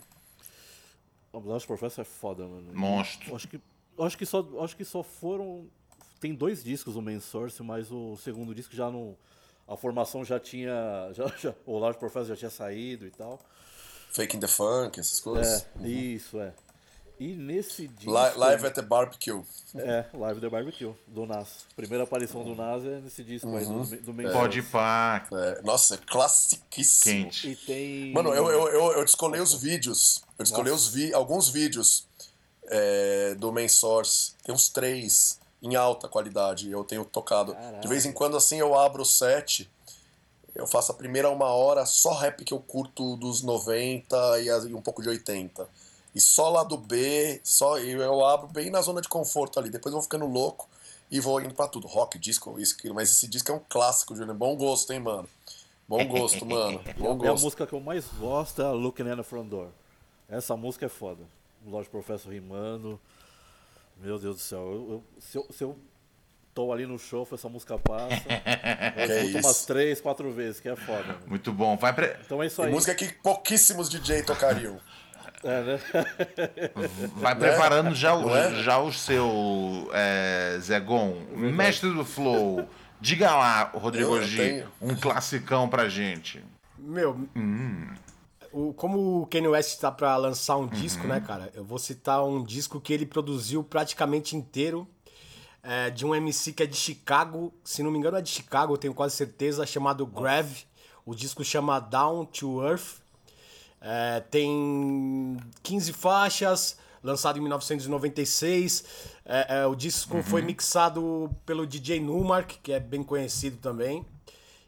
[1.31, 2.73] O Last Professor é foda, mano.
[2.73, 3.35] Monstro.
[3.35, 3.61] Acho que,
[3.99, 5.67] acho que, só, acho que só foram.
[6.19, 9.15] Tem dois discos o Main Source, mas o segundo disco já não.
[9.67, 10.73] A formação já tinha.
[11.13, 13.39] Já, já, o Large Professor já tinha saído e tal.
[14.11, 15.67] Fake in the Funk, essas coisas.
[15.75, 15.85] É, uhum.
[15.85, 16.53] isso, é.
[17.19, 18.11] E nesse disco.
[18.11, 19.43] Live at the Barbecue.
[19.75, 21.65] É, Live at the Barbecue, do Nas.
[21.75, 23.57] Primeira aparição do Nas é nesse disco uhum.
[23.57, 23.83] aí, do, uhum.
[23.83, 25.27] do Main Pode pá.
[25.29, 27.25] É, nossa, é classiquíssimo.
[27.25, 27.49] Quente.
[27.49, 28.13] E tem.
[28.13, 30.23] Mano, eu, eu, eu, eu descolei os vídeos.
[30.37, 32.07] Eu descolei os vi, alguns vídeos
[32.67, 34.31] é, do Main Source.
[34.41, 36.71] Tem uns três em alta qualidade.
[36.71, 37.53] Eu tenho tocado.
[37.81, 39.69] De vez em quando, assim, eu abro o set.
[40.55, 44.81] Eu faço a primeira uma hora só rap que eu curto dos 90 e um
[44.81, 45.67] pouco de 80
[46.13, 49.69] e só lá do B, só eu abro bem na zona de conforto ali.
[49.69, 50.67] Depois eu vou ficando louco
[51.11, 51.87] e vou indo para tudo.
[51.87, 52.95] Rock, disco, isso, aquilo.
[52.95, 54.35] Mas esse disco é um clássico, Júnior.
[54.35, 55.29] Bom gosto, hein, mano?
[55.87, 56.81] Bom gosto, mano.
[56.97, 57.25] Bom gosto.
[57.25, 59.69] É a música que eu mais gosto é Looking at the Front Door.
[60.27, 61.23] Essa música é foda.
[61.65, 62.99] O Lodge Professor rimando.
[63.97, 64.59] Meu Deus do céu.
[64.59, 65.77] Eu, eu, se, eu, se eu
[66.53, 68.15] tô ali no show, essa música passa.
[68.95, 71.17] Eu escuto umas três, quatro vezes, que é foda.
[71.25, 71.77] Muito bom.
[71.77, 72.17] Vai pra...
[72.25, 72.71] Então é isso E aí.
[72.71, 74.79] música que pouquíssimos DJ tocariam.
[75.43, 75.79] É, né?
[77.15, 78.61] Vai preparando já, o, é?
[78.63, 82.67] já o seu é, Zé Gon, mestre do flow.
[83.01, 84.67] Diga lá, Rodrigo Eu G, tenho.
[84.81, 86.43] um classicão pra gente.
[86.77, 87.17] Meu,
[88.51, 91.09] o, como o Kanye West tá pra lançar um disco, Uhum.
[91.09, 91.49] né, cara?
[91.53, 94.87] Eu vou citar um disco que ele produziu praticamente inteiro.
[95.61, 98.73] é, de um MC que é de Chicago, se não me engano é de Chicago,
[98.73, 100.47] eu tenho quase certeza, chamado Grav.
[101.05, 103.01] O disco chama Down to Earth.
[103.81, 108.83] É, tem 15 faixas, lançado em 1996.
[109.25, 114.05] É, é, o disco foi mixado pelo DJ Numark, que é bem conhecido também.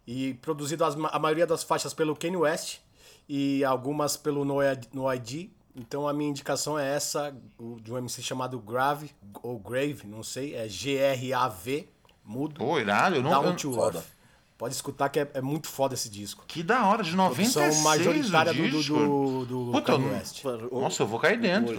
[0.07, 2.79] E produzido as- a maioria das faixas pelo Kanye West
[3.27, 4.85] e algumas pelo No ID.
[4.93, 5.49] No ID.
[5.75, 7.33] Então a minha indicação é essa,
[7.81, 9.11] de um MC chamado Grave,
[9.41, 11.87] ou Grave, não sei, é G-R-A-V,
[12.25, 12.55] mudo.
[12.55, 13.29] Pô, irado, eu não...
[13.29, 14.03] Down eu- to foda.
[14.61, 16.45] Pode escutar que é, é muito foda esse disco.
[16.47, 18.93] Que da hora, de 96 Produção majoritária o do, do, disco.
[18.93, 20.43] do, do Puta, Kanye West.
[20.71, 21.73] Nossa, eu vou cair dentro.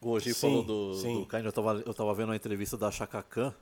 [0.00, 1.18] Hoje, o, Sim, falou do, sim.
[1.18, 3.52] do Kanye, eu tava, eu tava vendo uma entrevista da Chaka Khan.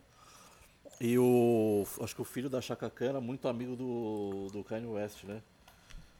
[1.00, 1.86] E o.
[2.02, 5.40] Acho que o filho da Chaka Khan era muito amigo do, do Kanye West, né?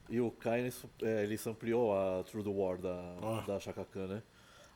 [0.09, 0.73] E o Kanye
[1.03, 3.45] é, ele ampliou a Through the War da, Ah.
[3.47, 4.23] da Chaka Khan, né?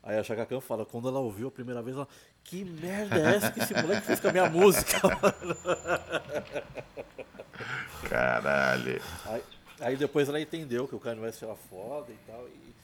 [0.03, 2.07] Aí a Chaka Khan fala, quando ela ouviu a primeira vez, ela.
[2.45, 5.01] Que merda é essa que esse moleque fez com a minha música?
[8.09, 9.01] Caralho.
[9.27, 9.43] aí,
[9.81, 12.75] aí depois ela entendeu que o Kanye West era foda e tal, e,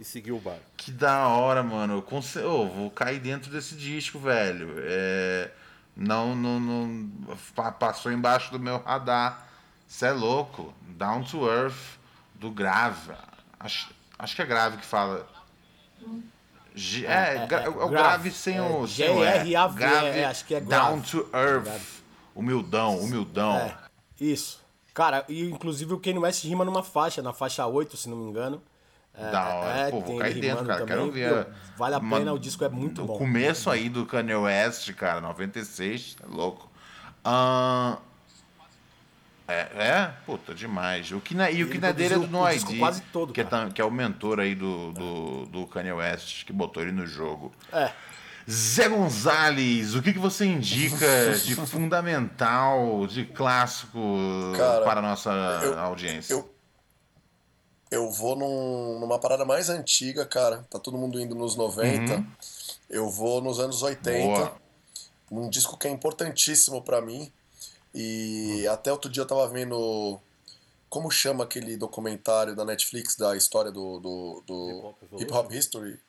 [0.00, 0.58] e seguiu o bar.
[0.76, 1.94] Que da hora, mano.
[1.94, 4.74] Eu conse- ô, vou cair dentro desse disco, velho.
[4.78, 5.50] É,
[5.96, 7.10] Não, não, não.
[7.54, 9.46] pa- Passou embaixo do meu radar.
[9.88, 10.72] Você é louco.
[10.82, 11.98] Down to Earth,
[12.34, 13.12] do Grave.
[13.58, 13.88] Acho,
[14.18, 15.26] acho que é Grave que fala.
[16.78, 18.30] G- é, gra- é, o Grave.
[18.30, 18.64] sem o.
[18.64, 18.86] É, o E.
[18.86, 21.10] G-R-A-V, Grave, é, acho que é Down grave.
[21.10, 21.82] to Earth.
[22.34, 23.56] Humildão, humildão.
[23.56, 23.74] É,
[24.20, 24.60] isso.
[24.92, 28.24] Cara, e inclusive o Kanye West rima numa faixa, na faixa 8, se não me
[28.28, 28.62] engano.
[29.14, 29.78] É, Da hora.
[29.78, 30.84] é, Pô, vou cair dentro, cara.
[30.84, 31.10] Quero também.
[31.12, 31.44] ver.
[31.46, 33.16] Pô, vale a pena, o disco é muito O bom.
[33.18, 36.70] começo aí do Kanye West, cara, 96, é louco.
[37.24, 37.96] Ahn,
[39.48, 41.10] é, é, puta, demais.
[41.12, 43.32] O que na, e o Ele que na dele é do No ID, quase todo,
[43.32, 46.92] que, é, que é o mentor aí do, do, do Kanye West, que botou ele
[46.92, 47.52] no jogo.
[47.72, 47.90] É.
[48.48, 51.06] Zé Gonzalez, o que, que você indica
[51.44, 53.98] de fundamental, de clássico
[54.56, 55.30] Cara, para a nossa
[55.64, 56.32] eu- audiência?
[56.32, 56.54] Eu,
[57.90, 60.64] eu vou num- numa parada mais antiga, cara.
[60.70, 62.24] Tá todo mundo indo nos 90.
[62.88, 64.22] Eu vou nos anos 80.
[64.26, 64.56] Boa.
[65.30, 67.32] Num disco que é importantíssimo pra mim.
[67.96, 70.20] E até outro dia eu tava vendo.
[70.88, 75.22] Como chama aquele documentário da Netflix da história do, do, do Hip Hop Evolution?
[75.22, 76.00] Hip Hop History?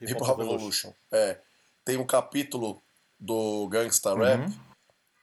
[0.00, 0.92] Hip Hop Hop Evolution.
[1.12, 1.38] É.
[1.84, 2.82] Tem um capítulo
[3.20, 4.50] do Gangsta Rap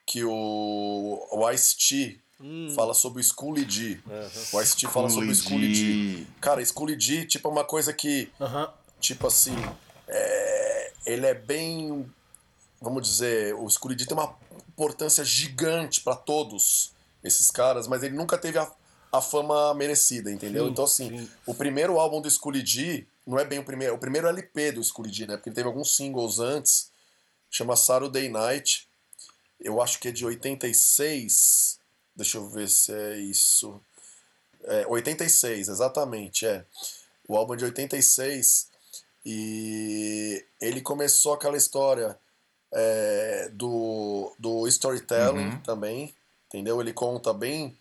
[0.05, 2.21] que o, o Ice-T
[2.75, 3.99] fala sobre o Schoolie D.
[4.53, 6.27] O Ice-T fala sobre o Schoolie D.
[6.39, 8.71] Cara, Schoolie D, tipo, é uma coisa que, Aham.
[8.99, 9.55] tipo assim,
[10.07, 12.09] é, ele é bem,
[12.81, 14.35] vamos dizer, o Schoolie D tem uma
[14.73, 16.91] importância gigante pra todos
[17.23, 18.69] esses caras, mas ele nunca teve a,
[19.11, 20.65] a fama merecida, entendeu?
[20.65, 21.29] Sim, então, assim, sim.
[21.45, 24.83] o primeiro álbum do Schoolie D não é bem o primeiro, o primeiro LP do
[24.83, 25.37] Schoolie D, né?
[25.37, 26.91] Porque ele teve alguns singles antes,
[27.49, 28.87] chama Saturday Night,
[29.59, 31.79] eu acho que é de 86,
[32.15, 33.79] deixa eu ver se é isso.
[34.65, 36.65] É, 86, exatamente, é.
[37.27, 38.67] O álbum é de 86
[39.25, 42.17] e ele começou aquela história
[42.73, 45.59] é, do, do storytelling Uhum.
[45.61, 46.13] também,
[46.47, 46.81] entendeu?
[46.81, 47.77] Ele conta bem.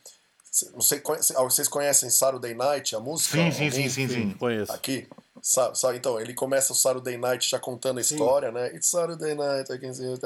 [0.74, 1.00] Não sei,
[1.34, 3.38] vocês conhecem Saturday Night, a música?
[3.38, 4.30] Sim, sim, sim, sim, sim.
[4.38, 4.70] Conheço.
[4.72, 5.08] Aqui.
[5.40, 8.68] Sa, sa- então, ele começa o Saturday Night já contando a história, né?
[8.74, 10.20] It's Saturday Night, I can see it.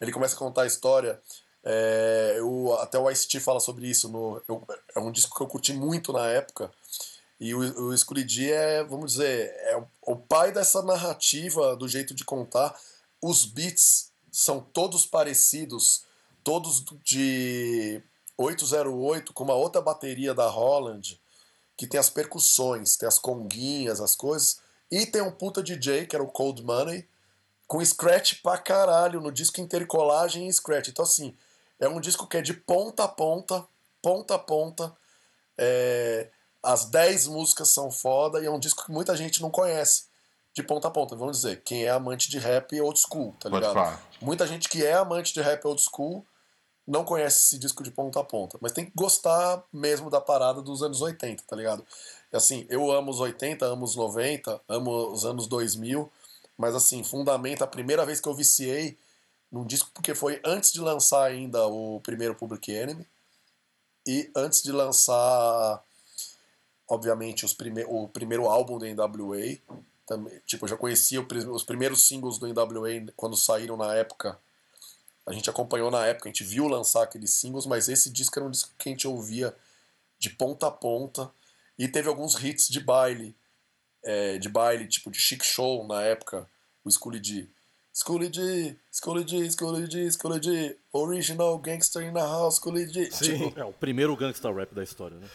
[0.00, 1.20] Ele começa a contar a história.
[1.64, 4.08] É, eu, até o Ice-T fala sobre isso.
[4.08, 4.62] No, eu-
[4.94, 6.70] é um disco que eu curti muito na época.
[7.40, 7.58] E o,
[7.90, 12.74] o D é, vamos dizer, é o, o pai dessa narrativa, do jeito de contar.
[13.26, 16.04] Os beats são todos parecidos,
[16.42, 18.02] todos de
[18.36, 21.18] 808, com uma outra bateria da Holland
[21.74, 24.60] que tem as percussões, tem as conguinhas, as coisas.
[24.90, 27.08] E tem um puta DJ, que era o Cold Money,
[27.66, 30.88] com scratch pra caralho no disco inteiro, colagem e scratch.
[30.88, 31.34] Então, assim,
[31.80, 33.66] é um disco que é de ponta a ponta,
[34.02, 34.94] ponta a ponta.
[35.56, 36.28] É,
[36.62, 40.12] as 10 músicas são foda e é um disco que muita gente não conhece
[40.54, 41.16] de ponta a ponta.
[41.16, 43.74] Vamos dizer, quem é amante de rap old school, tá Pode ligado?
[43.74, 44.02] falar.
[44.20, 46.24] Muita gente que é amante de rap old school
[46.86, 50.62] não conhece esse disco de ponta a ponta, mas tem que gostar mesmo da parada
[50.62, 51.84] dos anos 80, tá ligado?
[52.32, 56.10] Assim, eu amo os 80, amo os 90, amo os anos 2000,
[56.56, 58.98] mas assim, fundamenta, a primeira vez que eu viciei
[59.50, 63.06] num disco porque foi antes de lançar ainda o primeiro Public Enemy
[64.06, 65.82] e antes de lançar,
[66.88, 69.58] obviamente, os prime o primeiro álbum da NWA.
[70.06, 74.38] Também, tipo, eu já conhecia os primeiros singles do NWA quando saíram na época.
[75.26, 78.46] A gente acompanhou na época, a gente viu lançar aqueles singles, mas esse disco era
[78.46, 79.54] um disco que a gente ouvia
[80.18, 81.30] de ponta a ponta.
[81.78, 83.34] E teve alguns hits de baile,
[84.02, 86.46] é, de baile, tipo de chic show na época,
[86.84, 87.48] o Schoolie D.
[87.94, 93.10] Schoolie D, Schoolie D, Schoolie D, Schoolie D, Original Gangster in the House, Schoolie D.
[93.10, 93.38] Sim.
[93.48, 95.28] Tipo, É o primeiro gangsta rap da história, né?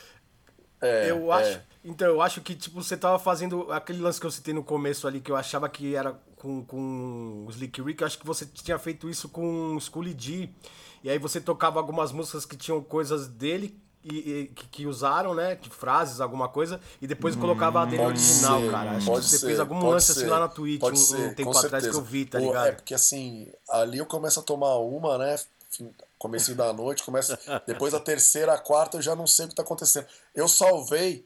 [0.81, 1.49] é, eu acho.
[1.57, 1.63] é.
[1.83, 5.07] Então, eu acho que, tipo, você tava fazendo aquele lance que eu citei no começo
[5.07, 8.45] ali, que eu achava que era com, com o Slick Rick, eu acho que você
[8.45, 10.49] tinha feito isso com o Schoolie D.
[11.03, 15.33] E aí você tocava algumas músicas que tinham coisas dele e, e- que, que usaram,
[15.33, 15.55] né?
[15.55, 18.91] De frases, alguma coisa, e depois colocava a dele original, ser, cara.
[18.91, 20.87] Acho que você ser, fez algum lance ser, assim lá na Twitch um,
[21.27, 22.01] um tempo atrás que eu certeza.
[22.01, 22.67] vi, tá Pô, ligado?
[22.67, 25.37] É, porque assim, ali eu começo a tomar uma, né?
[26.17, 29.55] Comecinho da noite, começo, depois da terceira, a quarta, eu já não sei o que
[29.55, 30.05] tá acontecendo.
[30.35, 31.25] Eu salvei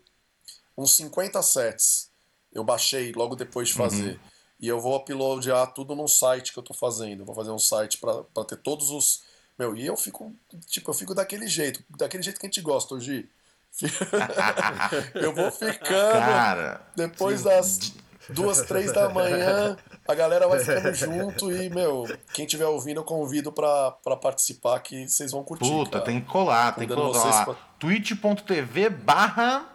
[0.78, 2.10] uns 50 sets.
[2.54, 4.20] Eu baixei logo depois de fazer.
[4.60, 7.26] E eu vou uploadar tudo num site que eu tô fazendo.
[7.26, 9.24] Vou fazer um site pra pra ter todos os.
[9.58, 10.34] Meu, e eu fico,
[10.68, 13.30] tipo, eu fico daquele jeito, daquele jeito que a gente gosta, hoje.
[15.16, 15.80] eu vou ficando.
[16.14, 17.94] Cara, Depois das
[18.30, 19.78] duas, três da manhã,
[20.08, 24.80] a galera vai ficando junto e, meu, quem tiver ouvindo, eu convido pra, pra participar
[24.80, 25.70] que vocês vão curtir.
[25.70, 26.06] puta, cara.
[26.06, 27.46] tem que colar, tem que colar.
[27.46, 29.73] pra- twitch.tv barra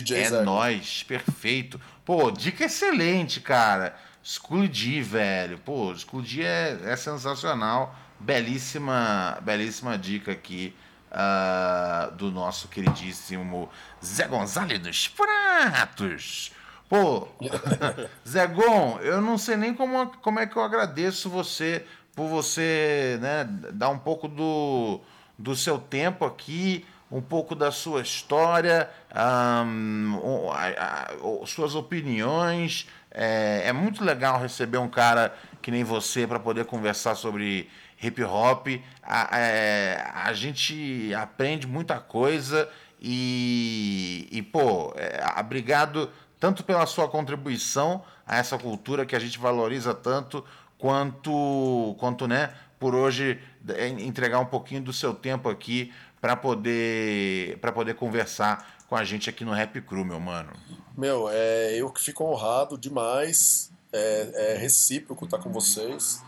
[0.00, 0.42] DJ É Zé.
[0.42, 1.80] nóis, perfeito.
[2.04, 3.94] Pô, dica excelente, cara.
[4.24, 5.58] School D, velho.
[5.58, 7.94] Pô, School D é, é sensacional.
[8.18, 10.74] Belíssima, belíssima dica aqui
[11.10, 13.68] ah, do nosso queridíssimo
[14.04, 16.52] Zé Gonzalez dos Pratos.
[16.88, 17.28] Pô,
[18.26, 23.18] Zé Gon, eu não sei nem como, como é que eu agradeço você por você
[23.20, 25.00] né, dar um pouco do,
[25.38, 28.88] do seu tempo aqui, um pouco da sua história,
[30.22, 31.10] o- a-
[31.42, 32.88] a- suas opiniões.
[33.10, 37.68] É, é muito legal receber um cara que nem você para poder conversar sobre
[38.02, 38.66] hip hop.
[39.02, 42.66] A, é, a gente aprende muita coisa
[42.98, 46.10] e, e pô, é, obrigado
[46.40, 50.42] tanto pela sua contribuição a essa cultura que a gente valoriza tanto,
[50.78, 55.92] quanto, quanto né, por hoje é, entregar um pouquinho do seu tempo aqui
[56.22, 60.52] para poder, pra poder conversar com a gente aqui no Rap Crew, meu mano.
[60.96, 63.72] Meu, é, eu que fico honrado demais.
[63.92, 66.22] É, é recíproco estar com vocês.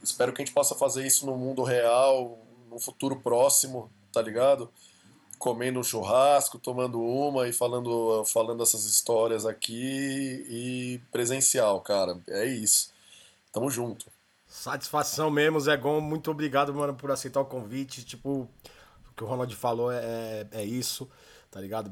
[0.00, 2.38] Espero que a gente possa fazer isso no mundo real,
[2.70, 4.70] no futuro próximo, tá ligado?
[5.40, 12.16] Comendo um churrasco, tomando uma e falando, falando essas histórias aqui e presencial, cara.
[12.28, 12.92] É isso.
[13.52, 14.06] Tamo junto.
[14.46, 16.00] Satisfação mesmo, Zé Gon.
[16.00, 18.04] Muito obrigado, mano, por aceitar o convite.
[18.04, 18.48] Tipo,
[19.20, 21.06] que o Ronald falou é, é isso,
[21.50, 21.90] tá ligado?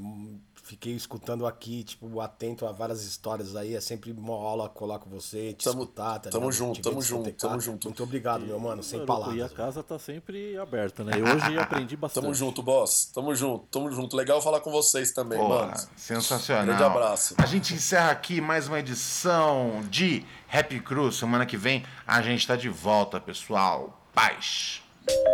[0.63, 3.75] Fiquei escutando aqui, tipo, atento a várias histórias aí.
[3.75, 7.31] É sempre uma aula colar com você, te Tamo- escutar, tá tamo junto, tamo junto,
[7.33, 7.89] tamo junto.
[7.89, 9.37] Muito obrigado, meu mano, sem palavras.
[9.37, 11.13] E a casa tá sempre aberta, né?
[11.19, 12.23] E hoje aprendi bastante.
[12.23, 13.11] Tamo junto, boss.
[13.15, 14.17] Tamo junto, tamo junto.
[14.17, 15.75] Legal falar com vocês também, Pô, mano.
[15.97, 16.65] sensacional.
[16.67, 17.35] Grande abraço.
[17.39, 21.11] A gente encerra aqui mais uma edição de Happy Crew.
[21.13, 24.01] Semana que vem a gente tá de volta, pessoal.
[24.15, 24.83] Paz.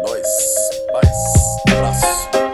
[0.02, 0.26] Nós.
[0.92, 1.08] Paz.
[1.72, 2.53] Abraço.